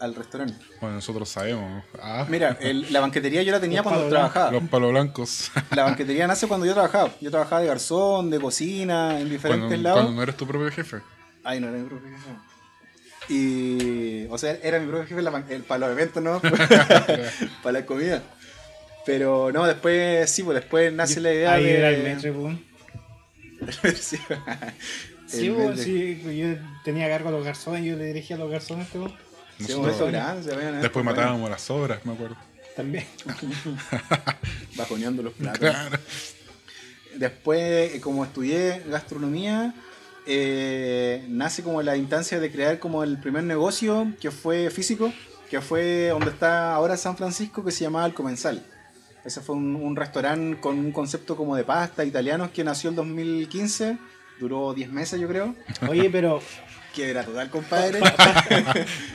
[0.00, 0.56] Al restaurante.
[0.80, 1.84] Bueno, nosotros sabemos.
[2.02, 4.50] Ah, Mira, el- la banquetería yo la tenía Los cuando palos trabajaba.
[4.50, 5.50] los palos blancos.
[5.70, 7.10] La banquetería nace cuando yo trabajaba.
[7.20, 9.98] Yo trabajaba de garzón, de cocina, en diferentes cuando, lados.
[10.00, 10.98] cuando no eres tu propio jefe.
[11.44, 12.30] Ay, no era mi propio jefe.
[13.32, 14.26] Y.
[14.30, 16.40] O sea, era mi propio jefe en la ban- el- para los eventos, ¿no?
[17.62, 18.22] para la comida.
[19.06, 21.78] Pero no, después, sí, pues después nace la idea Ahí de.
[21.78, 23.96] era el metro, pues.
[24.00, 24.18] sí,
[25.36, 26.46] Sí, pues, sí, yo
[26.84, 28.88] tenía cargo a los garzones, yo le dirigía a los garzones,
[29.58, 30.12] Nosotros-
[30.56, 32.36] veían después matábamos las sobras, me acuerdo.
[32.76, 33.04] también.
[34.76, 35.58] Bajoneando los platos.
[35.60, 35.98] Claro.
[37.16, 39.72] Después, eh, como estudié gastronomía,
[40.26, 45.12] eh, nace como la instancia de crear como el primer negocio que fue físico,
[45.48, 48.64] que fue donde está ahora San Francisco, que se llamaba El Comensal.
[49.24, 52.96] Ese fue un, un restaurante con un concepto como de pasta italianos que nació el
[52.96, 53.96] 2015,
[54.40, 55.54] duró 10 meses yo creo.
[55.88, 56.40] Oye, pero
[56.94, 58.00] Que era total, compadre.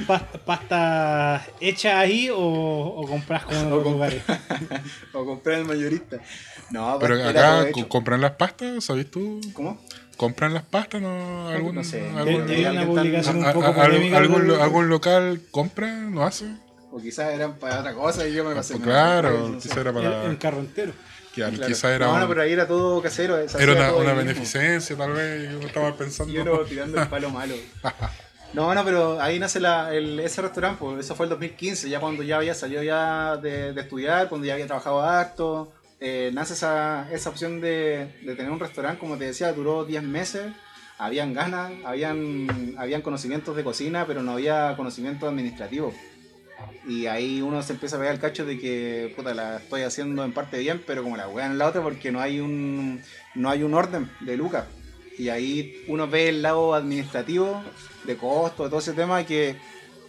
[0.08, 4.24] ¿pas- ¿pasta hecha ahí o, o compras como en O otros lugares?
[5.14, 6.18] o comprar el mayorista.
[6.72, 9.40] No, Pero era acá compran las pastas, ¿sabes tú?
[9.54, 9.80] ¿Cómo?
[10.18, 11.02] ¿Compran las pastas?
[11.02, 11.48] ¿No?
[11.48, 12.10] ¿Algún, No sé.
[12.10, 14.18] algún- Hay una publicación un poco a- algún- polémica.
[14.18, 15.88] algún, por- algún local compra?
[15.94, 16.46] ¿No hace?
[16.92, 18.74] O quizás eran para otra cosa y yo me pasé.
[18.74, 19.70] Pues claro, no sé.
[19.70, 20.26] quizá era en, para.
[20.26, 20.92] en carro entero.
[21.48, 21.68] Que Claro.
[21.74, 23.38] Quizá era, no, un- no, pero ahí era todo casero.
[23.38, 24.32] se hacía era una, todo una ahí mismo.
[24.34, 25.52] beneficencia, tal vez.
[25.52, 26.34] Yo estaba pensando.
[26.34, 27.56] Y uno tirando el palo malo.
[28.52, 32.00] No, no, pero ahí nace la, el, ese restaurante, pues eso fue el 2015, ya
[32.00, 36.54] cuando ya había salido ya de, de estudiar, cuando ya había trabajado harto, eh, nace
[36.56, 40.52] esa, esa opción de, de tener un restaurante, como te decía, duró 10 meses,
[40.98, 45.94] habían ganas, habían, habían conocimientos de cocina, pero no había conocimiento administrativo.
[46.88, 50.24] Y ahí uno se empieza a pegar el cacho de que, puta, la estoy haciendo
[50.24, 53.02] en parte bien, pero como la weá en la otra, porque no hay un,
[53.36, 54.66] no hay un orden de lucas.
[55.18, 57.62] Y ahí uno ve el lado administrativo,
[58.06, 59.56] de costo, de todo ese tema, que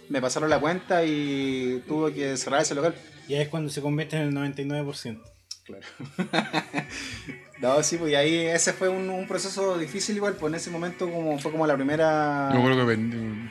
[0.09, 2.95] me pasaron la cuenta y tuve que cerrar ese local.
[3.27, 5.30] Y ahí es cuando se convierte en el 99%.
[5.65, 5.83] Claro.
[7.59, 10.69] no, sí, pues y ahí ese fue un, un proceso difícil igual, pues en ese
[10.69, 12.49] momento como fue como la primera...
[12.53, 12.97] Yo creo que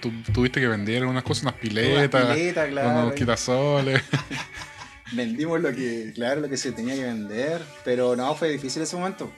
[0.01, 4.03] tu- tuviste que vender unas cosas, unas piletas, Unas piletas, claro, unos quitasoles.
[5.13, 8.97] vendimos lo que, claro, lo que se tenía que vender, pero no, fue difícil ese
[8.97, 9.31] momento.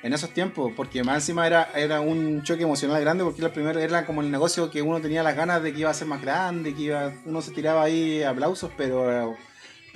[0.00, 3.52] En esos tiempos, porque más encima era, era un choque emocional grande, porque era el
[3.52, 6.06] primero, era como el negocio que uno tenía las ganas de que iba a ser
[6.06, 9.36] más grande, que iba, uno se tiraba ahí aplausos, pero,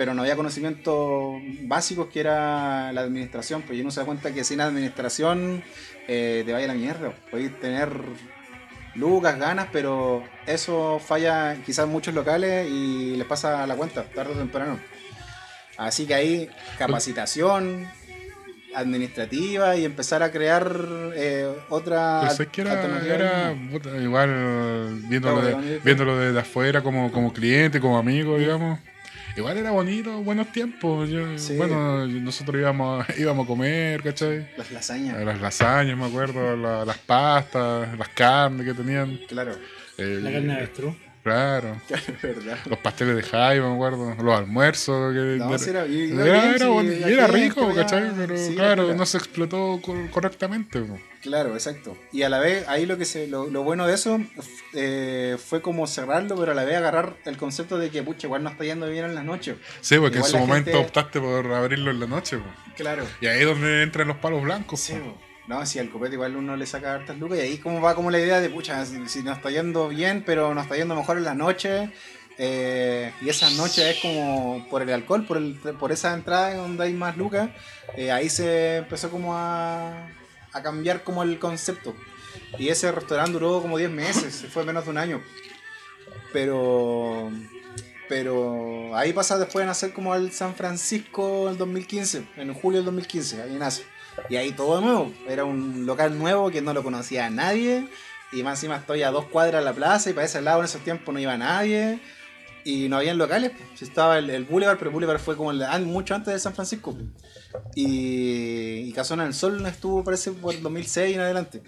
[0.02, 4.34] pero no había conocimientos básicos que era la administración, pues y uno se da cuenta
[4.34, 5.62] que sin administración
[6.08, 7.12] eh, te vaya a la mierda.
[7.30, 7.92] Podéis tener
[8.96, 14.32] lucas, ganas, pero eso falla quizás en muchos locales y les pasa la cuenta, tarde
[14.32, 14.80] o temprano.
[15.76, 17.86] Así que ahí capacitación
[18.74, 23.54] administrativa y empezar a crear eh, otra Pero sé que era, era,
[24.02, 28.80] igual viéndolo, Claro, de, viéndolo desde afuera como, como cliente, como amigo, digamos.
[29.36, 31.08] Igual era bonito, buenos tiempos.
[31.08, 31.56] Yo- Sí.
[31.56, 34.46] Bueno, nosotros íbamos, íbamos a comer, ¿cachai?
[34.56, 39.18] Las lasañas, Las lasañas, me acuerdo, la- las pastas, las carnes que tenían.
[39.28, 39.52] claro.
[39.98, 40.94] eh, La carne de avestruz.
[41.22, 41.80] Claro.
[42.22, 42.58] Verdad.
[42.66, 44.14] Los pasteles de Jaime, me acuerdo.
[44.20, 45.12] Los almuerzos.
[45.14, 46.28] Que No, de- era- era, bien, era
[47.08, 48.10] y era gente, rico, ya- ¿cachai?
[48.16, 48.94] Pero sí, claro, era.
[48.94, 50.82] no se explotó cor- correctamente.
[51.22, 51.96] Claro, exacto.
[52.12, 54.20] Y a la vez, ahí lo que se, lo, lo bueno de eso
[54.74, 58.42] eh, fue como cerrarlo, pero a la vez agarrar el concepto de que, pucha, igual
[58.42, 59.56] no está yendo bien en las noches.
[59.80, 62.38] Sí, porque Igual en su momento gente- optaste por abrirlo en la noche.
[62.76, 63.04] Claro.
[63.20, 64.80] Y ahí es donde entran los palos blancos.
[64.80, 65.16] Sí, po.
[65.46, 68.10] No, si al copete igual uno le saca hartas lucas y ahí como va como
[68.10, 71.24] la idea de, pucha, si, nos está yendo bien, pero nos está yendo mejor en
[71.24, 71.90] las noches.
[72.38, 76.84] eh, y esas noches es como por el alcohol, por, el, por esa entrada donde
[76.84, 77.50] hay más lucas,
[77.96, 80.08] eh, ahí se empezó como a,
[80.52, 81.94] a cambiar como el concepto.
[82.58, 85.22] Y ese restaurante duró como 10 meses, fue menos de un año.
[86.32, 87.30] Pero
[88.12, 92.84] pero ahí pasa después de nacer como el San Francisco el 2015, en julio del
[92.84, 93.84] 2015, ahí nace.
[94.28, 97.86] Y ahí todo de nuevo, era un local nuevo que no lo conocía a nadie.
[98.32, 100.64] Y más encima estoy a dos cuadras de la plaza y para ese lado en
[100.64, 101.98] esos tiempos no iba nadie.
[102.64, 103.50] Y no habían locales,
[103.80, 106.96] estaba el, el Boulevard, pero el Boulevard fue como el- mucho antes de San Francisco.
[107.74, 111.62] Y, y Casona del Sol estuvo, parece, por 2006 en adelante.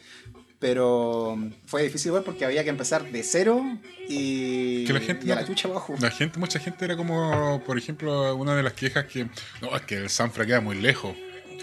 [0.58, 1.36] Pero
[1.66, 3.62] fue difícil igual porque había que empezar de cero
[4.08, 5.94] y, Que la gente y a la chucha abajo.
[6.00, 9.26] La gente, mucha gente era como, por ejemplo, una de las quejas que,
[9.60, 11.14] no, es que el Sanfra queda muy lejos.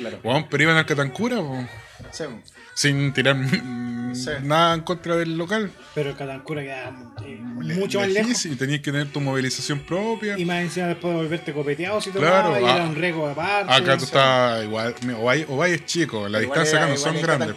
[0.01, 0.19] Claro.
[0.23, 1.63] Weón, pero iban al Catancura, po,
[2.11, 2.23] Sí,
[2.73, 3.35] sin tirar
[4.15, 4.29] Sí.
[4.43, 5.71] nada en contra del local.
[5.95, 6.93] Pero Catancura queda
[7.25, 8.45] eh, mucho más lejos.
[8.45, 10.37] Y tenías que tener tu movilización propia.
[10.37, 13.27] Y más encima después de volverte copeteado si te Claro, y ah, era un riesgo
[13.27, 13.73] aparte.
[13.73, 16.93] Acá tú estás igual, o hay, o hay es chico, la Igual distancia era- acá
[16.93, 17.55] no son es grandes.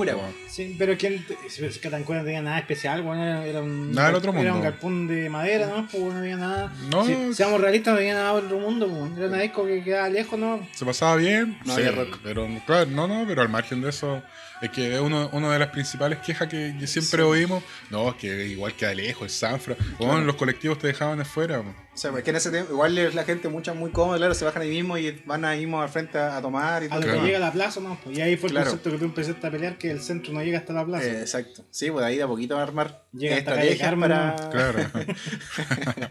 [0.48, 3.90] Sí, pero ¿quién te- si si Catancura no tenía nada especial, bueno, era, era un,
[3.92, 4.56] Nada del otro era mundo.
[4.56, 5.88] un galpón de madera, ¿no?
[5.90, 6.72] Pues no había nada.
[6.90, 7.04] No.
[7.04, 9.18] Si- seamos realistas, no había nada del otro mundo, pues.
[9.18, 10.66] Era una disco que quedaba lejos, ¿no?
[10.72, 12.18] Se pasaba bien, No sí, había rock.
[12.22, 14.22] pero claro, no, no, pero al margen de eso,
[14.62, 17.28] es que es uno, una de las principales quejas que, que siempre Sí.
[17.28, 21.62] oímos, no, es que igual queda lejos, es Sanfra, Bueno, los colectivos te dejaban afuera.
[21.62, 21.68] po.
[21.94, 24.44] O sea, es que en ese tiempo, igual la gente mucha muy cómoda, claro, se
[24.44, 27.00] bajan ahí mismo y van ahí mismo al frente a, a tomar y A todo.
[27.00, 27.20] lo Claro.
[27.20, 27.98] que llega a la plaza, ¿no?
[28.02, 28.70] Pues, y ahí fue el Claro.
[28.70, 31.06] concepto que tú empezaste a pelear, que el centro no llega hasta la plaza.
[31.06, 31.64] Eh, exacto.
[31.70, 34.50] Sí, pues ahí de a poquito va a armar Llega hasta Calle Carmen, para...
[34.50, 34.78] Claro.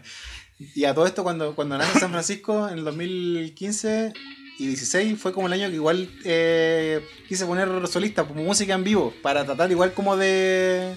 [0.74, 4.12] Y a todo esto, cuando, cuando nace San Francisco en el 2015
[4.58, 8.84] y 16, fue como el año que igual eh, quise poner solista, como música en
[8.84, 10.96] vivo, para tratar igual como de...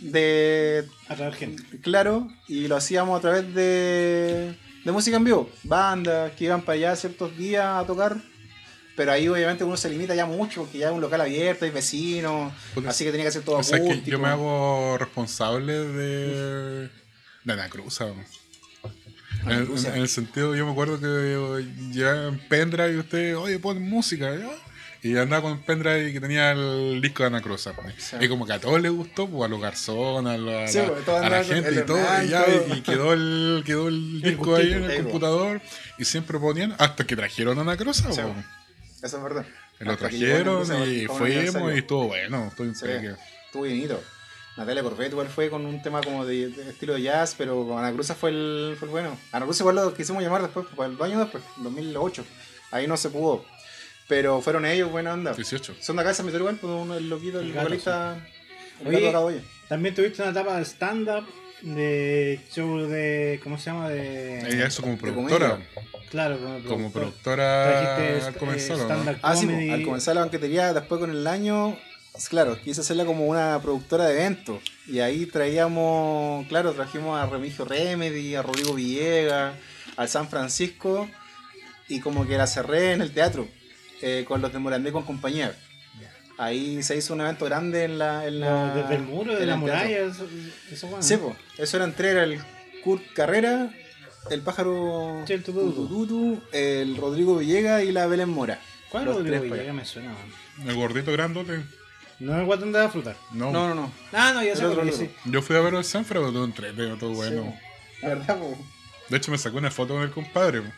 [0.00, 1.62] de A traer gente.
[1.82, 5.50] claro, y lo hacíamos a través de, de música en vivo.
[5.64, 8.16] Bandas que iban para allá ciertos días a tocar.
[8.96, 11.72] Pero ahí obviamente uno se limita ya mucho, porque ya es un local abierto, hay
[11.72, 14.08] vecinos, Puta, así que tenía que hacer todo O sea, que acústico.
[14.12, 16.88] yo me hago responsable de,
[17.42, 18.06] de Anacruza.
[18.06, 18.14] po.
[19.44, 19.94] En, el- Anacruza.
[19.94, 24.34] en el sentido, yo me acuerdo que ya en pendrive y usted, oye, pon música,
[24.36, 24.50] ¿ya?
[25.02, 27.92] Y andaba con un pendrive que tenía el disco de.
[27.98, 28.16] Sí.
[28.22, 31.08] Y como que a todos les gustó, pues a los garzones, a, la- a pues,
[31.08, 31.98] a la gente y todo.
[32.24, 35.02] Y, ya, y quedó el, quedó el disco ahí en el po.
[35.02, 35.60] computador.
[35.98, 38.10] Y siempre ponían, hasta que trajeron Anacruza.
[38.12, 38.34] Sí, po.
[39.02, 39.44] Eso es verdad.
[39.80, 42.46] Lo trajeron y fuimos y estuvo bueno.
[42.48, 43.16] Estuvo impecable.
[43.46, 44.02] estuvo bienito.
[44.56, 47.78] Natalia Corfet igual fue con un tema como de, de estilo de jazz, pero con
[47.78, 49.18] Ana Cruz fue el, fue el bueno.
[49.32, 52.24] Ana Cruz igual lo quisimos llamar después, para el año después, 2008.
[52.70, 53.44] Ahí no se pudo.
[54.06, 55.32] Pero fueron ellos, buena onda.
[55.32, 55.76] 18.
[55.80, 58.26] Son de acá de San igual, pues uno, el loquito, el, El gato, vocalista.
[58.80, 59.42] El Oye, gato Caboya.
[59.68, 61.24] También tuviste una etapa de stand-up,
[61.62, 63.40] de show de.
[63.42, 63.88] ¿Cómo se llama?
[63.88, 64.40] De.
[64.40, 65.58] Ella eso como productora.
[66.10, 67.02] Claro, como, Como productor.
[67.02, 68.84] productora Trajiste al eh, comenzar, ¿o ¿no?
[68.84, 71.76] stand-up Ah, sí, pues, al comenzar la banquetería, después con el año,
[72.28, 74.62] claro, quise hacerla como una productora de eventos.
[74.86, 79.54] Y ahí traíamos, claro, trajimos a Remigio Remedy, a Rodrigo Villegas,
[79.96, 81.08] al San Francisco,
[81.88, 83.48] y como que la cerré en el teatro,
[84.00, 85.54] eh, con los de Morandé con compañía.
[86.36, 88.26] Ahí se hizo un evento grande en la...
[88.26, 90.26] En la Desde el muro, de la muralla, eso,
[90.70, 91.02] eso bueno.
[91.02, 92.40] Sí, pues, eso era el
[92.82, 93.70] Kurt Carrera,
[94.30, 95.86] el pájaro Sí, el Tututu.
[95.86, 98.58] Tututu, el Rodrigo Villegas y la Belén Mora.
[98.90, 100.12] ¿Cuál Los Rodrigo Villegas me suena?
[100.66, 101.62] El gordito grandote.
[102.20, 103.16] No el guatón de la fruta.
[103.32, 103.50] No.
[103.50, 103.92] No, no, no.
[104.12, 105.10] Ah, no, ya sé el sí.
[105.24, 107.54] Yo fui a ver el Sanfra, todo entrete, todo bueno.
[108.02, 108.56] La verdad, po.
[109.08, 110.62] De hecho, me sacó una foto con el compadre.
[110.62, 110.68] po.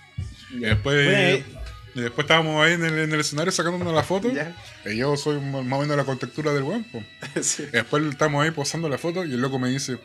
[0.53, 4.31] Y después, Bueno, y después estábamos ahí en el, en el escenario sacándonos la foto.
[4.31, 4.55] Ya.
[4.85, 6.85] Y yo soy más o menos la contextura del weón.
[6.85, 7.03] po.
[7.43, 7.63] Sí.
[7.65, 9.99] Y después estamos ahí posando la foto y el loco me dice,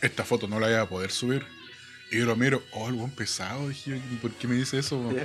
[0.00, 1.44] esta foto no la voy a poder subir.
[2.10, 3.68] Y yo lo miro, oh, el buen pesado.
[3.68, 5.10] Dije, yo, ¿y ¿por qué me dice eso?
[5.12, 5.24] Ya.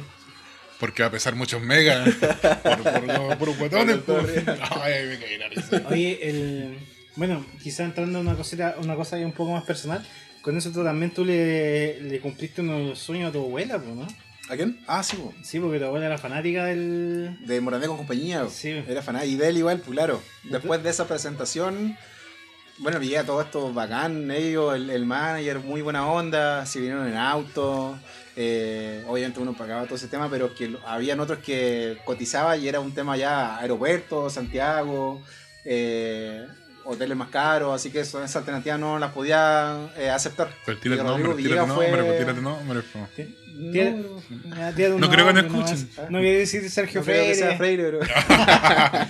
[0.80, 2.08] Porque va a pesar muchos megas.
[2.64, 3.48] por, por, los- por
[3.88, 3.98] los.
[4.00, 4.30] Por.
[4.82, 5.84] Ay, me caí la risa.
[5.90, 6.78] Oye, el.
[7.16, 10.06] Bueno, quizá entrando en una cosita, una cosa ahí un poco más personal,
[10.42, 14.08] con eso tú también tú le, le cumpliste unos sueños a tu abuela, pues, ¿no?
[14.48, 14.80] ¿A quién?
[14.88, 15.34] Ah, sí, po.
[15.44, 17.38] Sí, porque tu abuela era fanática del.
[17.46, 18.44] de Morandé con compañía.
[18.44, 18.50] po.
[18.50, 18.70] Sí.
[18.88, 19.34] Era fanático.
[19.34, 20.22] Y de él igual, pues claro.
[20.44, 21.98] Después de esa presentación,
[22.78, 24.32] bueno, llega todo esto bacán.
[24.32, 26.66] Ellos, el, el manager, muy buena onda.
[26.66, 28.00] Se vinieron en auto.
[28.42, 32.80] Eh, obviamente uno pagaba todo ese tema, pero que habían otros que cotizaba y era
[32.80, 35.22] un tema ya aeropuerto, Santiago,
[35.66, 36.48] eh,
[36.86, 40.56] hoteles más caros, así que eso, esa alternativa no las podía eh, aceptar.
[40.66, 42.82] Pero tírate nombre, tírate Villegas fue- nombre, pues, tírate nombre.
[42.82, 43.00] po.
[43.00, 45.90] No, no, creo que no nombre escuchen.
[46.10, 47.90] No voy a decir Sergio No creo que sea Freire.
[47.92, 49.08] Freire, pero...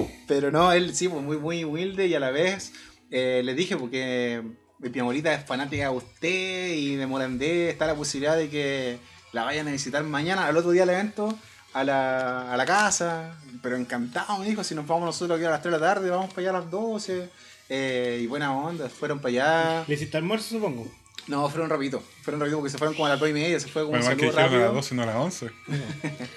[0.28, 2.72] pero no, él sí, pues, muy, muy humilde y a la vez
[3.10, 4.42] eh, le dije porque
[4.80, 8.98] mi abuelita es fanática de usted y de Morandé, está la posibilidad de que
[9.32, 11.36] la vayan a visitar mañana, al otro día del evento,
[11.72, 15.50] a la, a la casa, pero encantado, me dijo, si nos vamos nosotros aquí a
[15.50, 17.28] las 3 de la tarde, vamos para allá a las 12.
[17.68, 19.84] eh, y buena onda, fueron para allá.
[19.86, 20.90] Le hiciste almuerzo, supongo.
[21.28, 23.68] No, fueron rapidito, fueron rapidito porque se fueron como a las 2 y media, se
[23.68, 24.74] fue como Bueno, un más que saludo dijeron a las rápido.
[24.74, 25.50] 12 y no a las 11.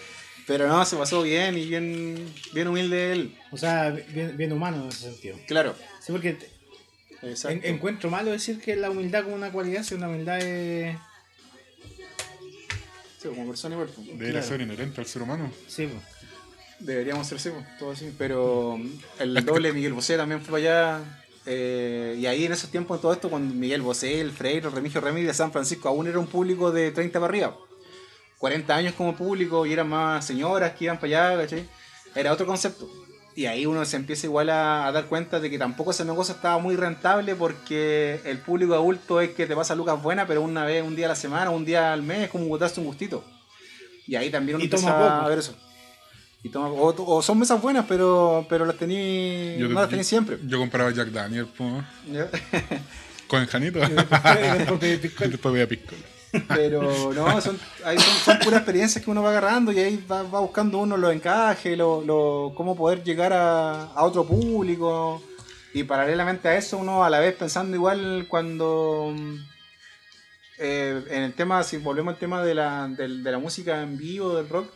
[0.46, 3.38] Pero no, se pasó bien y bien, bien humilde él.
[3.52, 5.38] O sea, bien, bien humano en ese sentido.
[5.48, 5.74] Claro.
[6.02, 6.38] Sí, porque.
[7.24, 10.96] En- encuentro malo decir que la humildad como una cualidad, si una humildad es.
[13.22, 13.90] Sí, como persona igual.
[13.94, 14.08] pues.
[14.08, 14.48] Debería Claro.
[14.48, 15.52] ser inherente al ser humano.
[15.68, 16.04] Sí, pues.
[16.80, 18.14] Deberíamos ser sí, pues, todo así.
[18.18, 18.78] Pero
[19.20, 21.20] el doble Miguel Bosé también fue para allá.
[21.46, 24.72] eh, y ahí en esos tiempos, en todo esto, cuando Miguel Bosé, el Freire, el
[24.72, 27.58] Remigio Remy de San Francisco, aún era un público de 30 para arriba.
[28.38, 31.68] 40 años como público y eran más señoras que iban para allá, ¿cachai?
[32.16, 32.90] Era otro concepto.
[33.36, 36.36] Y ahí uno se empieza igual a, a dar cuenta de que tampoco ese negocio
[36.36, 40.66] estaba muy rentable porque el público adulto es que te pasa lucas buenas, pero una
[40.66, 43.24] vez, un día a la semana, un día al mes, es como botarse un gustito.
[44.06, 45.26] Y ahí también uno Y toma empieza poco.
[45.26, 45.56] a ver eso.
[46.44, 50.04] Y toma, o, o son mesas buenas, pero, pero las tení, Yo- no las tení
[50.04, 50.38] siempre.
[50.46, 51.48] Yo compraba Jack Daniel,
[52.12, 52.30] ¿ya?
[53.28, 53.80] con Janito.
[53.84, 54.80] Y después
[55.32, 55.96] después voy a Pisco.
[56.48, 60.24] Pero no, son, ahí son, son puras experiencias que uno va agarrando y ahí va,
[60.24, 65.22] va buscando uno los encajes, lo, lo- cómo poder llegar a, otro público.
[65.74, 69.14] Y paralelamente a eso, uno a la vez pensando igual cuando
[70.60, 74.36] eh, en el tema, si volvemos al tema de la, de la música en vivo,
[74.36, 74.72] del rock,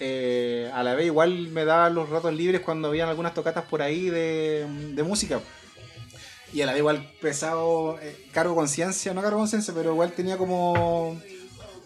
[0.00, 3.80] eh, a la vez igual me daba los ratos libres cuando habían algunas tocatas por
[3.82, 5.40] ahí de música.
[6.54, 10.38] Y a la vez igual pesado, eh, cargo conciencia, no cargo conciencia, pero igual tenía
[10.38, 11.20] como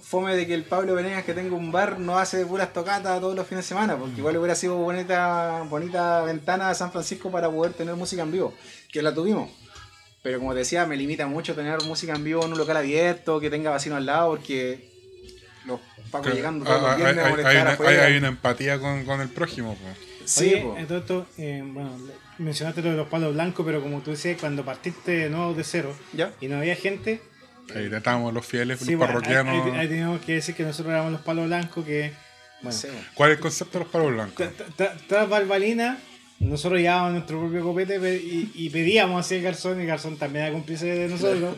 [0.02, 3.34] fome de que el Pablo Venegas que tenga un bar no hace puras tocatas todos
[3.34, 7.50] los fines de semana, porque igual hubiera sido bonita, bonita ventana a San Francisco para
[7.50, 8.52] poder tener música en vivo,
[8.92, 9.50] que la tuvimos.
[10.22, 13.40] Pero como te decía, me limita mucho tener música en vivo en un local abierto,
[13.40, 14.87] que tenga vecino al lado, porque
[16.34, 18.04] llegando todos los Ah, hay, a molestar una, afuera.
[18.04, 19.74] hay- hay una empatía con, con el prójimo.
[19.74, 19.86] po.
[20.24, 20.76] Sí, Oye, po.
[20.76, 21.96] en todo esto, eh, bueno,
[22.38, 25.64] mencionaste lo de los palos blancos, pero como tú decías, cuando partiste de nuevo de
[25.64, 26.32] cero ¿Ya?
[26.40, 27.20] y no había gente,
[27.74, 29.66] Ahí estábamos los fieles, sí, los bueno, ahí, parroquianos.
[29.74, 32.12] ahí- ahí teníamos que decir que nosotros éramos los palos blancos, que,
[32.62, 32.88] bueno, Sí.
[33.14, 34.46] ¿Cuál es el concepto de los palos blancos?
[34.46, 35.98] tra- tra- tras Balbalina,
[36.40, 40.16] nosotros llevábamos nuestro propio copete pe- y, y pedíamos así al garzón, y el garzón
[40.16, 41.56] también era cómplice de nosotros.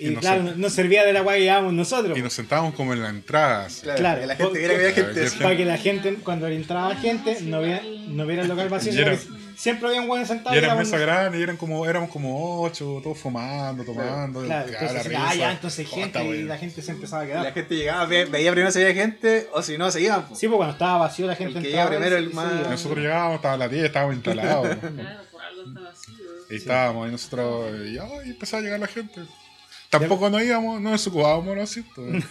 [0.00, 2.16] Y, Y claro, nosotros- nos servía de la agua que llevábamos nosotros.
[2.18, 3.66] Y nos sentábamos como en la entrada.
[3.66, 3.82] así.
[3.82, 4.20] Claro, Claro.
[4.22, 5.12] que la gente viera que había gente.
[5.26, 8.94] Claro, Para que la gente, cuando entraba gente, no viera, no viera el local vacío,
[8.94, 9.18] Y era-
[9.56, 10.54] siempre había un buen sentado.
[10.54, 14.42] Y eran éramos mesas grandes y eran como, éramos como ocho, todos fumando, tomando.
[14.42, 15.28] Claro, y entonces, la así, risa.
[15.28, 17.52] ah, ya, entonces Oh, gente, y la gente se empezaba a La quedar.
[17.52, 20.26] gente llegaba, ve- veía primero si había gente, o si no, se iban.
[20.28, 20.34] po.
[20.34, 21.90] Sí, pues cuando estaba vacío la gente El que entraba.
[21.90, 22.70] primero, y el más- iba.
[22.70, 24.66] Nosotros llegábamos, estaba la tía, estábamos instalados.
[24.78, 26.16] Claro, por algo está vacío.
[26.48, 29.20] y estábamos, y nosotros, y, ay, empezaba a llegar la gente.
[29.90, 32.04] Tampoco nos íbamos, no nos ocupábamos los asientos.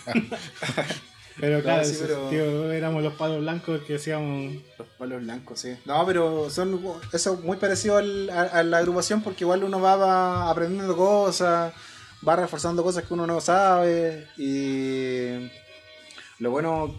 [1.39, 4.55] Pero claro, sí, pero- tío, éramos los palos blancos que hacíamos.
[4.77, 5.69] Los palos blancos, sí.
[5.85, 6.81] No, pero son
[7.13, 11.73] eso muy parecido al- a, a la agrupación porque igual uno va, va aprendiendo cosas,
[12.27, 15.49] va reforzando cosas que uno no sabe y
[16.39, 16.93] lo bueno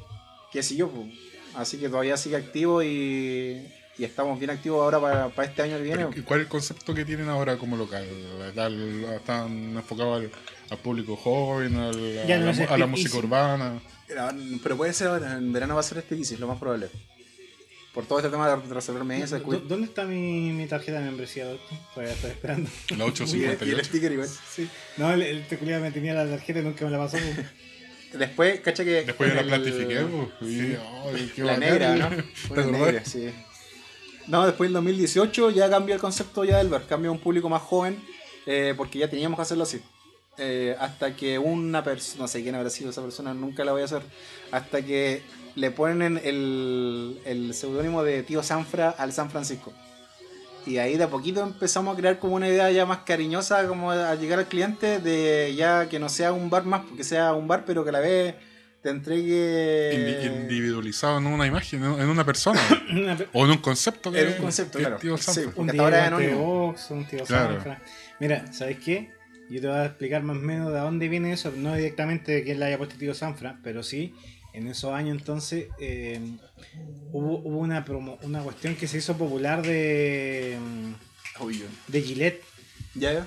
[0.51, 1.09] que siguió, pues.
[1.55, 3.71] así que todavía sigue activo y,
[4.01, 6.07] y estamos bien activos ahora para, para este año que viene.
[6.17, 8.07] ¿Y ¿Cuál es el concepto que tienen ahora como local?
[8.49, 10.31] ¿Están, están enfocados al,
[10.71, 13.19] al público joven, al- a, no la, a música easy.
[13.19, 13.79] urbana?
[14.63, 16.89] Pero, puede ser ahora, en verano va a ser este bici, lo más probable.
[17.93, 21.45] Por todo este tema de resolver mesas, ¿Dó- ¿Dónde está mi, mi tarjeta de membresía,
[21.45, 21.79] doctor?
[21.93, 22.71] Todavía estoy esperando.
[22.91, 23.85] La y, el, y el 858.
[23.85, 24.29] sticker igual.
[24.29, 24.69] Sí.
[24.97, 27.19] No, el, el me tenía la tarjeta y nunca me la pasó.
[28.15, 29.05] Después, cacha que.
[29.05, 30.01] Después yo la el- platifiqué,
[30.41, 31.61] pues, La bacán.
[31.61, 32.09] negra, ¿no?
[32.55, 33.31] ¿Te Una negra, sí.
[34.31, 37.63] No, después en 2018 ya cambió el concepto ya del bar, cambió un público más
[37.63, 38.01] joven,
[38.47, 39.83] eh, porque ya teníamos que hacerlo así.
[40.39, 43.83] Eh, hasta que una persona, no sé quién habrá sido esa persona, nunca la voy
[43.83, 44.03] a hacer,
[44.53, 45.25] hasta que
[45.57, 49.73] le ponen el, el seudónimo de Tío Sanfra al San Francisco.
[50.65, 53.91] Y ahí de a poquito empezamos a crear como una idea ya más cariñosa, como
[53.91, 57.49] a llegar al cliente, de ya que no sea un bar más, porque sea un
[57.49, 58.37] bar, pero que a la vez
[58.83, 59.93] te entregue...
[59.95, 62.61] Indi- individualizado en una imagen, en en una persona.
[63.33, 64.11] O en un concepto.
[64.11, 64.97] que- Era un concepto, que claro.
[64.99, 65.25] Tío Sí.
[65.25, 65.53] Sanfra.
[65.57, 66.67] un hasta Diego ahora es Guante anónimo.
[66.67, 67.53] Box, un tío Claro.
[67.55, 67.83] Sanfra.
[68.21, 69.11] Mira, ¿sabes qué?
[69.51, 72.45] Yo te voy a explicar más o menos de dónde viene eso, no directamente de
[72.45, 74.15] quién le haya puesto tío Sanfra, pero sí,
[74.55, 76.21] en esos años entonces eh,
[77.13, 80.57] hubo, hubo una, promo- una cuestión que se hizo popular de,
[81.39, 81.65] Obvio.
[81.89, 82.43] de Gillette,
[82.95, 83.27] ¿Ya?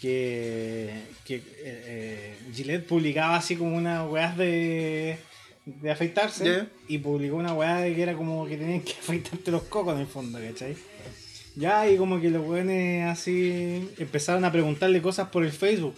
[0.00, 0.90] Que,
[1.24, 5.18] que eh, eh, Gillette publicaba así como unas weas de,
[5.66, 9.64] de afeitarse y publicó una weá de que era como que tenían que afeitarte los
[9.64, 10.76] cocos en el fondo, ¿cachai?
[11.60, 15.94] Ya, y como que los weones así empezaron a preguntarle cosas por el Facebook.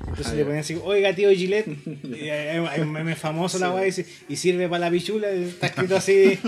[0.00, 1.68] Entonces Ah, le ponían así, oiga tío Gillette,
[2.02, 3.86] y hay, hay un meme famoso la weá
[4.28, 6.38] y sirve para la pichula, y está escrito así,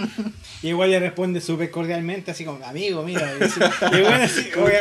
[0.63, 3.61] y igual le responde súper cordialmente, así como, amigo, mira, y, así,
[3.93, 4.81] y el weón así, oiga,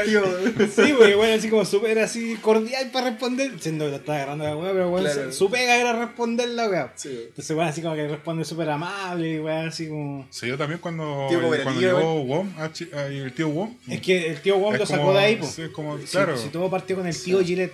[0.67, 4.45] sí, pues igual así como súper así cordial para responder, siendo que lo está agarrando
[4.45, 5.32] la weá, pero weón, Claro.
[5.32, 6.93] su- su pega era responder la weá.
[6.95, 7.09] Sí.
[7.28, 10.26] Entonces weón así como que responde súper amable, y weón así como...
[10.32, 13.59] Sí, yo también cuando, Tío cuando llegó WOM, a Chi- a- el tío WOM.
[13.88, 15.51] Es que el tío Wong es lo sacó como- de ahí, pues.
[15.51, 16.38] sí, es como, Si- claro.
[16.38, 17.74] Si, todo partió con el tío Gillette.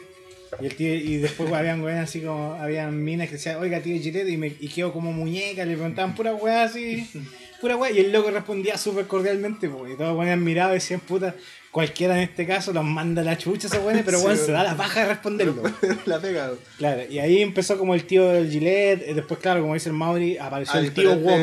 [0.61, 3.99] Y, el tío, y después habían weas así como, habían minas que decían, oiga tío
[4.01, 7.05] Gillette, y, me, y quedo como muñeca, le preguntaban pura wea así,
[7.61, 11.01] pura wea, y el loco respondía súper cordialmente, pues, y todos ponían mirado y decían,
[11.01, 11.35] puta,
[11.71, 14.45] cualquiera en este caso los manda a la chucha esos weones, pero Sí, weón weón.
[14.45, 15.61] se da la paja de responderlo.
[16.05, 16.51] la pega.
[16.77, 19.95] Claro, y ahí empezó como el tío del Gillette, y después claro, como dice el
[19.95, 21.41] Mauri, apareció A el tío Wong.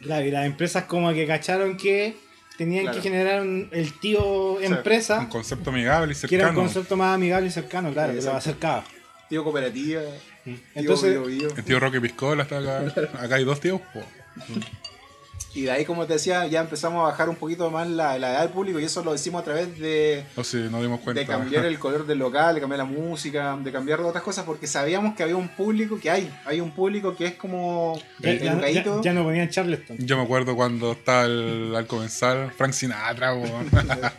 [0.00, 2.14] Claro, y las empresas como que cacharon que
[2.56, 2.96] tenían Claro.
[2.96, 5.18] que generar un- el tío empresa.
[5.20, 6.60] Un concepto amigable y Que era un cercano.
[6.60, 8.84] concepto más amigable y cercano, claro, que lo acercaba.
[9.28, 10.02] Tío cooperativa.
[10.74, 11.56] Entonces, tío, Bio, Bio.
[11.56, 12.82] El tío Roque Piscola está acá.
[13.20, 13.80] Acá hay dos tíos.
[15.54, 18.30] Y de ahí, como te decía, ya empezamos a bajar un poquito más la, la
[18.32, 21.20] edad del público y eso lo decimos a través de, No sé, nos dimos cuenta.
[21.20, 24.66] de cambiar el color del local, de cambiar la música, de cambiar otras cosas, porque
[24.66, 26.32] sabíamos que había un público que hay.
[26.46, 29.98] Hay un público que es como ya, ya- ya- ya no ponían Charleston.
[29.98, 33.32] Yo me acuerdo cuando estaba el- al comenzar Frank Sinatra.
[33.76, 34.12] ¿Verdad?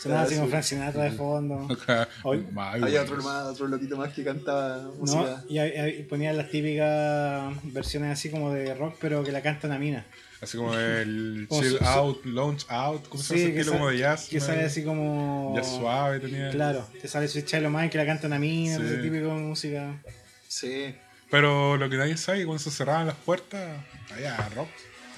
[0.00, 0.40] Sonaba así sí.
[0.40, 1.68] con Frank Sinatra de fondo.
[2.22, 3.00] Hoy- Ay, Hay bueno.
[3.02, 4.92] otro, más, otro loquito más que canta ¿no?
[4.94, 5.44] música.
[5.48, 9.78] Y, y ponían las típicas versiones así como de rock, pero que la canta una
[9.78, 10.06] mina.
[10.40, 13.58] Así como el Como chill su- su- out, launch out, ¿cómo se llama ese que,
[13.60, 14.28] estilo sa- como de jazz?
[14.30, 14.46] que man?
[14.46, 15.52] sale así como.
[15.56, 16.50] Jazz suave tenía.
[16.50, 18.82] Claro, te sale Sweet Child of Mine que la canta una mina, Sí.
[18.82, 20.00] ese típico de música.
[20.48, 20.94] Sí.
[21.30, 24.68] Pero lo que nadie sabe es que cuando se cerraban las puertas, había rock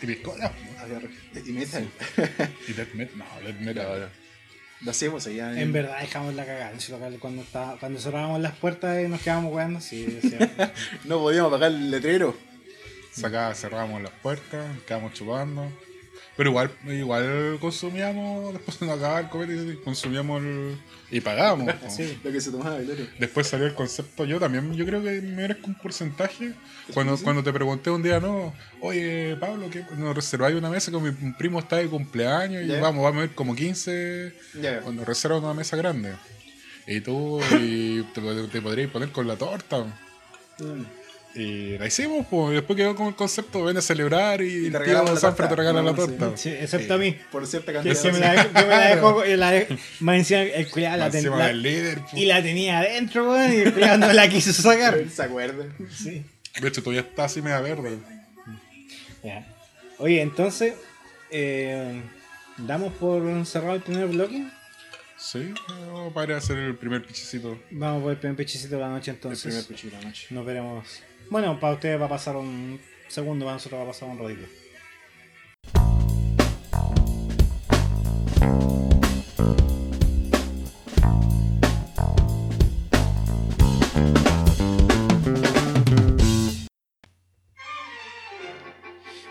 [0.03, 0.07] y.
[0.81, 1.01] Había-
[1.47, 1.89] Y metal.
[2.69, 3.17] Y death metal.
[3.19, 4.11] No, death metal.
[4.85, 5.61] Lo hacemos allá.
[5.61, 9.09] En verdad dejamos la cagada en ese local cuando estaba, cuando cerrábamos las puertas y
[9.09, 10.73] nos quedábamos jugando, sí, decía,
[11.05, 12.37] No podíamos pagar el letrero.
[13.13, 15.71] Sacaba, cerrábamos las puertas, quedábamos chupando.
[16.37, 20.79] Pero igual, igual consumíamos, después de no acababa el comedy, consumíamos el,
[21.11, 21.75] y pagábamos.
[21.89, 22.19] sí.
[22.25, 23.05] Lo que se tomaba el otro.
[23.19, 26.55] Después salió el concepto, yo también, yo creo que me merezco un porcentaje.
[26.95, 31.03] Cuando, cuando te pregunté un día, no, oye Pablo, que nos reserváis una mesa con
[31.03, 34.81] mi primo está de cumpleaños y vamos, vamos a ver como 15, Ya.
[34.81, 36.15] cuando reservan una mesa grande.
[36.87, 38.21] Y tú y te,
[38.51, 39.85] te podrías poner con la torta.
[40.59, 41.02] Mm.
[41.35, 44.71] Y la hicimos, pues, y después quedó con el concepto, ven a celebrar y, Y
[44.71, 45.49] te tío la torta.
[45.49, 46.13] te regala la No, sí.
[46.19, 46.37] torta.
[46.37, 47.17] Sí, excepto a mí.
[47.31, 47.95] Por cierta Que cantidad.
[47.95, 51.05] se me la, que me la dejó, y la de- más encima el culiado la,
[51.07, 52.15] Más ten- encima la- del líder, pues.
[52.23, 54.99] y la tenía adentro, weón, y el culiado no la quiso sacar.
[55.11, 55.75] ¿Se acuerdan?
[55.91, 56.23] Sí.
[56.61, 57.97] De hecho, todavía está así media verde.
[59.25, 59.47] Ya.
[59.99, 60.75] Oye, entonces,
[61.31, 62.03] eh,
[62.59, 64.47] ¿damos por cerrado el primer bloque?
[65.17, 65.55] Sí,
[65.87, 67.59] no, para hacer el primer pichecito.
[67.71, 69.65] Vamos por el primer pechecito de la noche El primer entonces.
[69.67, 70.27] cuchillo de la noche.
[70.31, 70.85] Nos veremos.
[71.33, 72.79] Bueno, para ustedes va a pasar un
[73.09, 74.47] segundo, para nosotros va a pasar un rodillo.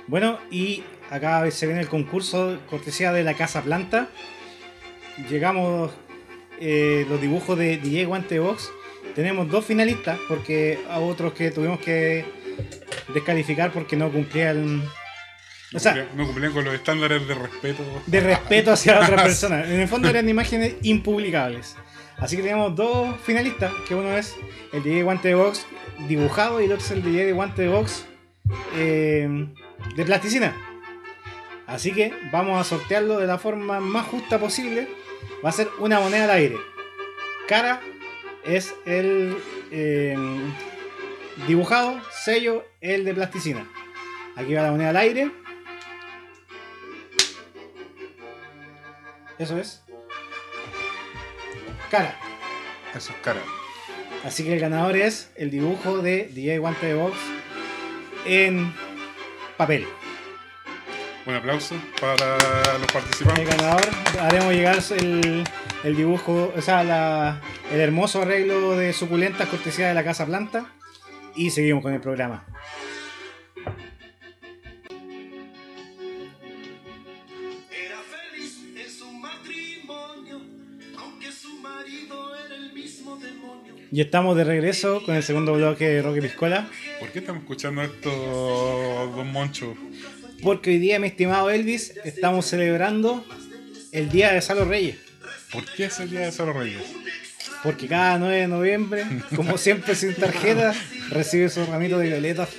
[0.08, 4.10] Bueno, y acá se viene el concurso cortesía de la Casa Planta.
[5.30, 5.92] Llegamos
[6.60, 8.72] eh, los dibujos de DJ Guante Box.
[9.16, 12.26] Tenemos dos finalistas porque a otros que tuvimos que
[13.14, 14.84] descalificar porque no cumplían
[15.74, 17.84] O sea, no cumplían con los estándares de respeto.
[18.06, 19.68] de respeto hacia otras personas.
[19.70, 21.76] En el fondo eran imágenes impublicables.
[22.18, 24.36] Así que teníamos dos finalistas, que uno es
[24.74, 25.66] el DJ Guante de Box
[26.08, 28.06] dibujado y el otro es el DJ de Guante de Box
[28.76, 29.48] eh,
[29.96, 30.56] de plasticina.
[31.66, 34.88] Así que vamos a sortearlo de la forma más justa posible.
[35.44, 36.58] Va a ser una moneda al aire.
[37.48, 37.82] Cara
[38.46, 39.38] es el
[39.72, 40.16] eh,
[41.48, 43.70] dibujado, sello el de plasticina.
[44.36, 45.32] Aquí va la moneda al aire.
[49.38, 49.84] Eso es.
[51.90, 52.16] Cara.
[52.96, 53.42] Eso es cara.
[54.24, 57.18] Así que el ganador es el dibujo de DJ Guante de Box
[58.26, 58.74] en
[59.58, 59.86] papel.
[61.26, 62.36] Un aplauso para
[62.80, 63.48] los El participantes.
[63.58, 65.44] ganador haremos llegar el,
[65.84, 67.40] el dibujo, o sea, la-
[67.72, 70.66] el hermoso arreglo de suculentas cortesía de la Casa Planta.
[71.36, 72.44] Y seguimos con el programa.
[77.72, 80.42] Era feliz en su matrimonio,
[80.98, 83.76] aunque su marido era el mismo demonio.
[83.92, 86.68] Y estamos de regreso con el segundo bloque de Rocky Piscola.
[87.00, 88.10] ¿Por qué estamos escuchando esto,
[89.16, 89.76] Don Moncho?
[90.42, 93.24] Porque hoy día, mi estimado Elvis, estamos celebrando
[93.92, 94.98] el Día de Salo Reyes.
[95.52, 96.82] ¿Por qué es el día de Salo Reyes?
[97.64, 100.74] Porque cada 9 de noviembre, como siempre sin tarjeta,
[101.10, 102.50] recibe su ramito de violetas.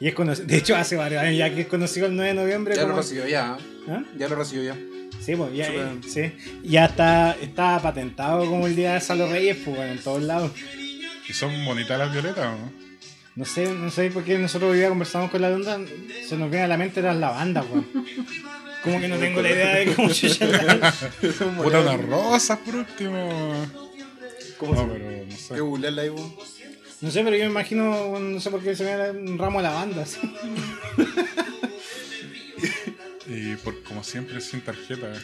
[0.00, 2.34] Y es conocido, de hecho hace varios años ya que es conocido el 9 de
[2.34, 2.74] noviembre.
[2.74, 3.56] Ya lo recibió ya.
[3.86, 3.90] ¿eh?
[3.90, 4.02] ¿Ah?
[4.18, 4.78] Ya lo recibió ya.
[5.20, 6.32] Sí, pues ya, eh, sí.
[6.64, 10.50] ya está, está patentado como el Día de Salo Reyes, pues bueno, en todos lados.
[11.28, 12.79] ¿Y son bonitas las violetas o no?
[13.40, 15.78] No sé, no sé por qué nosotros hoy día conversamos con la onda,
[16.28, 17.86] se nos viene a la mente las lavandas, weón.
[18.84, 20.92] Como que no tengo la idea de cómo chucha la-
[21.62, 23.66] Puta, unas rosas por último.
[24.58, 25.60] ¿Cómo no, se- pero no Qué sé.
[25.60, 26.34] googlearla ahí, weón.
[27.00, 29.60] No sé, pero yo me imagino, no sé por qué se me da un ramo
[29.60, 30.18] de lavandas.
[33.26, 35.12] Y por, como siempre, sin tarjeta.
[35.14, 35.20] eh.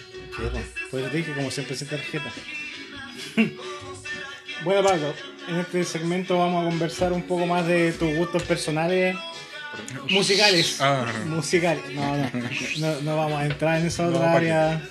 [0.92, 2.32] Pues te dije, como siempre, sin tarjeta.
[4.64, 5.12] bueno, Pablo,
[5.48, 9.16] en este segmento vamos a conversar un poco más de tus gustos personales
[10.10, 10.80] musicales.
[10.80, 11.82] Ah, Musicales.
[11.94, 12.30] No, no,
[12.78, 14.90] no, no vamos a entrar en esa No, otra ¿para área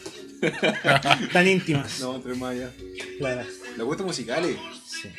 [1.34, 2.00] tan íntimas.
[2.02, 2.72] No, tres más allá.
[3.18, 3.44] Claro.
[3.78, 4.58] Los gustos musicales.
[4.86, 5.10] Sí.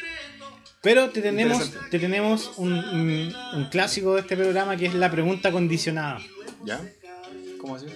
[0.82, 5.10] Pero te tenemos, te tenemos un, un- un clásico de este programa que es la
[5.10, 6.20] pregunta condicionada.
[6.64, 6.80] ¿Ya?
[7.58, 7.86] ¿Cómo así?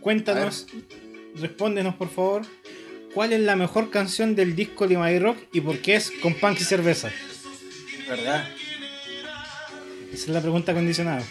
[0.00, 0.66] Cuéntanos,
[1.36, 2.42] respóndenos por favor,
[3.14, 6.34] ¿cuál es la mejor canción del disco Lima y Rock y por qué es con
[6.34, 7.10] punk y cerveza?
[8.08, 8.46] ¿Verdad?
[10.12, 11.22] Esa es la pregunta condicionada.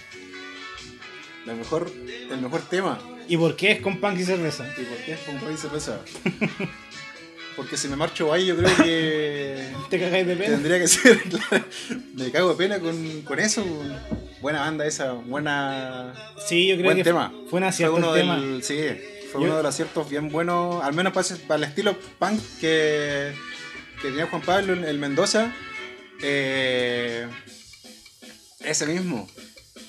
[1.45, 1.91] La mejor,
[2.31, 2.99] el mejor tema.
[3.27, 4.65] ¿Y por qué es con punk y cerveza?
[4.77, 5.99] ¿Y por qué es con pan y cerveza?
[7.55, 10.55] Porque si me marcho ahí, yo creo que ¿Te cagáis de pena?
[10.55, 11.21] tendría que ser.
[12.15, 13.63] me cago de pena con, con eso.
[14.41, 16.13] Buena banda esa, buena.
[16.47, 17.29] Sí, yo creo Buen que tema.
[17.29, 18.39] fue un Fue acierto uno el tema.
[18.41, 18.63] del.
[18.63, 18.77] Sí,
[19.33, 21.97] fue Yo- uno de los aciertos bien buenos, al menos para, ese- para el estilo
[22.19, 23.33] punk que,
[24.01, 25.53] que tenía Juan Pablo, el Mendoza.
[26.21, 27.27] Eh,
[28.61, 29.27] ese mismo.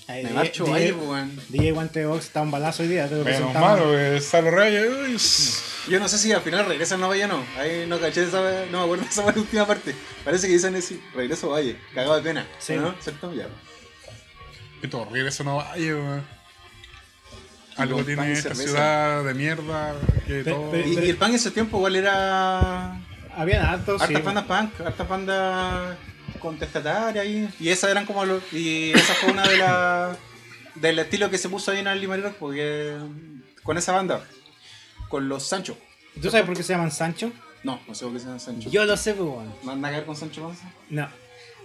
[0.09, 1.41] Ay, Me DJ marcho DJ ahí, pues, weón.
[1.49, 4.51] DJ Guante de Box está un balazo hoy día, te lo Menos malo, eh, Salo
[4.51, 4.87] Reyes.
[5.09, 7.45] uy, s- Yo no sé si al final regresa o no vaya o no.
[7.59, 8.41] Ahí no caché esa
[8.71, 9.95] no me acuerdo de esa última parte.
[10.25, 12.47] Parece que dicen ese regreso Valle, cagado de pena.
[12.59, 12.75] Sí.
[12.75, 12.95] ¿No?
[13.01, 13.33] ¿Cierto?
[13.35, 13.47] Ya.
[14.81, 16.34] Qué horrible eso no vaya, weón.
[17.77, 18.63] Algo Con tiene esta cerveza.
[18.71, 19.95] ciudad de mierda
[20.27, 20.71] que Pe- todo.
[20.71, 22.99] pe- Y, y el pan en ese tiempo igual era.
[23.37, 24.15] Habían hartos, sí.
[24.15, 25.97] Hartas bandas punk, hartas bandas
[26.41, 27.49] contestatarias ahí.
[27.59, 28.43] Y esas eran como los.
[28.53, 30.17] Y esa fue una de las.
[30.77, 32.97] del estilo que se puso ahí en el Limarí Rock, porque.
[33.65, 34.23] con esa banda.
[35.09, 35.77] Con los Sancho.
[36.21, 37.33] ¿Tú sabes por qué se llaman Sancho?
[37.65, 38.71] No, no sé por qué se llaman Sancho.
[38.71, 39.53] Yo lo sé, pues bueno.
[39.65, 40.71] ¿No anda a ver con Sancho Panza?
[40.91, 41.09] No.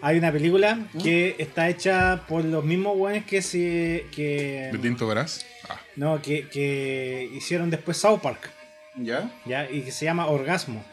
[0.02, 1.02] Hay una película ¿Mm?
[1.02, 4.06] que está hecha por los mismos weones que se.
[4.16, 4.70] que.
[4.72, 5.46] ¿De tinto verás?
[5.68, 8.50] Ah, No, que, que hicieron después South Park,
[8.96, 9.30] ¿Ya?
[9.46, 9.70] ¿ya?
[9.70, 10.84] Y que se llama Orgasmo.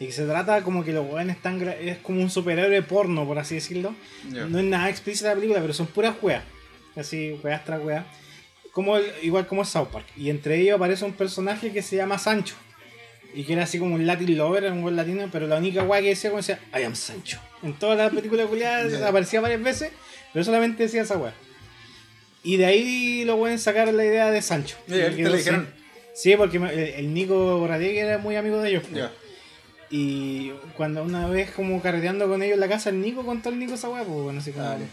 [0.00, 1.60] Y que se trata como que los weones están.
[1.60, 3.94] gra- es como un superhéroe porno, por así decirlo.
[4.30, 4.46] Ya.
[4.46, 6.42] No es nada explícita la película, pero son puras weas.
[6.96, 8.04] Así, weas tras weas.
[8.72, 10.06] Como el- igual como South Park.
[10.16, 12.56] Y entre ellos aparece un personaje que se llama Sancho.
[13.36, 16.00] Y que era así como un Latin lover, un buen latino, pero la única wea
[16.00, 17.38] que decía como decía, I am Sancho.
[17.62, 19.06] En todas las películas culiadas Ya.
[19.06, 19.90] aparecía varias veces,
[20.32, 21.34] pero solamente decía esa wea.
[22.42, 24.78] Y de ahí lo pueden sacar la idea de Sancho.
[24.86, 25.68] Ya, ya, Y te dijeron.
[26.14, 26.56] Sí, porque
[26.96, 28.84] el, Nico Radegui era muy amigo de ellos.
[28.90, 29.04] pues.
[29.90, 33.58] Y cuando una vez como carreteando con ellos en la casa, el Nico contó al
[33.58, 34.64] Nico esa wea, pues bueno, así como...
[34.64, 34.86] Dale.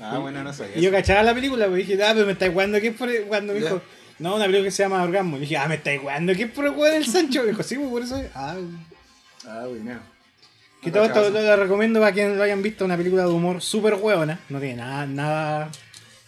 [0.00, 0.78] Ah, bueno, no sabía.
[0.78, 3.10] Y yo cachaba la película, pues dije, ah, pero me estáis jugando es por.
[3.26, 3.82] Cuando me dijo,
[4.18, 5.36] no, una película que se llama Orgasmo.
[5.36, 7.42] Y dije, ah, me estáis jugando es por el weón del Sancho.
[7.42, 8.22] Me dijo, sí, pues por eso.
[8.34, 8.56] Ah,
[9.46, 9.98] Ah, bueno.
[10.82, 13.62] que todo esto lo, lo recomiendo para quienes lo hayan visto, una película de humor
[13.62, 14.38] súper hueona.
[14.48, 15.70] No tiene nada, nada,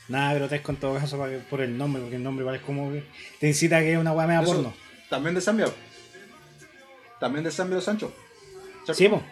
[0.09, 2.91] Nada grotesco en todo caso para que- por el nombre, porque el nombre es como
[2.91, 3.05] que
[3.38, 4.74] te incita a que es una weá media Eso, porno.
[5.09, 5.66] También de Zambia.
[7.20, 8.12] También de Zambia Sancho.
[8.93, 9.22] Sí, po.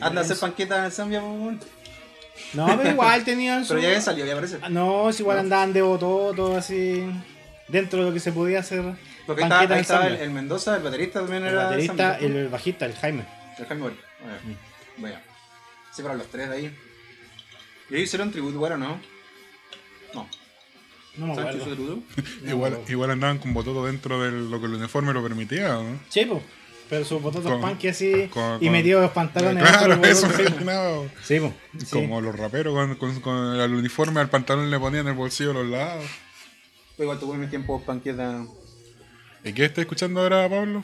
[0.00, 1.60] Anda a hacer panquetas en Zambia, po, weón.
[2.54, 3.74] No, pero igual tenían su...
[3.74, 4.56] Pero ya salido, ya parece.
[4.62, 7.04] Ah, No, es igual andaban de bototo, todo así.
[7.68, 8.82] Dentro de lo que se podía hacer.
[9.26, 11.64] Porque estaba, ahí estaba el, el Mendoza, el baterista también El era.
[11.64, 12.26] baterista, ¿no?
[12.26, 13.24] el bajista, el Jaime.
[13.58, 13.96] El Jaime Gol.
[14.24, 15.04] Ah, Mm.
[15.94, 16.64] Sí, pero los tres de ahí.
[17.90, 18.98] ¿Y ellos hicieron tributo, bueno, no?
[20.14, 20.28] No.
[21.16, 21.74] No me ¿Sancho hizo acuerdo.
[21.74, 22.02] tributo?
[22.46, 22.90] igual, no.
[22.92, 25.98] igual andaban con bototo dentro de lo que el uniforme lo permitía, ¿no?
[26.08, 26.42] Sí, po.
[26.88, 29.62] Pero sus bototos Con- punky así con- y metió los pantalones.
[29.62, 31.02] Claro, dentro de los eso imaginaba.
[31.22, 31.40] Sí.
[31.78, 31.86] Sí.
[31.90, 35.54] Como los raperos con, con, con el uniforme al pantalón le ponían el bolsillo a
[35.54, 36.04] los lados.
[37.02, 38.46] Pero igual tuve mi tiempo panqueta.
[39.42, 40.80] ¿Y qué está escuchando ahora, Pablo?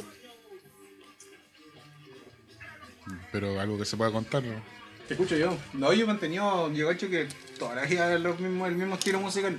[3.30, 4.60] Pero algo que se pueda contar, ¿no?
[5.06, 5.56] ¿Qué escucho yo?
[5.74, 8.96] No, yo he mantenido, yo he hecho que toda la vida los mismos, el mismo
[8.96, 9.56] estilo musical.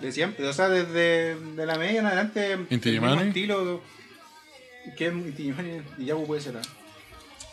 [0.00, 2.56] De siempre, o sea, desde de la media en adelante.
[2.70, 3.82] ¿Inti el mismo estilo.
[4.96, 5.82] ¿Qué es Inti Illimani?
[5.98, 6.56] Y Yabu puede ser.
[6.56, 6.62] ¿ah?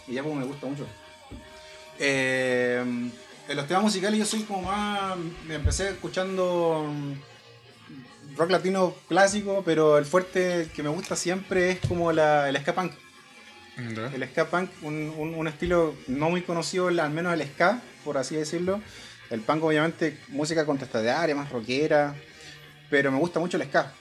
[0.07, 0.85] Y Yabu me gusta mucho.
[1.97, 2.83] Eh,
[3.49, 5.17] en los temas musicales yo soy como más.
[5.47, 6.85] Me empecé escuchando
[8.37, 12.73] rock latino clásico, pero el fuerte que me gusta siempre es como la, el ska
[12.75, 12.93] punk.
[14.15, 18.17] El ska punk, un, un- un estilo no muy conocido, al menos el ska, por
[18.17, 18.81] así decirlo.
[19.29, 22.15] El punk, obviamente, música contestataria, más rockera,
[22.89, 23.91] pero me gusta mucho el ska.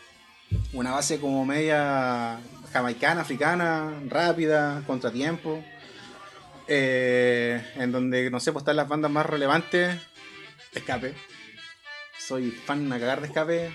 [0.73, 2.39] Una base como media
[2.73, 5.63] jamaicana, africana, rápida, contratiempo.
[6.69, 9.97] eh, en donde, no sé, pues están las bandas más relevantes.
[10.75, 11.15] Escape.
[12.19, 13.71] Soy fan a cagar de escape.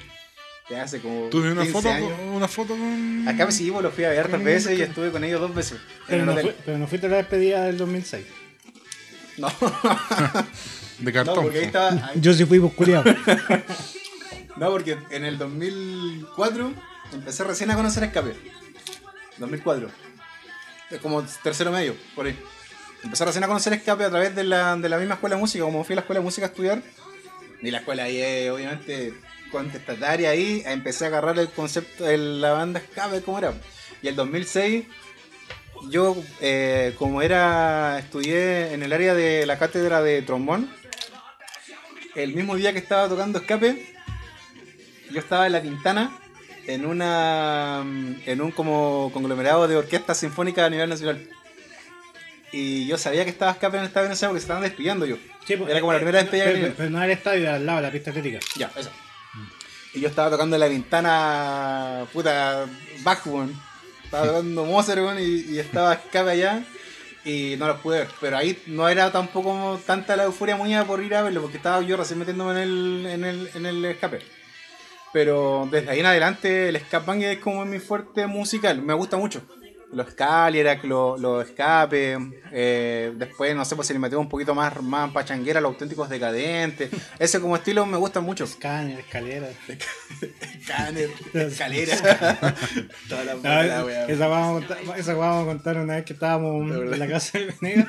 [0.72, 1.28] De hace como.
[1.30, 2.12] ¿Tú una 15 foto, años.
[2.34, 3.28] una foto con.
[3.28, 5.54] A Escape sí, pues, lo fui a ver el veces y estuve con ellos dos
[5.54, 5.78] veces.
[6.08, 6.34] Pero no,
[6.66, 8.26] pero no fuiste a la despedida del 2006.
[9.38, 9.48] No.
[11.00, 11.44] De No, cartón.
[11.44, 11.90] porque ahí estaba.
[12.10, 13.04] ahí- Yo sí fui pues, busculeado.
[14.58, 16.74] No, porque en el 2004
[17.14, 18.36] empecé recién a conocer Escape.
[19.38, 19.90] 2004.
[20.92, 22.38] Es como tercero medio, por ahí.
[23.02, 25.64] Empecé recién a conocer Escape a través de la, de la misma escuela de música.
[25.64, 26.84] Como fui a la escuela de música a estudiar.
[27.62, 29.14] Y la escuela ahí es, obviamente,
[29.52, 30.64] contestataria ahí.
[30.66, 33.54] Empecé a agarrar el concepto de la banda Escape, como era.
[34.02, 34.86] Y el 2006
[35.90, 40.70] yo, eh, como era, estudié en el área de la cátedra de trombón,
[42.16, 43.94] el mismo día que estaba tocando escape,
[45.12, 46.18] yo estaba en la Quintana,
[46.68, 47.84] en una
[48.26, 51.28] en un como conglomerado de orquestas sinfónicas a nivel nacional.
[52.52, 55.18] Y yo sabía que estaba escape en el estadio ese porque se estaban despidiendo yo.
[55.46, 57.42] Sí, pues, Era como la primera eh, despedida que pero, pero no era el estadio,
[57.44, 58.40] era al lado de la pista atlética.
[58.58, 58.92] Ya, eso.
[59.94, 62.66] Y yo estaba tocando la ventana, puta,
[63.26, 63.54] weón.
[64.04, 66.64] Estaba tocando Mozart, y, y estaba escape allá.
[67.24, 68.08] Y no los pude ver.
[68.20, 71.82] Pero ahí no era tampoco tanta la euforia mía por ir a verlo, porque estaba
[71.82, 74.20] yo recién metiéndome en el, en el, en el escape.
[75.14, 79.42] Pero desde ahí en adelante el escape es como mi fuerte musical, me gusta mucho.
[79.94, 82.18] Los Calierac, los, los escape,
[82.52, 86.10] eh, después no sé, pues se le metió un poquito más, más pachanguera, los auténticos
[86.10, 86.90] decadentes.
[87.20, 88.46] Ese como estilo me gusta mucho.
[88.46, 89.48] Escáner, escalera.
[90.64, 91.96] Scanner, escalera.
[93.10, 94.06] Toda la, Ah, wea.
[94.08, 97.08] esa vamos a contar, esa vamos a contar una vez que estábamos De en la
[97.08, 97.88] casa del Venegas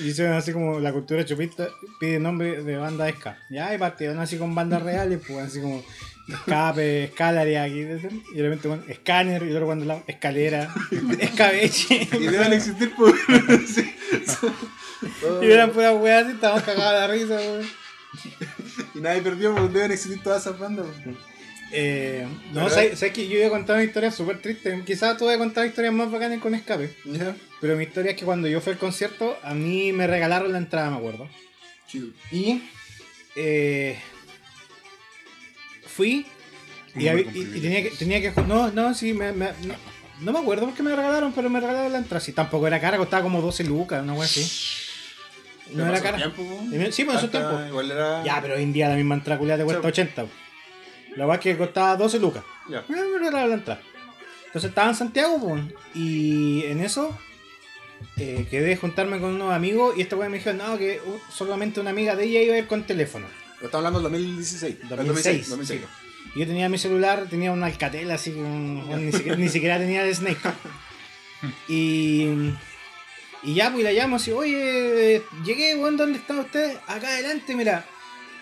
[0.00, 1.68] y hicieron así como la cultura chupista
[2.00, 3.38] pide nombre de banda de ska.
[3.50, 5.82] Ya, y partieron así con bandas reales, pues así como
[6.32, 10.74] escape, escalaria aquí, y de repente con escáner y luego cuando la escalera,
[11.18, 12.08] escabeche.
[12.12, 13.14] Y deben existir por.
[13.66, 13.94] sí.
[15.42, 17.66] y eran puras weas así, estábamos cagados de risa, weón.
[18.94, 20.86] Y nadie perdió porque deben existir todas esas bandas.
[20.86, 21.32] weón.
[21.74, 24.82] Eh, no, sabes que yo iba a contar una historia súper triste.
[24.84, 26.94] Quizás tú vas a contar historias más bacanas con escape.
[27.60, 30.58] Pero mi historia es que cuando yo fui al concierto, a mí me regalaron la
[30.58, 31.28] entrada, me acuerdo.
[31.86, 32.08] Chido.
[32.30, 32.62] Y
[33.36, 33.98] eh,
[35.94, 36.26] fui
[36.94, 38.32] y, había- y- tenía que, tenía que.
[38.42, 39.74] No, no, sí, me, me- no,
[40.20, 42.20] no me acuerdo por qué me regalaron, pero me regalaron la entrada.
[42.20, 44.46] Sí, tampoco era cara, costaba como 12 lucas, una wea así.
[45.72, 46.18] No era cara.
[46.18, 46.58] Tiempo, po.
[46.90, 47.58] Sí, pues en su tiempo.
[47.66, 48.22] Igual era.
[48.24, 49.88] Ya, pero hoy en día la misma entrada culiada te cuesta Sí.
[49.88, 50.26] 80.
[51.16, 52.44] La es que costaba 12 lucas.
[52.68, 52.78] Ya.
[52.80, 53.80] Eh, me regalaron la entrada.
[54.46, 55.62] Entonces estaba en Santiago, pues,
[55.94, 57.16] y en eso
[58.18, 61.80] eh, quedé juntarme con unos amigos y esta weá me dijo, no, que uh, solamente
[61.80, 63.26] una amiga de ella iba a ir con teléfono.
[63.62, 64.76] Estamos hablando del 2016.
[64.88, 65.80] 2006, 2006.
[66.34, 70.14] Y Yo tenía mi celular, tenía un Alcatel así, ni, siquiera, ni siquiera tenía el
[70.14, 70.38] Snake.
[71.66, 72.28] Y,
[73.42, 76.78] y ya, pues la llamo así, oye, llegué, weón, ¿dónde están ustedes?
[76.86, 77.84] Acá adelante, mira.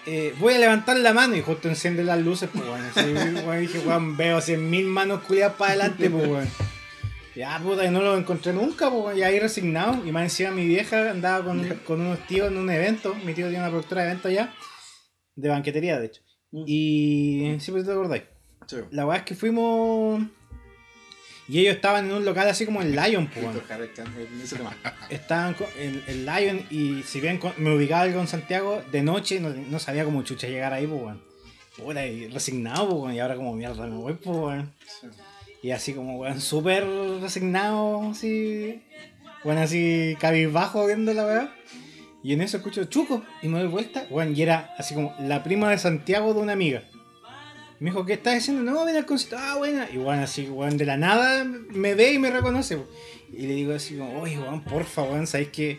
[0.05, 2.85] eh, voy a levantar la mano y justo enciende las luces, pues weón.
[2.85, 3.11] Así,
[3.47, 6.49] weón, dije, weón, veo 100 mil manos culiadas para adelante, pues weón.
[7.35, 10.05] Ya, puta, y no lo encontré nunca, pues y ahí resignado.
[10.07, 13.15] Y más encima mi vieja andaba con, con unos tíos en un evento.
[13.25, 14.53] Mi tío tiene una productora de eventos allá,
[15.37, 16.23] de banquetería, de hecho.
[16.67, 17.57] Y.
[17.61, 18.25] Sí, pues te acordáis.
[18.67, 18.77] Sí.
[18.91, 20.23] La weá es que fuimos.
[21.49, 23.45] Y ellos estaban en un local así como en Lion, pues.
[23.45, 24.77] el el- tema.
[25.11, 29.03] Estaban co- en, en Lion y si bien con- me ubicaba algo en Santiago, de
[29.03, 31.17] noche no, no sabía cómo chucha llegar ahí, pues.
[31.77, 33.17] Puta, y resignado, pues.
[33.17, 34.65] Y ahora como mierda me voy, pues.
[35.01, 35.09] Sí.
[35.63, 36.87] Y así como, weón, súper
[37.21, 38.83] resignado, así.
[39.43, 41.55] Bueno, así cabizbajo viendo la weá.
[42.23, 45.43] Y en eso escucho Chuco y me doy vuelta, weón, y era así como la
[45.43, 46.83] prima de Santiago de una amiga.
[47.79, 48.71] Me dijo, ¿qué estás haciendo?
[48.71, 49.39] No, ven al concierto.
[49.41, 49.89] Ah, buena.
[49.91, 52.79] Y weón, así, weón, de la nada me ve y me reconoce.
[53.33, 55.79] Y le digo así como, oye, weón, porfa, weón, sabéis que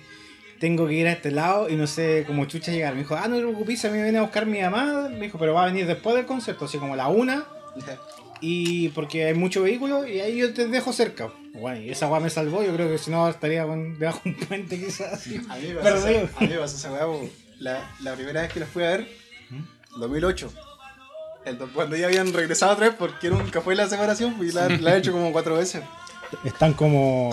[0.59, 2.93] tengo que ir a este lado y no sé cómo chucha llegar.
[2.93, 5.09] Me dijo, ah, no te preocupes, a mí me viene a buscar mi mamá.
[5.09, 7.45] Me dijo, pero va a venir después del concierto, así como a la una.
[8.41, 11.31] Y porque hay mucho vehículo y ahí yo te dejo cerca.
[11.53, 14.31] Bueno, y esa weá me salvó, yo creo que si no estaría con- debajo de
[14.31, 15.39] un puente quizás así.
[15.49, 18.51] A mí me pasó, esa, a mí me pasó esa weá, la, la primera vez
[18.51, 19.07] que la fui a ver,
[19.97, 20.51] 2008.
[21.45, 24.53] El do- cuando ya habían regresado otra vez porque nunca fue la separación, pues, y
[24.53, 25.83] la, la he hecho como cuatro veces.
[26.45, 27.31] Están como.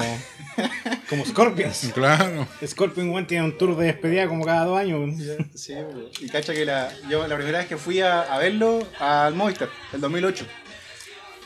[1.08, 1.90] como Scorpions.
[1.94, 2.46] Claro.
[2.66, 5.14] Scorpion One tiene un tour de despedida como cada dos años.
[5.54, 5.74] Sí,
[6.20, 9.68] y cacha que la, yo la primera vez que fui a, a verlo al Movistar,
[9.92, 10.44] el 2008.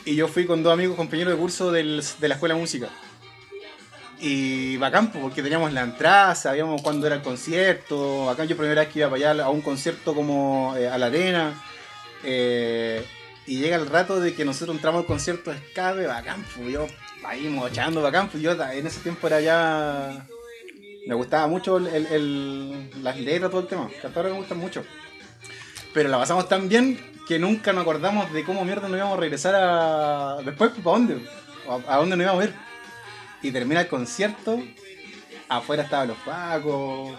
[0.05, 2.89] Y yo fui con dos amigos, compañeros de curso del- de la escuela de música.
[4.19, 8.29] Y bacán, po, porque teníamos la entrada, sabíamos cuándo era el concierto.
[8.29, 11.07] Acá yo primera vez que iba para allá a un concierto como eh, a la
[11.07, 11.61] arena.
[12.23, 13.05] Eh,
[13.45, 16.87] y llega el rato de que nosotros entramos al concierto de escape, bacán, pues yo
[17.25, 20.25] ahí mochando, bacán, pues yo en ese tiempo era ya...
[21.05, 24.57] Me gustaba mucho el- el- las letras, todo el tema, que hasta ahora me gustan
[24.57, 24.85] mucho.
[25.93, 26.97] Pero la pasamos tan bien
[27.27, 30.37] que nunca nos acordamos de cómo mierda nos íbamos a regresar a...
[30.43, 31.25] Después, ¿para dónde?
[31.69, 32.53] ¿A, a dónde nos íbamos a ir?
[33.41, 34.61] Y termina el concierto,
[35.49, 37.13] afuera estaban los pacos,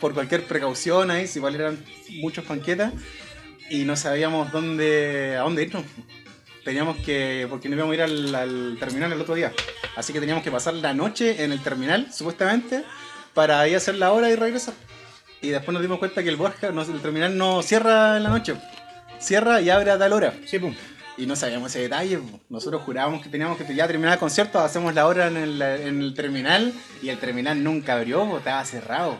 [0.00, 1.84] por cualquier precaución ahí, si igual eran
[2.20, 2.92] muchos panquetas,
[3.70, 5.84] y no sabíamos dónde, a dónde irnos.
[6.64, 9.52] Teníamos que, porque nos íbamos a ir al, al terminal el otro día.
[9.96, 12.84] Así que teníamos que pasar la noche en el terminal, supuestamente,
[13.34, 14.74] para ahí hacer la hora y regresar.
[15.40, 18.30] Y después nos dimos cuenta que el Borja, no, el terminal no cierra en la
[18.30, 18.54] noche.
[19.18, 20.34] Cierra y abre a tal hora.
[20.46, 20.74] Sí, pum.
[21.16, 22.18] Y no sabíamos ese detalle.
[22.18, 22.40] po.
[22.48, 26.00] Nosotros jurábamos que teníamos que ya terminar el concierto, hacemos la hora en el, en
[26.00, 26.72] el terminal
[27.02, 29.18] y el terminal nunca abrió, po, estaba cerrado.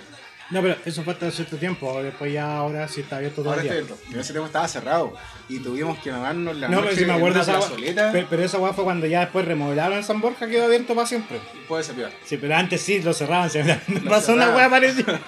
[0.50, 2.02] No, pero eso fue hasta cierto tiempo.
[2.02, 3.84] Después ya ahora sí está abierto todo Ahora el está día.
[3.94, 4.10] abierto.
[4.14, 5.12] En ese tiempo estaba cerrado.
[5.46, 8.12] Y tuvimos que mamarnos la No, noche pero si me acuerdo una esa.
[8.12, 11.38] Pero, pero esa weá fue cuando ya después remodelaron San Borja, quedó abierto para siempre.
[11.68, 12.12] Puede ser peor.
[12.24, 13.50] Sí, pero antes sí lo cerraban.
[13.50, 14.56] Se me Lo pasó una cerraban.
[14.56, 15.20] weá parecida.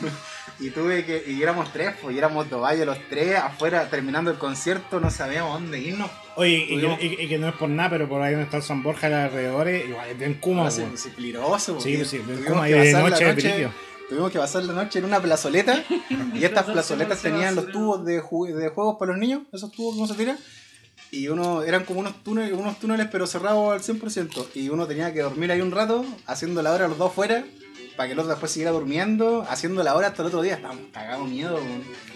[0.60, 1.24] Y tuve que.
[1.26, 5.10] Y éramos tres, pues, y éramos dos valles los tres, afuera terminando el concierto, no
[5.10, 6.10] sabíamos dónde irnos.
[6.36, 8.44] Oye, y Tuvimos- que, y- y que no es por nada, pero por ahí donde
[8.44, 10.96] está el San Borja, los alrededores, igual es bien Kuma, Ahora sí, weón.
[10.98, 11.80] sí, peligroso.
[11.80, 13.70] Sí, bien tuvimos Kuma que y de pasar la noche de brillo.
[14.08, 15.82] Tuvimos que pasar la noche en una plazoleta
[16.34, 19.94] y estas plazoletas tenían los tubos de, ju- de juegos para los niños, esos tubos
[19.94, 20.36] que uno se tira.
[21.10, 24.46] Y uno, eran como unos túneles, unos túneles pero cerrados al 100%.
[24.54, 27.44] Y uno tenía que dormir ahí un rato, haciendo la hora los dos fuera,
[27.96, 30.54] para que el otro después siguiera durmiendo, haciendo la hora hasta el otro día.
[30.56, 31.58] Estábamos cagados miedo.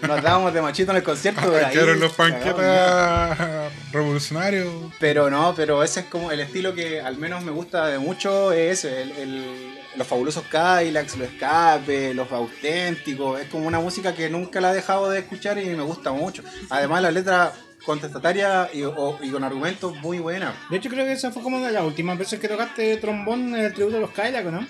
[0.01, 1.41] Nos dábamos de machito en el concierto.
[1.73, 4.67] pero los panquetas revolucionarios.
[4.99, 8.51] Pero no, pero ese es como el estilo que al menos me gusta de mucho,
[8.51, 14.15] es ese, el, el- los fabulosos Kylax, los escape, los auténticos, es como una música
[14.15, 16.43] que nunca la he dejado de escuchar y me gusta mucho.
[16.69, 17.51] Además la letra
[17.85, 20.53] contestataria y, o- y con argumentos muy buena.
[20.69, 23.53] De hecho, creo que esa fue como una de las últimas veces que tocaste trombón
[23.53, 24.65] en el tributo de los Kylax, ¿no?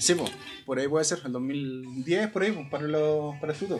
[0.00, 0.30] Sí, pues,
[0.64, 3.78] por ahí puede ser, el 2010, por ahí, pues, para, los, para el fruto.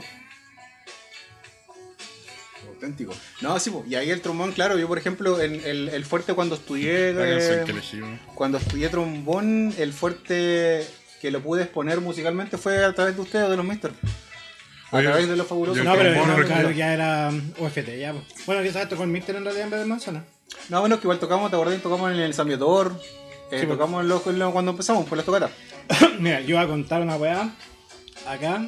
[2.69, 3.15] Auténtico.
[3.41, 6.35] No, sí, pues, y ahí el trombón, claro, yo por ejemplo, en el, el fuerte
[6.35, 7.13] cuando estudié...
[7.15, 8.01] La eh, canción que elegí.
[8.35, 10.87] cuando estudié trombón, el fuerte
[11.21, 13.93] que lo pude exponer musicalmente fue a través de ustedes, de los Mister.
[14.91, 15.83] A Oye, través de los fabulosos.
[15.85, 18.15] No, pero trombón no, claro, ya era UFT, ya.
[18.47, 20.25] Bueno, quizás tocó el Mister en realidad en vez de Manzana.
[20.69, 22.95] No, bueno, que igual tocamos, te acordás, tocamos en el San Viator,
[23.53, 25.51] eh, Sí, tocamos en los- en los- cuando empezamos, por las tocatas.
[26.19, 27.51] Mira, yo voy a contar una weá.
[28.27, 28.67] Acá.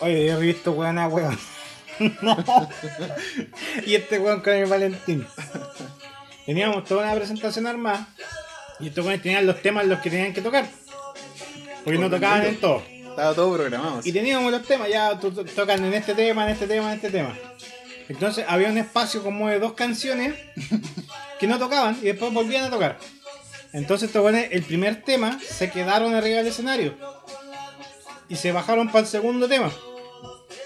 [0.00, 1.38] Oye, yo he visto weón a weón.
[2.22, 2.36] no.
[3.86, 5.26] Y este weón con el Valentín.
[6.46, 8.08] Teníamos toda una presentación armada.
[8.80, 10.66] Y estos weones tenían los temas los que tenían que tocar.
[11.84, 12.82] Porque no tocaban en todo.
[13.10, 14.00] Estaba todo programado.
[14.04, 17.10] Y teníamos los temas, ya to- tocan en este tema, en este tema, en este
[17.10, 17.36] tema.
[18.08, 20.34] Entonces había un espacio como de dos canciones
[21.38, 22.98] que no tocaban y después volvían a tocar.
[23.72, 26.94] Entonces estos weones, el primer tema, se quedaron arriba del escenario.
[28.28, 29.70] Y se bajaron para el segundo tema.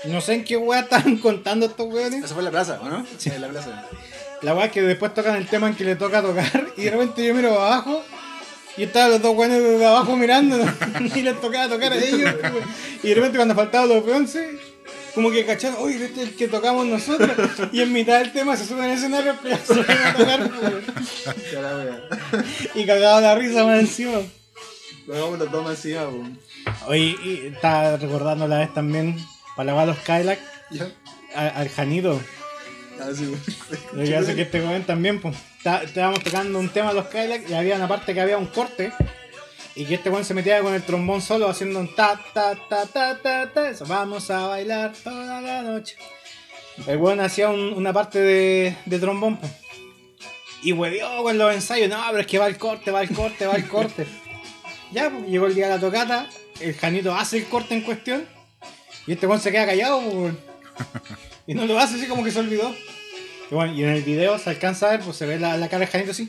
[0.05, 2.25] No sé en qué weá estaban contando estos weones.
[2.25, 3.07] Eso fue en la plaza, ¿o no?
[3.19, 3.85] Sí, en la plaza.
[4.43, 7.25] La weá que después tocan el tema en que le toca tocar y de repente
[7.25, 8.03] yo miro abajo
[8.77, 10.59] y estaban los dos weones desde abajo mirando
[11.15, 12.35] y les tocaba tocar a ellos.
[13.03, 14.59] Y de repente cuando faltaban los bronce,
[15.17, 17.31] como que cacharon, uy, este es el que tocamos nosotros.
[17.73, 20.85] Y en mitad del tema se suben al escenario pero se van a tocar, weón.
[21.55, 22.03] Wea.
[22.75, 24.21] Y cagado la risa más encima.
[25.07, 26.23] Lo los dos más encima, po.
[26.89, 29.17] Oye, y estaba recordando la vez también,
[29.57, 30.39] para lavar los Cadillac,
[30.71, 30.89] Ya.
[31.35, 32.21] a- al Janito.
[33.01, 33.35] Ah, sí.
[33.95, 37.07] Lo que hace que este joven también, pues, está- estábamos tocando un tema de los
[37.07, 38.93] Cadillac y había una parte que había un corte.
[39.77, 42.87] Y que este weón se metía con el trombón solo haciendo un ta ta ta
[42.87, 43.69] ta ta ta.
[43.71, 45.97] Eso, vamos a bailar toda la noche.
[46.87, 49.53] El weón hacía un- una parte de, de trombón, pues.
[50.63, 51.89] Y huevió con los ensayos.
[51.91, 54.07] No, pero es que va el corte, va el corte, va el corte.
[54.93, 56.27] ya, pues, llegó el día de la tocata.
[56.61, 58.27] El Janito hace el corte en cuestión.
[59.07, 60.35] Y este weón se queda callado, pues.
[61.47, 62.75] Y no lo hace así como que se olvidó.
[63.51, 65.69] Y bueno, y en el video se alcanza a ver, pues se ve la, la
[65.69, 66.29] cara de Janito así.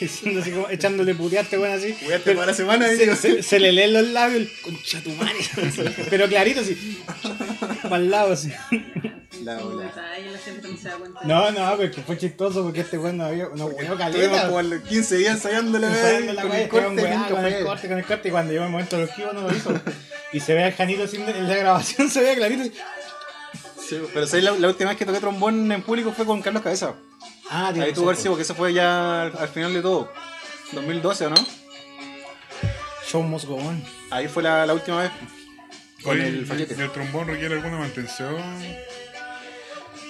[0.00, 1.96] Diciendo así como, echándole putearte, bueno, así.
[2.14, 5.10] A toda la semana Se, digo, se- se le leen los labios, el concha tu
[5.10, 5.34] madre.
[6.10, 7.02] Pero clarito, así.
[7.82, 8.52] Para el lado, así.
[9.42, 9.92] La ola.
[11.24, 11.50] no.
[11.50, 13.44] No, no, pero que fue chistoso porque este weón no había.
[13.54, 14.46] No, weón, Estuvimos caleta.
[14.46, 15.86] como a los 15 días ensayándole,
[16.32, 18.96] la con el corte, con, el corte, con el corte, y cuando llegó el momento
[18.98, 19.80] del esquivo no lo hizo.
[20.32, 22.62] Y se ve al Janito así en la grabación, se ve clarito.
[22.62, 22.72] así.
[23.88, 24.44] Sí, pero ¿sabes?
[24.44, 26.94] La, la última vez que toqué trombón en público fue con Carlos Cabeza.
[27.50, 30.12] Ah, tiene Ahí que tuvo ser porque eso fue ya al, al final de todo.
[30.72, 31.36] 2012, ¿o no?
[33.08, 33.82] Show must go on.
[34.10, 35.10] Ahí fue la, la última vez.
[36.02, 36.76] Con Oye, el fallete.
[36.78, 38.36] ¿y el trombón requiere alguna mantención?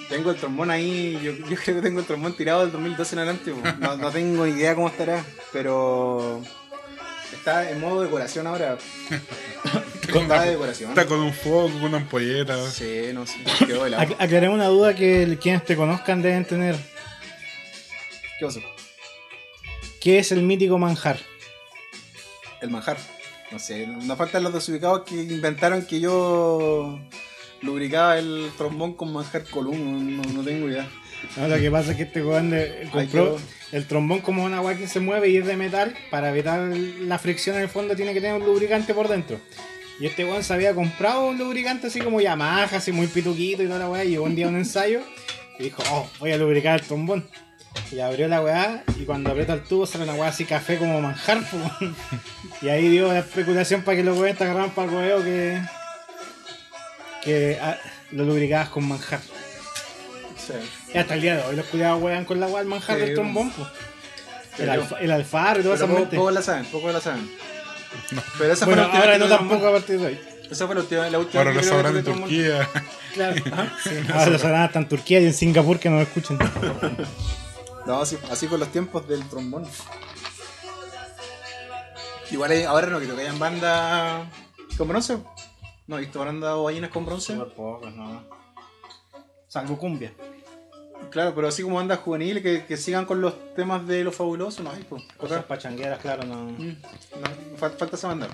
[0.09, 3.19] Tengo el trombón ahí, yo, yo creo que tengo el trombón tirado del 2012 en
[3.19, 3.53] adelante.
[3.79, 6.41] No, no tengo idea cómo estará, pero
[7.31, 8.77] está en modo decoración ahora.
[10.09, 10.89] Está de decoración.
[10.89, 12.57] Está con un foco, con una ampolleta.
[12.71, 13.35] Sí, no sé,
[13.67, 14.01] quedó de lado.
[14.03, 16.75] Ac- Aclaremos una duda que quienes te conozcan deben tener.
[18.39, 18.61] ¿Qué pasó?
[19.99, 21.19] ¿Qué es el mítico manjar?
[22.61, 22.97] El manjar.
[23.51, 26.99] No sé, no, faltan los desubicados que inventaron que yo
[27.61, 30.87] lubricaba el trombón con manjar column, no, no tengo idea.
[31.35, 32.53] No, lo que pasa es que este weón
[32.91, 33.37] compró
[33.73, 35.93] el trombón como una weá que se mueve y es de metal.
[36.09, 39.37] Para evitar la fricción en el fondo tiene que tener un lubricante por dentro.
[39.99, 43.65] Y este weón se había comprado un lubricante así como Yamaha, así muy pituquito y
[43.65, 44.05] toda la weá.
[44.05, 45.01] Y llegó un día a un ensayo
[45.57, 47.27] y dijo, oh, voy a lubricar el trombón.
[47.91, 51.01] Y abrió la weá y cuando aprieta el tubo sale una weá así café como
[51.01, 51.39] manjar.
[52.61, 55.61] y ahí dio la especulación para que los weones te agarraran para el huevo que,
[57.23, 57.77] que ah,
[58.11, 59.21] lo lubricabas con manjar.
[60.37, 60.53] Sí.
[60.93, 63.05] Y hasta el día de hoy los cuidados wean con la weá del manjar Sí,
[63.05, 63.67] del trombón, pues.
[64.59, 67.29] El, alfa, el alfaro y toda Pero esa poco, poco la saben, poco la saben.
[68.37, 70.19] Pero esa Bueno, fue la última ahora no tampoco a partir de hoy.
[70.51, 72.03] Esa fue la última, la última Ahora lo que sabrán en.
[72.03, 72.69] Turquía.
[73.13, 73.35] Claro.
[73.83, 76.37] Sí, ahora los sabrán hasta en Turquía y en Singapur que nos escuchan.
[77.89, 79.65] No, así, así con los tiempos del trombón.
[82.29, 84.29] Igual hay- ahora no, que tocan en banda
[84.77, 85.17] con bronce.
[85.87, 87.33] No, he visto banda o ballenas con bronce.
[87.33, 88.23] pocos, no.
[89.47, 90.13] Salvo cumbia.
[91.09, 94.61] Claro, pero así como bandas juveniles que, que sigan con los temas de lo fabuloso,
[94.61, 95.01] no hay, pues.
[95.17, 96.35] Cosas pachangueras, claro, no.
[96.43, 96.67] Mm,
[97.21, 98.27] no, fal- falta esa banda.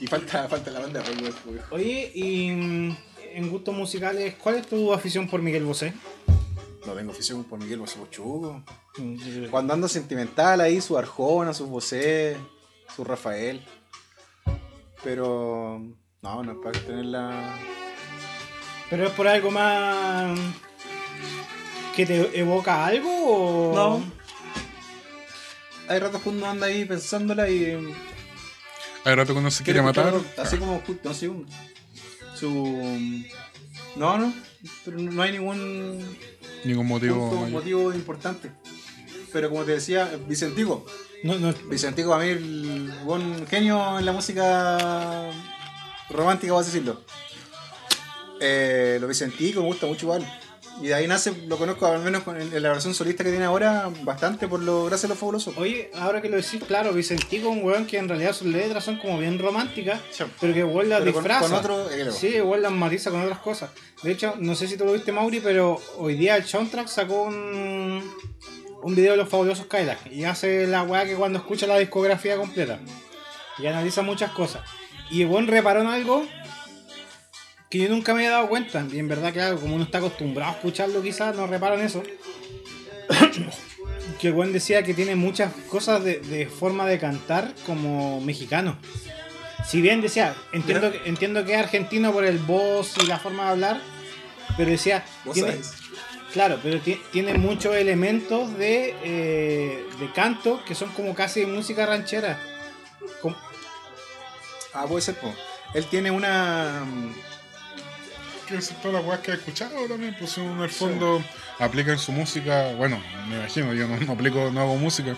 [0.00, 1.34] Y falta, falta la banda de.
[1.72, 2.96] Oye, y mm,
[3.34, 5.92] en gustos musicales, ¿cuál es tu afición por Miguel Bosé?
[6.86, 8.62] No tengo afición por Miguel Bosé Pochugo.
[8.98, 12.36] Mm, Cuando ando sentimental ahí, su Arjona, su Bosé,
[12.94, 13.64] su Rafael.
[15.02, 15.80] Pero.
[16.22, 17.54] No, no es para tener la.
[18.88, 20.38] ¿Pero es por algo más
[21.96, 23.74] que te evoca algo o...?
[23.74, 24.04] No.
[25.88, 27.94] Hay ratos que uno anda ahí pensándola y.
[29.04, 30.14] Hay rato que uno se quiere matar.
[30.36, 31.48] Así como justo, así un-
[32.36, 32.50] su.
[33.96, 34.32] No, no.
[34.84, 36.16] Pero no hay ningún
[36.66, 37.30] Ningún motivo.
[37.30, 38.50] punto, motivo importante.
[39.32, 40.84] Pero como te decía, Vicentico.
[41.22, 45.30] No, no, Vicentico para mí el buen genio en la música
[46.10, 47.00] romántica, vas a decirlo.
[48.40, 50.40] Eh, lo Vicentico me gusta mucho igual.
[50.82, 53.90] Y de ahí nace, lo conozco al menos con- la versión solista que tiene ahora,
[54.02, 55.54] bastante por lo gracias a lo fabuloso.
[55.56, 58.84] Oye, ahora que lo decís, claro, Vicentico es un weón que en realidad sus letras
[58.84, 60.24] son como bien románticas, Sí.
[60.38, 61.40] pero que igual las con, disfraza.
[61.48, 63.70] con otro, eh, Sí, igual las matiza con otras cosas.
[64.02, 67.22] De hecho, no sé si tú lo viste, Mauri, pero hoy día el Soundtrack sacó
[67.22, 68.12] un,
[68.82, 72.36] un video de los fabulosos Cadillac y hace la weá que cuando escucha la discografía
[72.36, 72.78] completa
[73.58, 74.60] y analiza muchas cosas.
[75.10, 76.26] Y el weón reparó en algo
[77.70, 78.84] que yo nunca me había dado cuenta.
[78.92, 82.02] Y en verdad, claro, como uno está acostumbrado a escucharlo, quizás no reparo en eso.
[84.20, 88.78] que weón decía que tiene muchas cosas de, de forma de cantar como mexicano.
[89.68, 93.44] Si bien decía, entiendo, que- entiendo que es argentino por el voz y la forma
[93.46, 93.80] de hablar,
[94.56, 95.50] pero decía, tiene,
[96.32, 101.84] claro, pero ti- tiene muchos elementos de, eh, de canto que son como casi música
[101.84, 102.38] ranchera.
[103.20, 103.36] Como-
[104.72, 105.34] Ah, puede ser, po.
[105.74, 106.84] Él tiene una.
[108.46, 111.22] Que son todas las weas que he escuchado también, pues en el fondo
[111.58, 115.16] aplica en su música, bueno, me imagino, yo no, no aplico, no hago música,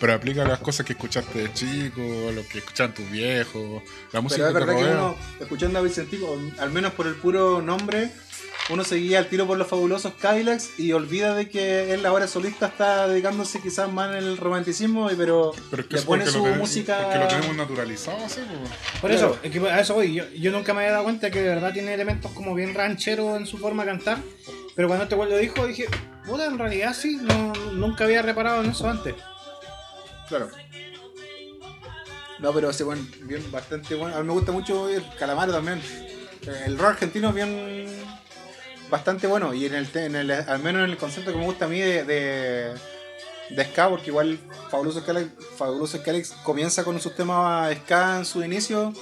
[0.00, 2.02] pero aplica las cosas que escuchaste de chico,
[2.34, 3.82] lo que escuchan tus viejos,
[4.12, 7.06] la música Pero es que te verdad que uno, escuchando a Vicentico, al menos por
[7.06, 8.10] el puro nombre,
[8.70, 12.66] uno seguía al tiro por los fabulosos Cadillacs y olvida de que él ahora solista
[12.66, 16.38] está dedicándose quizás más en el romanticismo, y- pero, Pero es que le pone su
[16.38, 16.98] lo tenemos- música...
[17.02, 18.70] porque lo tenemos naturalizado así, pues.
[19.02, 19.26] Por Claro.
[19.32, 20.14] eso, es que a eso voy.
[20.14, 23.36] Yo, yo nunca me había dado cuenta que de verdad tiene elementos como bien rancheros
[23.36, 24.18] en su forma de cantar.
[24.74, 25.86] Pero cuando este güey lo dijo, dije,
[26.26, 29.14] puta, en realidad sí, no, nunca había reparado en eso antes.
[30.28, 30.48] Claro.
[32.38, 34.16] No, pero ese buen, bien bastante bueno.
[34.16, 35.80] A mí me gusta mucho el Calamaro también.
[36.66, 37.86] El rock argentino es bien
[38.90, 39.54] bastante bueno.
[39.54, 41.80] Y en el, en el al menos en el concepto que me gusta a mí
[41.80, 44.38] de, de, ska, porque igual
[44.70, 48.92] Fabuloso Scalex, Fabuloso Scalex comienza con sus temas ska en su inicio.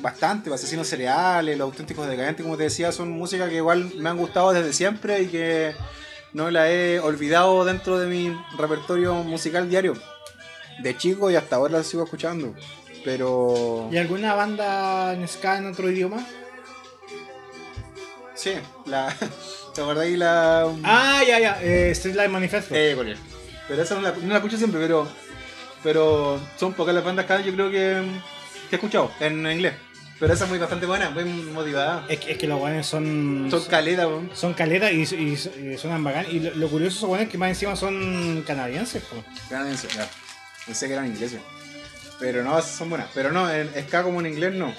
[0.00, 4.18] Bastante, Asesinos Cereales, Los Auténticos Decadentes, como te decía, son música que igual me han
[4.18, 5.72] gustado desde siempre y que
[6.32, 9.94] no la he olvidado dentro de mi repertorio musical diario
[10.82, 12.54] de chico y hasta ahora la sigo escuchando.
[13.04, 13.88] Pero.
[13.92, 16.26] ¿Y alguna banda en ska en otro idioma?
[18.34, 18.52] Sí,
[18.86, 19.14] la.
[19.74, 20.70] ¿Te acordás ahí la.
[20.82, 22.74] Ah, ya, ya, eh, Street Life Manifesto.
[22.74, 23.16] Eh, él.
[23.68, 25.06] Pero esa no la, no la escucho siempre, pero.
[25.82, 28.02] Pero son pocas las bandas que yo creo que,
[28.70, 29.74] que he escuchado en inglés.
[30.18, 32.06] Pero esa es muy bastante buena, muy motivada.
[32.08, 33.48] Es, que, es que los guanes son.
[33.50, 34.30] Son caletas, weón.
[34.32, 35.32] son caletas y, y,
[35.72, 36.26] y suenan bacán.
[36.30, 39.02] Y lo, lo curioso esos guanes es que más encima son canadienses.
[39.04, 39.22] po.
[39.50, 40.08] Canadiense, ya.
[40.64, 41.40] Pensé que eran ingleses.
[42.18, 43.08] Pero no, son buenas.
[43.12, 44.72] Pero no, en ska como en inglés no.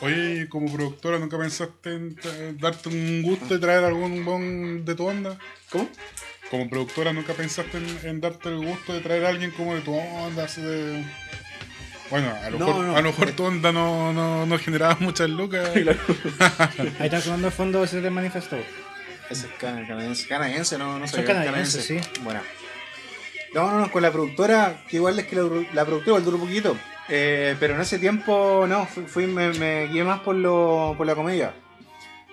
[0.00, 2.16] Oye, ¿y como productora, ¿nunca pensaste en
[2.60, 5.38] darte un gusto de traer algún bon de tu onda?
[5.70, 5.88] ¿Cómo?
[6.50, 9.80] Como productora, ¿nunca pensaste en, en darte el gusto de traer a alguien como de
[9.80, 10.44] tu onda?
[10.44, 11.04] Así de...
[12.10, 12.96] Bueno, a lo No, mejor, no.
[12.96, 15.68] A lo mejor tu onda no, no, no generaba muchas lucas.
[15.76, 18.56] Ahí está sonando el fondo ese del manifesto.
[19.28, 20.26] Ese es cana- canadiense.
[20.26, 21.16] Canadiense, no, no sé.
[21.16, 21.98] Son canadienses, sí.
[22.22, 22.40] Bueno.
[23.52, 25.42] No, no, no, con la productora, que igual es que la,
[25.74, 26.76] la productora duró un poquito.
[27.08, 31.06] Eh, pero en ese tiempo, no, fui, fui- me, me guié más por, lo, por
[31.06, 31.52] la comedia.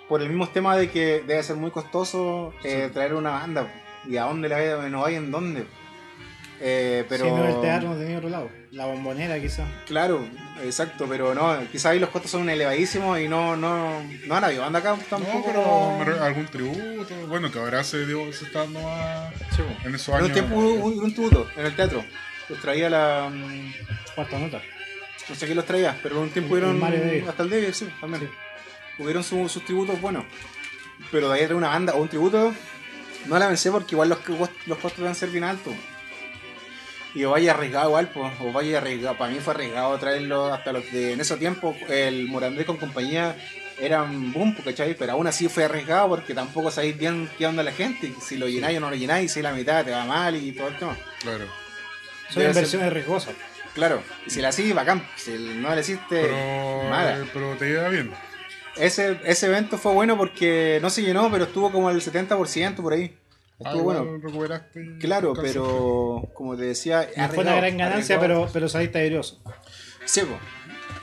[0.10, 3.68] Por el mismo tema de que debe ser muy costoso eh, traer una banda.
[4.08, 4.92] ¿Y a dónde la hay?
[4.92, 5.66] No hay en dónde.
[6.62, 7.26] Eh, pero...
[7.26, 8.50] Si no, el teatro no tenía otro lado.
[8.72, 9.68] La bombonera, quizás.
[9.88, 10.22] Claro,
[10.64, 14.62] exacto, pero no, quizás ahí los costos son elevadísimos y no, no, no han habido
[14.62, 15.44] banda acá No, tampoco.
[15.46, 17.14] pero me re- algún tributo.
[17.28, 20.28] Bueno, que ahora se, dio, se está dando más Sí, en esos En años.
[20.28, 22.04] un tiempo hubo un, un tributo en el teatro.
[22.50, 23.30] Los traía la.
[23.32, 23.74] mm,
[24.16, 24.62] Cuarta nota.
[25.28, 26.80] No sé quién los traía, pero en un tiempo hubieron.
[27.28, 28.30] Hasta el David, sí, también.
[29.00, 30.24] Hubieron su- sus tributos buenos.
[31.12, 32.54] Pero de ahí traer una banda o un tributo,
[33.26, 34.20] no la vencé porque igual los,
[34.68, 35.74] los costos deben ser bien altos.
[37.16, 39.18] Y o vaya arriesgado igual, pues, o vaya arriesgado.
[39.18, 41.14] Para mí fue arriesgado traerlo hasta los de.
[41.14, 43.36] En ese tiempo, el Morandé con compañía
[43.80, 44.96] eran boom, ¿cachai?
[44.96, 48.14] Pero aún así fue arriesgado porque tampoco sabéis bien qué onda la gente.
[48.22, 50.68] Si lo llenáis o no lo llenáis, si la mitad te va mal y todo
[50.68, 50.96] el tema.
[51.22, 51.46] Claro.
[52.30, 53.34] Son Debe inversiones riesgosas.
[53.74, 55.06] Claro, y si la hacís, bacán.
[55.18, 57.26] Si no la hiciste, Pero, mala.
[57.34, 58.12] pero te lleva bien.
[58.78, 62.94] Ese, ese evento fue bueno porque no se llenó, pero estuvo como al 70% por
[62.94, 63.18] ahí.
[63.64, 64.18] Ah, Estuvo bueno.
[64.22, 64.98] recuperaste.
[65.00, 69.42] Claro, pero como te decía, No fue una gran ganancia, pero, pero saliste airoso.
[70.04, 70.38] Sí, po.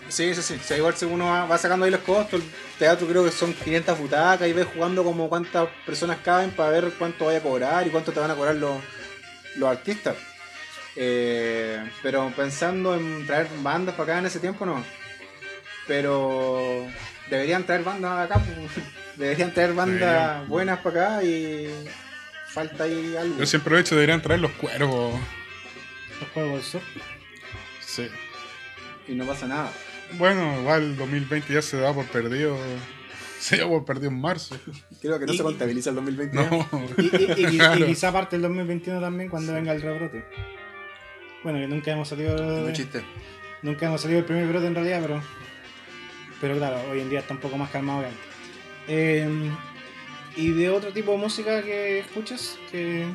[0.08, 0.54] sí, sí, sí.
[0.60, 3.30] O sea, igual si uno va, va sacando ahí los costos, el teatro creo que
[3.30, 7.42] son 500 butacas y ves jugando como cuántas personas caben para ver cuánto vaya a
[7.42, 8.76] cobrar y cuánto te van a cobrar los,
[9.56, 10.14] los artistas.
[10.96, 14.84] Eh, pero pensando en traer bandas para acá en ese tiempo, no.
[15.86, 16.86] Pero
[17.30, 18.42] deberían traer bandas acá,
[19.16, 20.48] deberían traer bandas Deberían.
[20.48, 21.68] buenas para acá y
[22.48, 23.38] falta ahí algo.
[23.38, 25.18] Yo siempre lo he dicho, deberían traer los cuervos.
[26.36, 26.80] Los del sur.
[27.80, 28.08] Sí.
[29.08, 29.72] Y no pasa nada.
[30.18, 32.56] Bueno, igual el 2020 ya se da por perdido.
[33.40, 34.56] Se da por perdido en marzo.
[35.00, 36.36] Creo que no Y- se contabiliza el 2020.
[36.36, 36.68] No.
[36.98, 37.86] Y, y- y- y Claro.
[37.86, 40.24] quizá parte del 2021 también cuando venga el rebrote.
[41.42, 43.02] Bueno, que nunca hemos salido No de- chiste.
[43.62, 45.22] nunca hemos salido del primer brote en realidad, pero
[46.40, 48.20] pero claro, hoy en día está un poco más calmado que antes.
[48.88, 49.50] Eh,
[50.34, 52.58] ¿Y de otro tipo de música que escuchas?
[52.70, 53.06] Que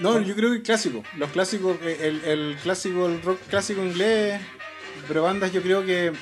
[0.00, 1.02] No, yo creo que clásico.
[1.16, 4.40] Los clásicos, eh, el, el clásico, el rock clásico inglés,
[5.08, 6.12] pero bandas yo creo que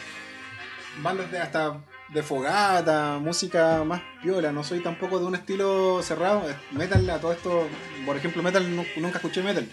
[1.03, 6.45] bandas de hasta de fogata, música más viola, no soy tampoco de un estilo cerrado.
[6.71, 7.69] Metal, a todo esto,
[8.07, 9.69] por ejemplo, metal nu- nunca escuché metal.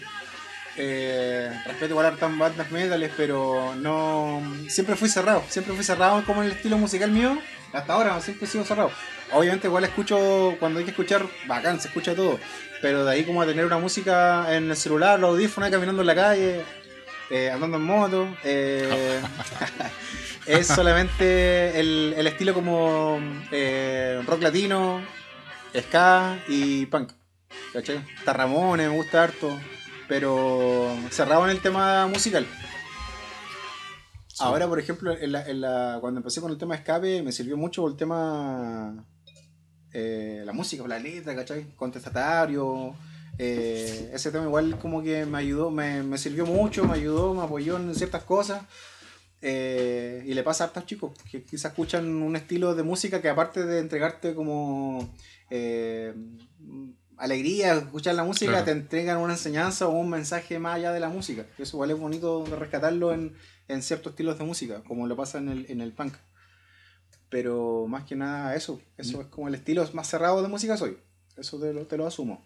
[0.76, 4.42] Eh, respeto igual hartas bandas metales, pero no.
[4.68, 7.38] Siempre fui cerrado, siempre fui cerrado como en el estilo musical mío.
[7.72, 8.90] Hasta ahora siempre he sido cerrado.
[9.32, 12.38] Obviamente igual escucho, cuando hay que escuchar, bacán, se escucha todo.
[12.80, 16.06] Pero de ahí como a tener una música en el celular, los audífonos, caminando en
[16.06, 16.60] la calle,
[17.30, 18.36] eh, andando en moto.
[18.44, 19.20] eh,
[20.46, 23.18] es solamente el, estilo como
[23.50, 25.02] eh, rock latino,
[25.76, 27.12] ska y punk.
[27.72, 28.04] ¿Cachai?
[28.18, 29.58] Está Ramones, me gusta harto.
[30.08, 32.46] Pero cerrado en el tema musical.
[34.40, 37.56] Ahora, por ejemplo, en la- en la- cuando empecé con el tema escape, me sirvió
[37.56, 39.06] mucho el tema.
[39.96, 41.72] eh, la música, la letra, ¿cachai?
[41.76, 42.94] Contestatario.
[43.38, 47.42] eh, ese tema igual como que me ayudó, me, me sirvió mucho, me ayudó, me
[47.42, 48.62] apoyó en ciertas cosas.
[49.40, 53.28] eh, y le pasa a hartos chicos que quizás escuchan un estilo de música que
[53.28, 55.14] aparte de entregarte como
[55.50, 56.14] eh,
[57.18, 58.64] alegría, escuchar la música, Claro.
[58.66, 61.46] te entregan una enseñanza o un mensaje más allá de la música.
[61.58, 63.34] Eso igual es bonito rescatarlo en,
[63.68, 66.14] en ciertos estilos de música, como lo pasa en el, en el punk.
[67.28, 70.96] Pero más que nada eso, eso es como el estilo más cerrado de música soy.
[71.36, 72.44] Eso te lo, te lo asumo.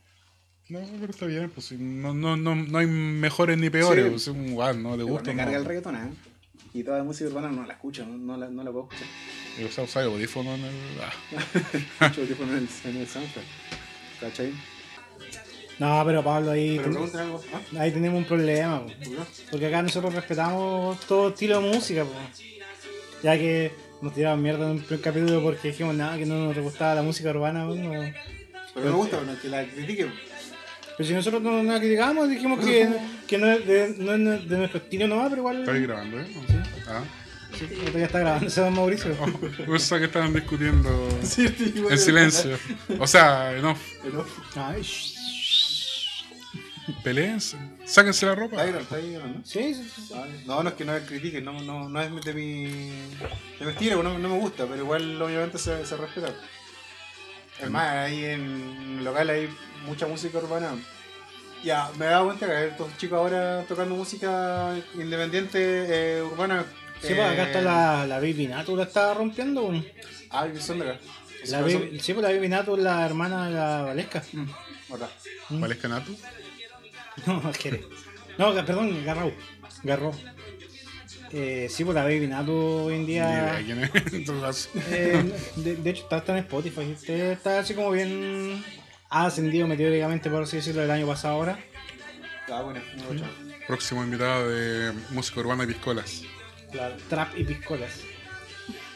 [0.68, 4.10] No, pero está bien, pues no, no, no, no hay mejores ni peores, Sí.
[4.10, 5.30] pues, es un guau, no te gusta.
[5.30, 5.58] me carga no.
[5.58, 6.10] el reggaetón, ¿eh?
[6.74, 9.08] Y toda la música urbana no la escucho, no, no la, no la puedo escuchar.
[9.58, 10.74] Y usar audífono en el.
[12.00, 12.10] ah.
[12.12, 13.44] Tipo en el, en el soundtrack.
[14.20, 14.52] ¿Cachai?
[15.78, 17.42] No, pero Pablo, ahí, Pero ten- algo.
[17.54, 17.80] ¿Ah?
[17.80, 18.84] ahí tenemos un problema.
[18.84, 18.92] po.
[19.50, 22.10] Porque acá nosotros respetamos todo estilo de música, po.
[23.22, 23.70] ya que
[24.02, 27.02] nos tiraban mierda en un primer capítulo porque dijimos nada, que no nos gustaba la
[27.02, 27.64] música urbana.
[27.66, 27.90] po, no.
[28.74, 30.12] Pero me gusta, bueno, que la critiquen.
[30.96, 32.88] Pero si nosotros no, no la criticamos, dijimos que,
[33.28, 35.60] que no, es de, no es de nuestro estilo nomás, pero igual.
[35.60, 36.26] ¿Estáis grabando, eh?
[36.88, 37.02] Ah.
[37.52, 39.14] Esto ya está grabando, se va Mauricio.
[39.66, 42.58] Pensaba que estaban discutiendo Sí, sí, en silencio.
[42.98, 44.26] O sea, no, Pero,
[44.56, 46.24] Ay, shh.
[47.02, 47.56] peleense.
[47.84, 48.62] Sáquense la Está ropa.
[48.62, 49.40] ahí, está ahí, ¿no?
[49.44, 50.14] Sí, sí, sí.
[50.46, 53.70] No, no es que no me critiquen, no, no, no es de mi, de mi
[53.72, 56.32] estilo, no, no me gusta, pero igual obviamente se, se respeta.
[57.60, 59.48] Es más, ahí en el local hay
[59.86, 60.76] mucha música urbana.
[61.64, 66.64] Ya, me he dado cuenta que hay estos chicos ahora tocando música independiente eh, urbana.
[67.00, 69.72] Sí, pues acá está la, la Baby Natu, la está rompiendo.
[70.30, 71.00] Ah, que son de acá.
[71.46, 74.22] La Baby, sí, pues la Baby Natu es la hermana de la Valesca.
[74.32, 75.08] Mm, acá.
[75.48, 76.12] ¿Cuál es Canato?
[77.26, 77.82] No, Jerez.
[78.36, 79.32] No, perdón, Garrau.
[79.82, 80.12] Garro.
[81.30, 83.64] Eh, sí, pues la Baby Natu hoy en Ni idea día.
[83.64, 84.12] quién es.
[84.12, 84.70] en todo caso.
[84.90, 86.92] eh, de, de hecho, está, en Spotify.
[86.92, 88.64] Este está así como bien.
[89.10, 91.58] Ha ascendido meteóricamente, por así decirlo, el año pasado ahora.
[92.50, 93.24] Ah, bueno, no hecho.
[93.66, 96.22] Próximo invitado de música urbana y piscolas.
[96.70, 96.96] Claro.
[97.08, 97.92] Trap y piscolas.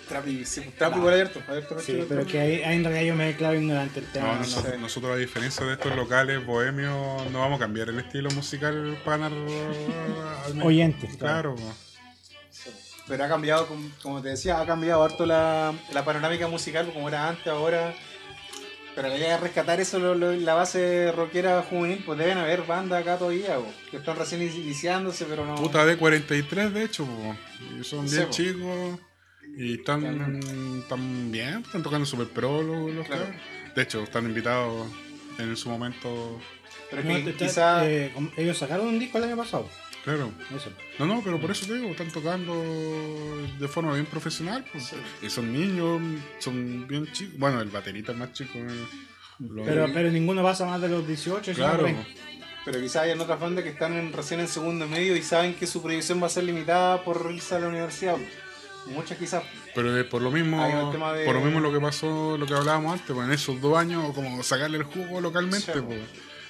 [0.09, 1.41] Trap y, sí, trap igual abierto.
[1.49, 4.27] abierto Sí, abierto, pero que ahí, ahí en realidad yo me declaro ignorante el tema.
[4.27, 4.79] No, no nosotros, sé.
[4.79, 9.31] nosotros, a diferencia de estos locales bohemios, no vamos a cambiar el estilo musical para
[10.63, 11.57] Oyentes, Claro,
[13.09, 17.09] Pero ha cambiado, como- como te decía, ha cambiado harto la, la panorámica musical, como
[17.09, 17.95] era antes, ahora.
[18.95, 22.63] Pero la idea de rescatar eso, lo- lo- la base rockera juvenil, pues deben haber
[22.63, 23.57] bandas acá todavía,
[23.91, 25.55] que están recién iniciándose, pero no.
[25.55, 27.07] puta de 43 de hecho.
[27.81, 28.33] Y son Sí, bien po.
[28.35, 28.99] chicos
[29.57, 30.41] y están,
[30.81, 33.27] están bien, están tocando super pro los, los Claro.
[33.75, 34.87] De hecho, están invitados
[35.39, 36.39] en su momento.
[36.91, 37.89] Pero No, que te- te- quizá.
[37.89, 39.67] eh, ellos sacaron un disco el año pasado.
[40.05, 40.33] Claro.
[40.55, 40.71] Eso.
[40.99, 42.55] No, no, pero por eso te digo, están tocando
[43.59, 44.65] de forma bien profesional.
[44.73, 44.93] pues.
[45.23, 46.01] Y son niños,
[46.41, 47.39] son bien chicos.
[47.39, 48.59] Bueno, el baterista es más chico.
[49.39, 51.87] lo- Pero, pero ninguno pasa más de los 18, sino claro.
[52.65, 55.55] Pero quizá hay en otras bandas que están en- recién en segundo medio y saben
[55.55, 58.17] que su proyección va a ser limitada por irse a la universidad.
[58.87, 59.43] Muchas quizás.
[59.75, 60.61] Pero por lo mismo,
[61.13, 63.77] de- por lo mismo lo que pasó, lo que hablábamos antes, pues en esos dos
[63.79, 66.01] años, como sacarle el jugo localmente, Sí, pues.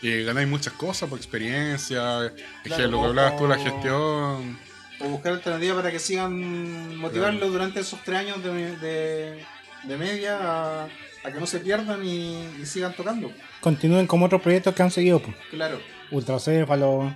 [0.03, 4.59] Y ganáis muchas cosas por experiencia, es que Claro, lo que hablabas tú, la gestión.
[5.01, 9.45] O buscar alternativas para que sigan motivarlos durante esos tres años de, de,
[9.85, 13.31] de media a, a que no se pierdan y, y sigan tocando.
[13.61, 15.21] Continúen como otros proyectos que han seguido.
[15.21, 15.37] Pues.
[15.51, 15.79] Claro,
[16.11, 17.15] Ultracéfalo,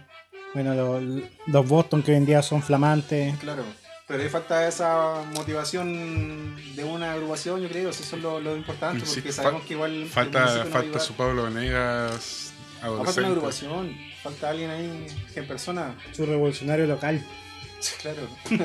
[0.54, 3.36] bueno, los, los Boston que hoy en día son flamantes.
[3.38, 3.64] claro.
[4.08, 9.04] Pero ahí falta esa motivación de una agrupación, yo creo, eso es lo, lo importante,
[9.04, 10.06] Sí, porque fa- sabemos que igual...
[10.08, 12.45] Falta, su Pablo Venegas
[13.04, 15.94] Falta una agrupación, falta alguien ahí en persona.
[16.12, 17.24] Su revolucionario local.
[18.02, 18.28] Claro.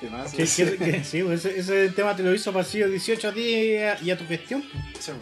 [0.00, 0.76] Temazo ese.
[0.76, 3.76] que- que- sí, pues ese, ese tema te lo hizo pasillo 18 a ti y
[3.76, 4.64] a, y a tu gestión.
[4.92, 5.04] pues.
[5.04, 5.12] Sí.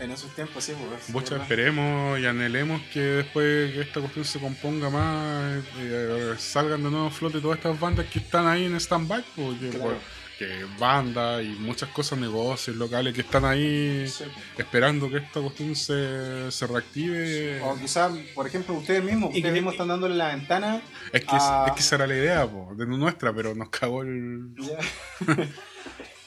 [0.00, 0.72] En esos tiempos, sí,
[1.10, 1.30] pues.
[1.42, 7.06] Esperemos y anhelemos que después que esta cuestión se componga más, eh, salgan de nuevo
[7.06, 9.98] a flote todas estas bandas que están ahí en stand-by, porque Claro.
[10.38, 14.24] Que bandas y muchas cosas, negocios locales que están ahí Sí,
[14.56, 17.60] esperando que esta cuestión se, se reactive.
[17.62, 20.80] O quizás, por ejemplo, ustedes mismos, Y ustedes que- mismos están dándole la ventana.
[21.12, 24.52] Es que, es que esa era la idea po, de nuestra, pero nos cagó el.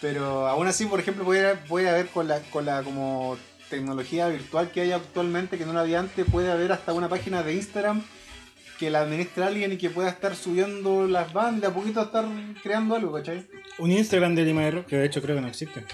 [0.01, 3.37] Pero aún así, por ejemplo, puede, puede haber con la, con la como
[3.69, 7.43] tecnología virtual que hay actualmente, que no la había antes, puede haber hasta una página
[7.43, 8.03] de Instagram
[8.81, 12.25] que la administre alguien y que pueda estar subiendo las bandas, a poquito estar
[12.63, 13.45] creando algo, ¿cachai?
[13.77, 15.85] Un Instagram de Lima de Rock, que de hecho creo que no existe.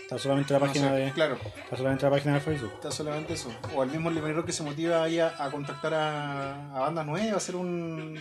[0.00, 1.12] Está solamente la No página sé, de.
[1.12, 2.72] Claro, Está solamente la página de Facebook.
[2.74, 3.52] está solamente eso.
[3.74, 7.32] O el mismo limonero que se motiva ahí a, a contactar a, a bandas nuevas,
[7.34, 8.14] a hacer un,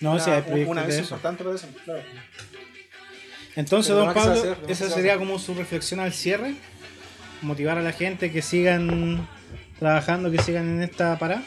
[0.00, 1.68] No, una, hay un- proyectos una de vez importante para eso.
[1.84, 2.02] Claro.
[3.56, 6.12] Entonces, Pero don no, ¿qué se va a Pablo, esa sería como su reflexión al
[6.12, 6.54] cierre.
[7.40, 9.28] Motivar a la gente que sigan
[9.78, 11.42] trabajando, que sigan en esta parada.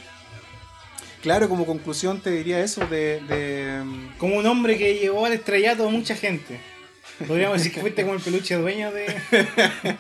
[1.27, 3.19] Claro, como conclusión te diría eso de...
[3.27, 3.81] de
[4.17, 6.57] Como un hombre que llevó al estrellato a mucha gente.
[7.27, 9.07] Podríamos decir que fuiste como el peluche dueño de.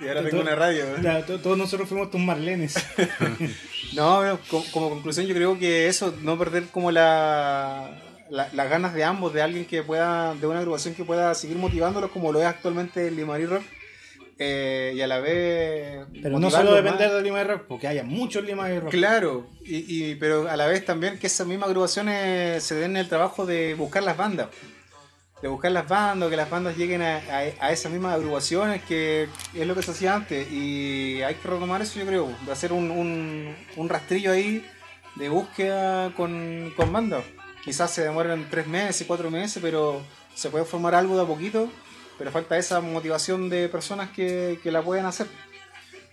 [0.00, 0.84] y ahora tengo una radio.
[0.96, 1.24] ¿eh?
[1.26, 2.74] To- todos nosotros fuimos tus marlenes.
[3.92, 7.90] No, no, co- como, conclusión yo creo que eso, no perder como la,
[8.30, 11.56] la- las ganas de ambos, de alguien que pueda, de una agrupación que pueda seguir
[11.56, 13.62] motivándolos como lo es actualmente el Limari Rock.
[14.42, 16.06] Eh, y a la vez...
[16.22, 17.16] Pero no solo depender más.
[17.18, 18.90] de Lima de Rock, porque haya muchos Lima de Rock.
[18.90, 23.06] Claro, y, y- pero a la vez también que esas mismas agrupaciones se den el
[23.08, 24.48] trabajo de buscar las bandas.
[25.42, 29.28] De buscar las bandas, que las bandas lleguen a, a- a esas mismas agrupaciones, que
[29.54, 30.50] es lo que se hacía antes.
[30.50, 34.64] Y hay que retomar eso, yo creo, de hacer un, un- un rastrillo ahí
[35.16, 37.24] de búsqueda con, con bandas.
[37.62, 40.00] Quizás se demoren tres meses, cuatro meses, pero
[40.34, 41.70] se puede formar algo de a poquito.
[42.20, 45.26] Pero falta esa motivación de personas que, que la pueden hacer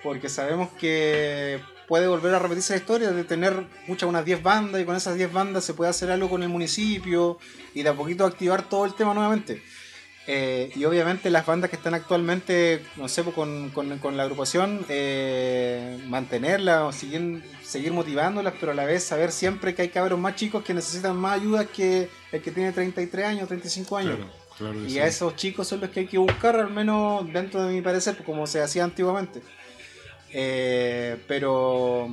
[0.01, 4.81] porque sabemos que puede volver a repetirse la historia de tener muchas unas 10 bandas
[4.81, 7.39] y con esas 10 bandas se puede hacer algo con el municipio
[7.73, 9.61] y de a poquito activar todo el tema nuevamente.
[10.27, 14.85] Eh, y obviamente las bandas que están actualmente, no sé, pues, con, con- la agrupación,
[14.87, 20.35] eh, mantenerlas o seguir, motivándolas, pero a la vez saber siempre que hay cabros más
[20.35, 24.17] chicos que necesitan más ayuda que el que tiene 33 años, 35 años.
[24.57, 24.99] Claro Y sí.
[24.99, 28.17] a esos chicos son los que hay que buscar, al menos dentro de mi parecer,
[28.25, 29.41] como se hacía antiguamente.
[30.31, 32.09] Eh, pero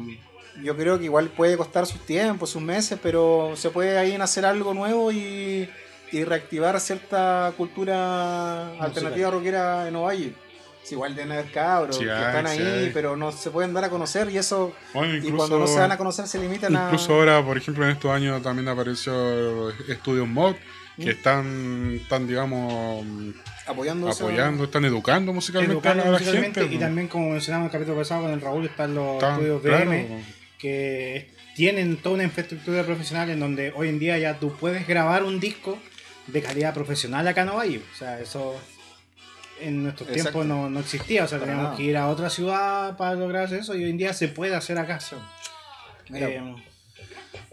[0.63, 4.47] yo creo que igual puede costar sus tiempos, sus meses, pero se puede ahí hacer
[4.47, 5.69] algo nuevo y,
[6.13, 10.33] y reactivar cierta cultura alternativa rockera en Ovalle.
[10.85, 13.85] Sí, igual deben haber cabros Sí que están sí ahí, pero no se pueden dar
[13.85, 14.75] a conocer y eso.
[14.93, 16.85] Bueno, y incluso- cuando no se dan a conocer se limitan a.
[16.85, 20.55] Incluso ahora, por ejemplo, en estos años también apareció Estudios Mod,
[20.97, 21.09] que Mm.
[21.09, 23.05] están, están digamos,
[23.67, 26.75] apoyando apoyando, están educando musicalmente Educando a la musicalmente, gente.
[26.77, 29.63] y también como mencionamos en el capítulo pasado con el Raúl están los Están- estudios
[29.63, 30.25] claro, BM
[30.59, 35.23] que tienen toda una infraestructura profesional en donde hoy en día ya tú puedes grabar
[35.25, 35.79] un disco
[36.27, 37.83] de calidad profesional acá en Ovalle.
[37.93, 38.55] O sea, eso
[39.61, 40.31] en nuestros Exacto.
[40.41, 41.25] tiempos no, no existía.
[41.25, 41.77] O sea, Para teníamos nada.
[41.77, 44.79] que ir a otra ciudad para lograr eso y hoy en día se puede hacer
[44.79, 44.99] acá.
[46.09, 46.55] Mira, Eh,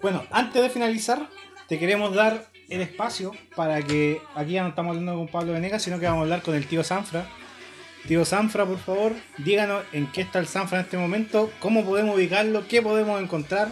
[0.02, 1.28] bueno, antes de finalizar,
[1.68, 5.84] te queremos dar el espacio para que aquí ya no estamos hablando con Pablo Venegas,
[5.84, 7.28] sino que vamos a hablar con el tío Sanfra.
[8.08, 12.16] Tío Sanfra, por favor, díganos en qué está el Sanfra en este momento, cómo podemos
[12.16, 13.72] ubicarlo, qué podemos encontrar.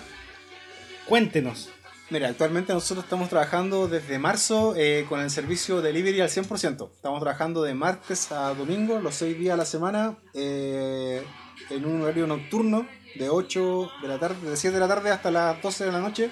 [1.07, 1.69] Cuéntenos.
[2.11, 6.89] Mira, actualmente nosotros estamos trabajando desde marzo eh, con el servicio delivery al 100%.
[6.93, 11.23] Estamos trabajando de martes a domingo, los 6 días a la semana, eh,
[11.69, 12.85] en un horario nocturno
[13.15, 15.99] de 8 de la tarde, de 7 de la tarde hasta las 12 de la
[15.99, 16.31] noche,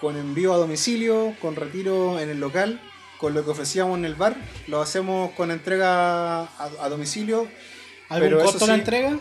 [0.00, 2.80] con envío a domicilio, con retiro en el local,
[3.18, 7.48] con lo que ofrecíamos en el bar, lo hacemos con entrega a, a domicilio.
[8.08, 9.18] ¿Algún Pero costo la entrega?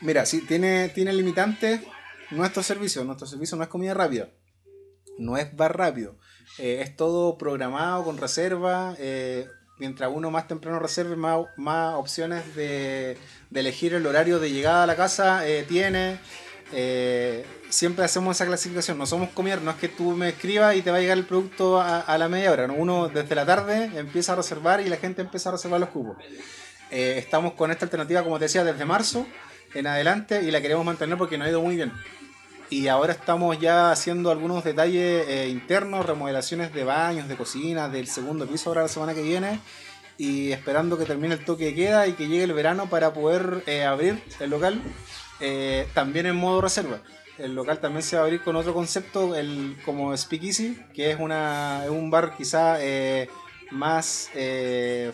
[0.00, 1.80] Mira, sí, tiene, tiene limitantes
[2.30, 3.02] nuestro servicio.
[3.04, 4.28] Nuestro servicio no es comida rápida.
[5.18, 6.16] No es bar rápido.
[6.58, 8.94] Eh, es todo programado con reserva.
[8.98, 9.48] eh,
[9.78, 13.16] mientras uno más temprano reserve, más, más opciones de,
[13.50, 16.18] de elegir el horario de llegada a la casa eh, tiene.
[16.72, 18.98] Eh, siempre hacemos esa clasificación.
[18.98, 21.24] No somos comer, no es que tú me escribas y te va a llegar el
[21.24, 22.66] producto a, a la media hora.
[22.66, 22.74] ¿no?
[22.74, 26.16] Uno desde la tarde empieza a reservar y la gente empieza a reservar los cupos.
[26.90, 29.26] Eh, estamos con esta alternativa, como te decía, desde marzo
[29.74, 31.92] en adelante y la queremos mantener porque nos ha ido muy bien.
[32.70, 38.06] Y ahora estamos ya haciendo algunos detalles eh, internos, remodelaciones de baños, de cocinas, del
[38.06, 39.60] segundo piso ahora la semana que viene.
[40.18, 43.62] Y esperando que termine el toque de queda y que llegue el verano para poder
[43.66, 44.82] eh, abrir el local
[45.40, 47.00] eh, también en modo reserva.
[47.38, 51.20] El local también se va a abrir con otro concepto, el, como Speakeasy, que es,
[51.20, 53.28] una, es un bar quizá eh,
[53.70, 55.12] más, eh,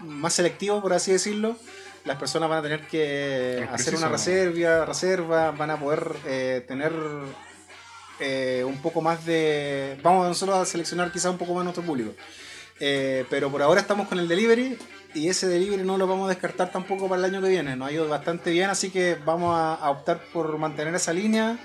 [0.00, 1.56] más selectivo, por así decirlo.
[2.04, 6.14] Las personas van a tener que hacer una reserva, reserva, van a poder
[6.66, 6.92] tener
[8.64, 9.98] un poco más de...
[10.02, 12.12] Vamos nosotros a seleccionar quizá un poco más nuestro público.
[12.78, 14.78] Pero por ahora estamos con el delivery
[15.14, 17.76] y ese delivery no lo vamos a descartar tampoco para el año que viene.
[17.76, 21.58] Nos ha ido bastante bien, así que vamos a, optar por mantener esa línea.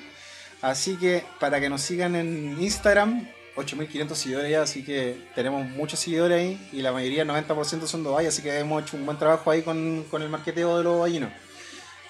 [0.61, 5.99] Así que para que nos sigan en Instagram, 8500 seguidores ya, así que tenemos muchos
[5.99, 9.51] seguidores ahí y la mayoría, 90% son de así que hemos hecho un buen trabajo
[9.51, 11.31] ahí con, con el marqueteo de los vallinos.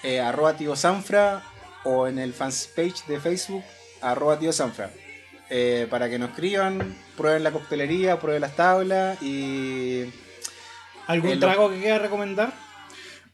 [0.04, 1.42] Eh, arroba tío Sanfra
[1.82, 3.64] o en el fanpage de Facebook,
[4.00, 4.90] arroba tío Sanfra.
[5.50, 10.04] Eh, para que nos escriban, prueben la coctelería, prueben las tablas y...
[11.06, 12.52] ¿Algún El- trago que quiera recomendar?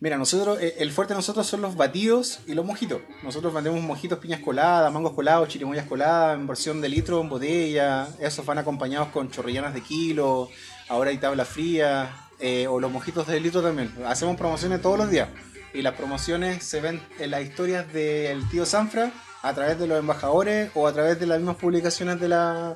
[0.02, 3.02] Mira, nosotros, eh, el fuerte de nosotros son los batidos y los mojitos.
[3.22, 8.09] Nosotros vendemos mojitos, piñas coladas, mangos colados, chirimoyas coladas en versión de litro, en botella.
[8.18, 10.48] Esos van acompañados con chorrillanas de kilo.
[10.88, 12.16] Ahora hay tabla fría.
[12.42, 13.92] eh, o los mojitos de litro también.
[14.06, 15.28] Hacemos promociones todos los días.
[15.74, 19.98] Y las promociones se ven en las historias del tío Sanfra a través de los
[19.98, 22.74] embajadores o a través de las mismas publicaciones de la,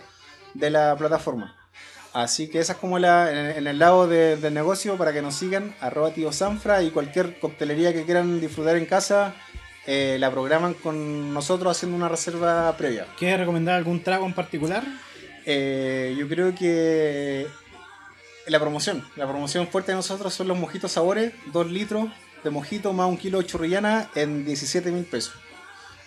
[0.52, 1.56] de la plataforma.
[2.14, 5.20] Así que esa es como la, en, en el lado de- del negocio para que
[5.20, 9.34] nos sigan, arroba tío Sanfra y cualquier coctelería que quieran disfrutar en casa,
[9.86, 13.06] eh, la programan con nosotros haciendo una reserva previa.
[13.18, 14.84] ¿Quieres recomendar algún trago en particular?
[15.44, 17.46] Eh, yo creo que
[18.46, 22.08] la promoción, la promoción fuerte de nosotros son los mojitos sabores, 2 litros
[22.44, 25.34] de mojito más un kilo de churrillana en 17 mil pesos.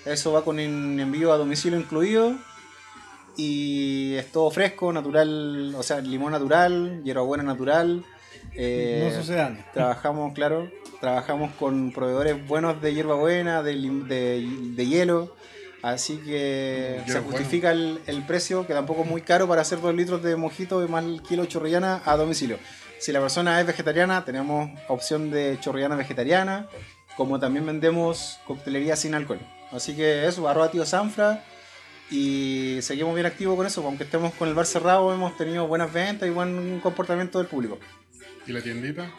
[0.06, 2.36] Eso va con en- envío a domicilio incluido
[3.38, 8.04] y es todo fresco, natural, o sea, limón natural, hierbabuena natural.
[8.56, 9.72] eh, no sucede nada.
[9.74, 10.70] Trabajamos, claro,
[11.00, 15.36] trabajamos con proveedores buenos de hierbabuena, de, de, de hielo.
[15.84, 17.22] Así que se Hierbabuena.
[17.38, 20.84] justifica el, el precio, que tampoco es muy caro para hacer 2 litros de mojito
[20.84, 22.58] y más el kilo de chorrillana a domicilio.
[23.00, 26.68] Si la persona es vegetariana, tenemos opción de chorrillana vegetariana,
[27.16, 29.40] como también vendemos coctelería sin alcohol.
[29.72, 31.44] Así que eso, arroba tío Sanfra.
[32.10, 35.92] Y seguimos bien activos con eso, aunque estemos con el bar cerrado, hemos tenido buenas
[35.92, 37.80] ventas y buen comportamiento del público.
[38.46, 39.12] ¿Y la tiendita?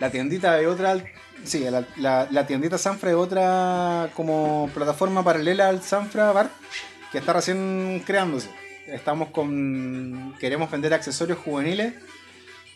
[0.00, 0.96] La tiendita de otra.
[1.44, 6.50] Sí, la, la, la tiendita Sanfra es otra como plataforma paralela al Sanfra Bar
[7.12, 8.50] que está recién creándose.
[8.88, 10.34] Estamos con.
[10.40, 11.94] Queremos vender accesorios juveniles.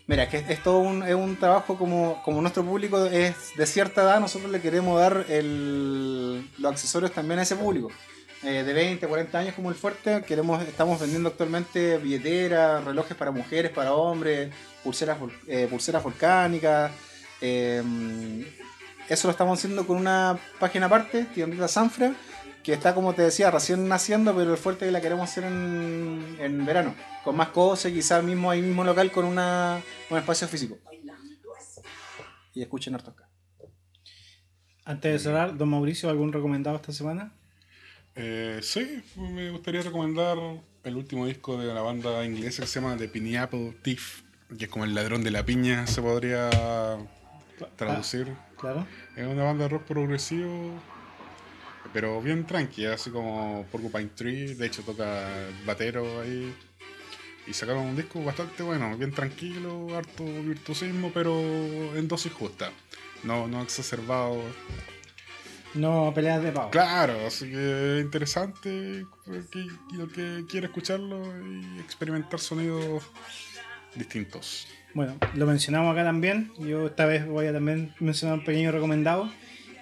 [0.06, 3.66] Mira, es que es todo un, es un trabajo como, como nuestro público es de
[3.66, 7.90] cierta edad, nosotros le queremos dar el, los accesorios también a ese público.
[8.44, 13.32] Eh, de 20, 40 años como el fuerte, queremos, estamos vendiendo actualmente billeteras, relojes para
[13.32, 14.54] mujeres, para hombres,
[14.84, 16.92] pulseras, eh, pulseras volcánicas.
[17.40, 17.82] eh,
[19.08, 22.12] eso lo estamos haciendo con una página aparte, Tiendita Sanfra,
[22.62, 26.66] que está, como te decía, recién naciendo, pero el fuerte la queremos hacer en, en
[26.66, 26.94] verano,
[27.24, 30.78] con más cosas, quizás mismo ahí mismo local con una, un espacio físico.
[32.52, 33.30] Y escuchen harto acá.
[34.84, 37.37] Antes de cerrar, don Mauricio, ¿algún recomendado esta semana?
[38.20, 40.36] Eh, sí, me gustaría recomendar
[40.82, 44.22] el último disco de la banda inglesa que se llama The Pineapple Thief,
[44.58, 46.50] que es como el ladrón de la piña, se podría
[47.76, 48.34] traducir.
[48.58, 48.84] Claro.
[49.14, 50.72] Es una banda de rock progresivo,
[51.92, 54.54] pero bien tranqui, así como Porcupine Tree.
[54.56, 55.28] De hecho, toca
[55.64, 56.52] batero ahí.
[57.46, 61.32] Y sacaron un disco bastante bueno, bien tranquilo, harto virtuosismo, pero
[61.96, 62.72] en dosis justa.
[63.22, 64.42] No, no exacerbado.
[65.74, 66.70] No peleas de pavo.
[66.70, 69.06] Claro, así que interesante.
[69.24, 69.66] Que,
[70.00, 73.04] el que quiere escucharlo y experimentar sonidos
[73.94, 74.66] distintos.
[74.94, 76.52] Bueno, lo mencionamos acá también.
[76.58, 79.30] Yo esta vez voy a también mencionar un pequeño recomendado.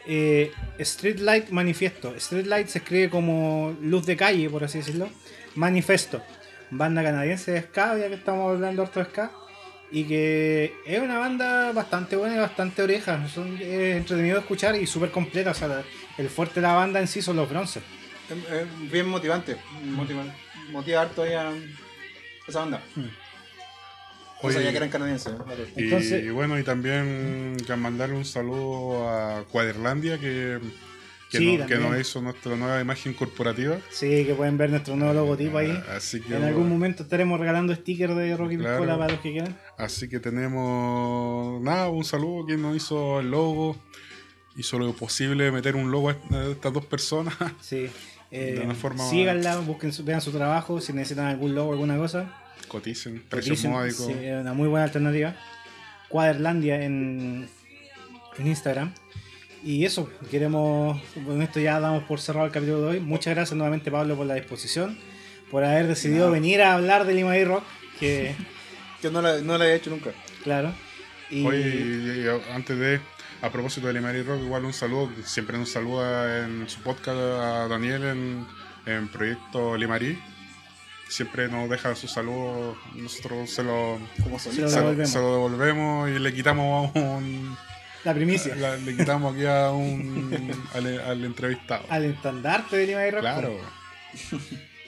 [0.07, 2.15] Eh, Streetlight Manifiesto.
[2.19, 5.09] Streetlight se escribe como luz de calle, por así decirlo.
[5.55, 6.23] Manifesto.
[6.71, 9.31] Banda canadiense de ska, ya que estamos hablando harto de ska.
[9.93, 13.29] Y que es una banda bastante buena y bastante oreja.
[13.29, 15.53] Son, es entretenido de escuchar y súper completa.
[15.53, 15.85] O sea, la-
[16.19, 17.83] el fuerte de la banda en sí son los bronces.
[18.29, 19.57] Es, es bien motivante.
[19.85, 20.25] Motiva,
[20.73, 21.53] motiva harto a
[22.49, 22.83] esa banda.
[24.41, 25.33] Sea, Oye, ya que eran canadienses.
[25.33, 25.37] ¿eh?
[25.47, 25.67] Vale.
[25.77, 30.59] Y, Entonces- y bueno, y también que mandarle un saludo a Cuaderlandia que,
[31.31, 31.93] que, Sí, no- que también.
[31.93, 33.79] nos hizo nuestra nueva imagen corporativa.
[33.91, 35.77] Sí, que pueden ver nuestro nuevo logotipo ahí.
[35.95, 38.77] Así que, En algún momento estaremos regalando stickers de Rocky Claro.
[38.79, 39.59] Piscola para los que quieran.
[39.79, 43.77] así que tenemos nada, un saludo a quien nos hizo el logo.
[44.57, 47.35] Hizo lo posible meter un logo a est- a estas dos personas.
[47.61, 47.89] Sí.
[48.31, 52.33] Eh, De una forma- síganla, busquen vean su trabajo, si necesitan algún logo, alguna cosa.
[52.69, 54.07] Coticen, precios módicos.
[54.07, 55.37] sí, una muy buena alternativa.
[56.09, 57.49] Cuaderlandia en,
[58.39, 58.93] en Instagram.
[59.67, 63.01] Y eso, queremos, con esto ya damos por cerrado el capítulo de hoy.
[63.01, 64.97] Muchas gracias nuevamente Pablo por la disposición,
[65.51, 67.65] por haber decidido venir a hablar de Lima y Rock,
[67.99, 68.35] que
[69.03, 70.11] Yo no la, no la he hecho nunca.
[70.43, 70.73] claro.
[71.29, 73.01] Y, Oye, y- y antes de,
[73.43, 77.67] a propósito de Limari Rock, igual un saludo, siempre nos saluda en su podcast a
[77.69, 78.47] Daniel en,
[78.87, 80.17] en Proyecto Limari.
[81.09, 84.69] Siempre nos deja su saludo, nosotros se lo, Se lo solista.
[84.69, 85.11] se, lo- devolvemos.
[85.11, 87.57] se lo devolvemos y le quitamos un,
[88.07, 91.85] la primicia, la- le quitamos aquí a un al, al entrevistado.
[91.91, 93.21] al estandarte de Lima y Rock.
[93.21, 93.59] Claro.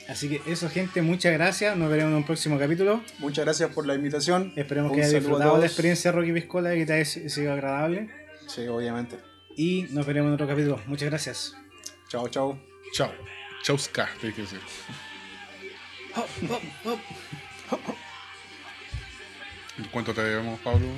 [0.07, 1.77] Así que eso, gente, muchas gracias.
[1.77, 3.03] Nos veremos en un próximo capítulo.
[3.19, 4.51] Muchas gracias por la invitación.
[4.55, 7.05] Esperemos Un que hayas disfrutado de la experiencia de Rocky Piscola y que te haya
[7.05, 8.09] sido agradable.
[8.47, 9.17] Sí, obviamente.
[9.55, 10.81] y nos veremos en otro capítulo.
[10.87, 11.55] Muchas gracias.
[12.07, 12.57] Chao, chao.
[12.93, 13.11] Chao.
[13.63, 14.59] Chauska, te dije decir.
[16.15, 16.25] Hop,
[16.85, 16.99] hop,
[17.71, 17.79] hop.
[19.91, 20.87] ¿Cuánto te debemos, Pablo?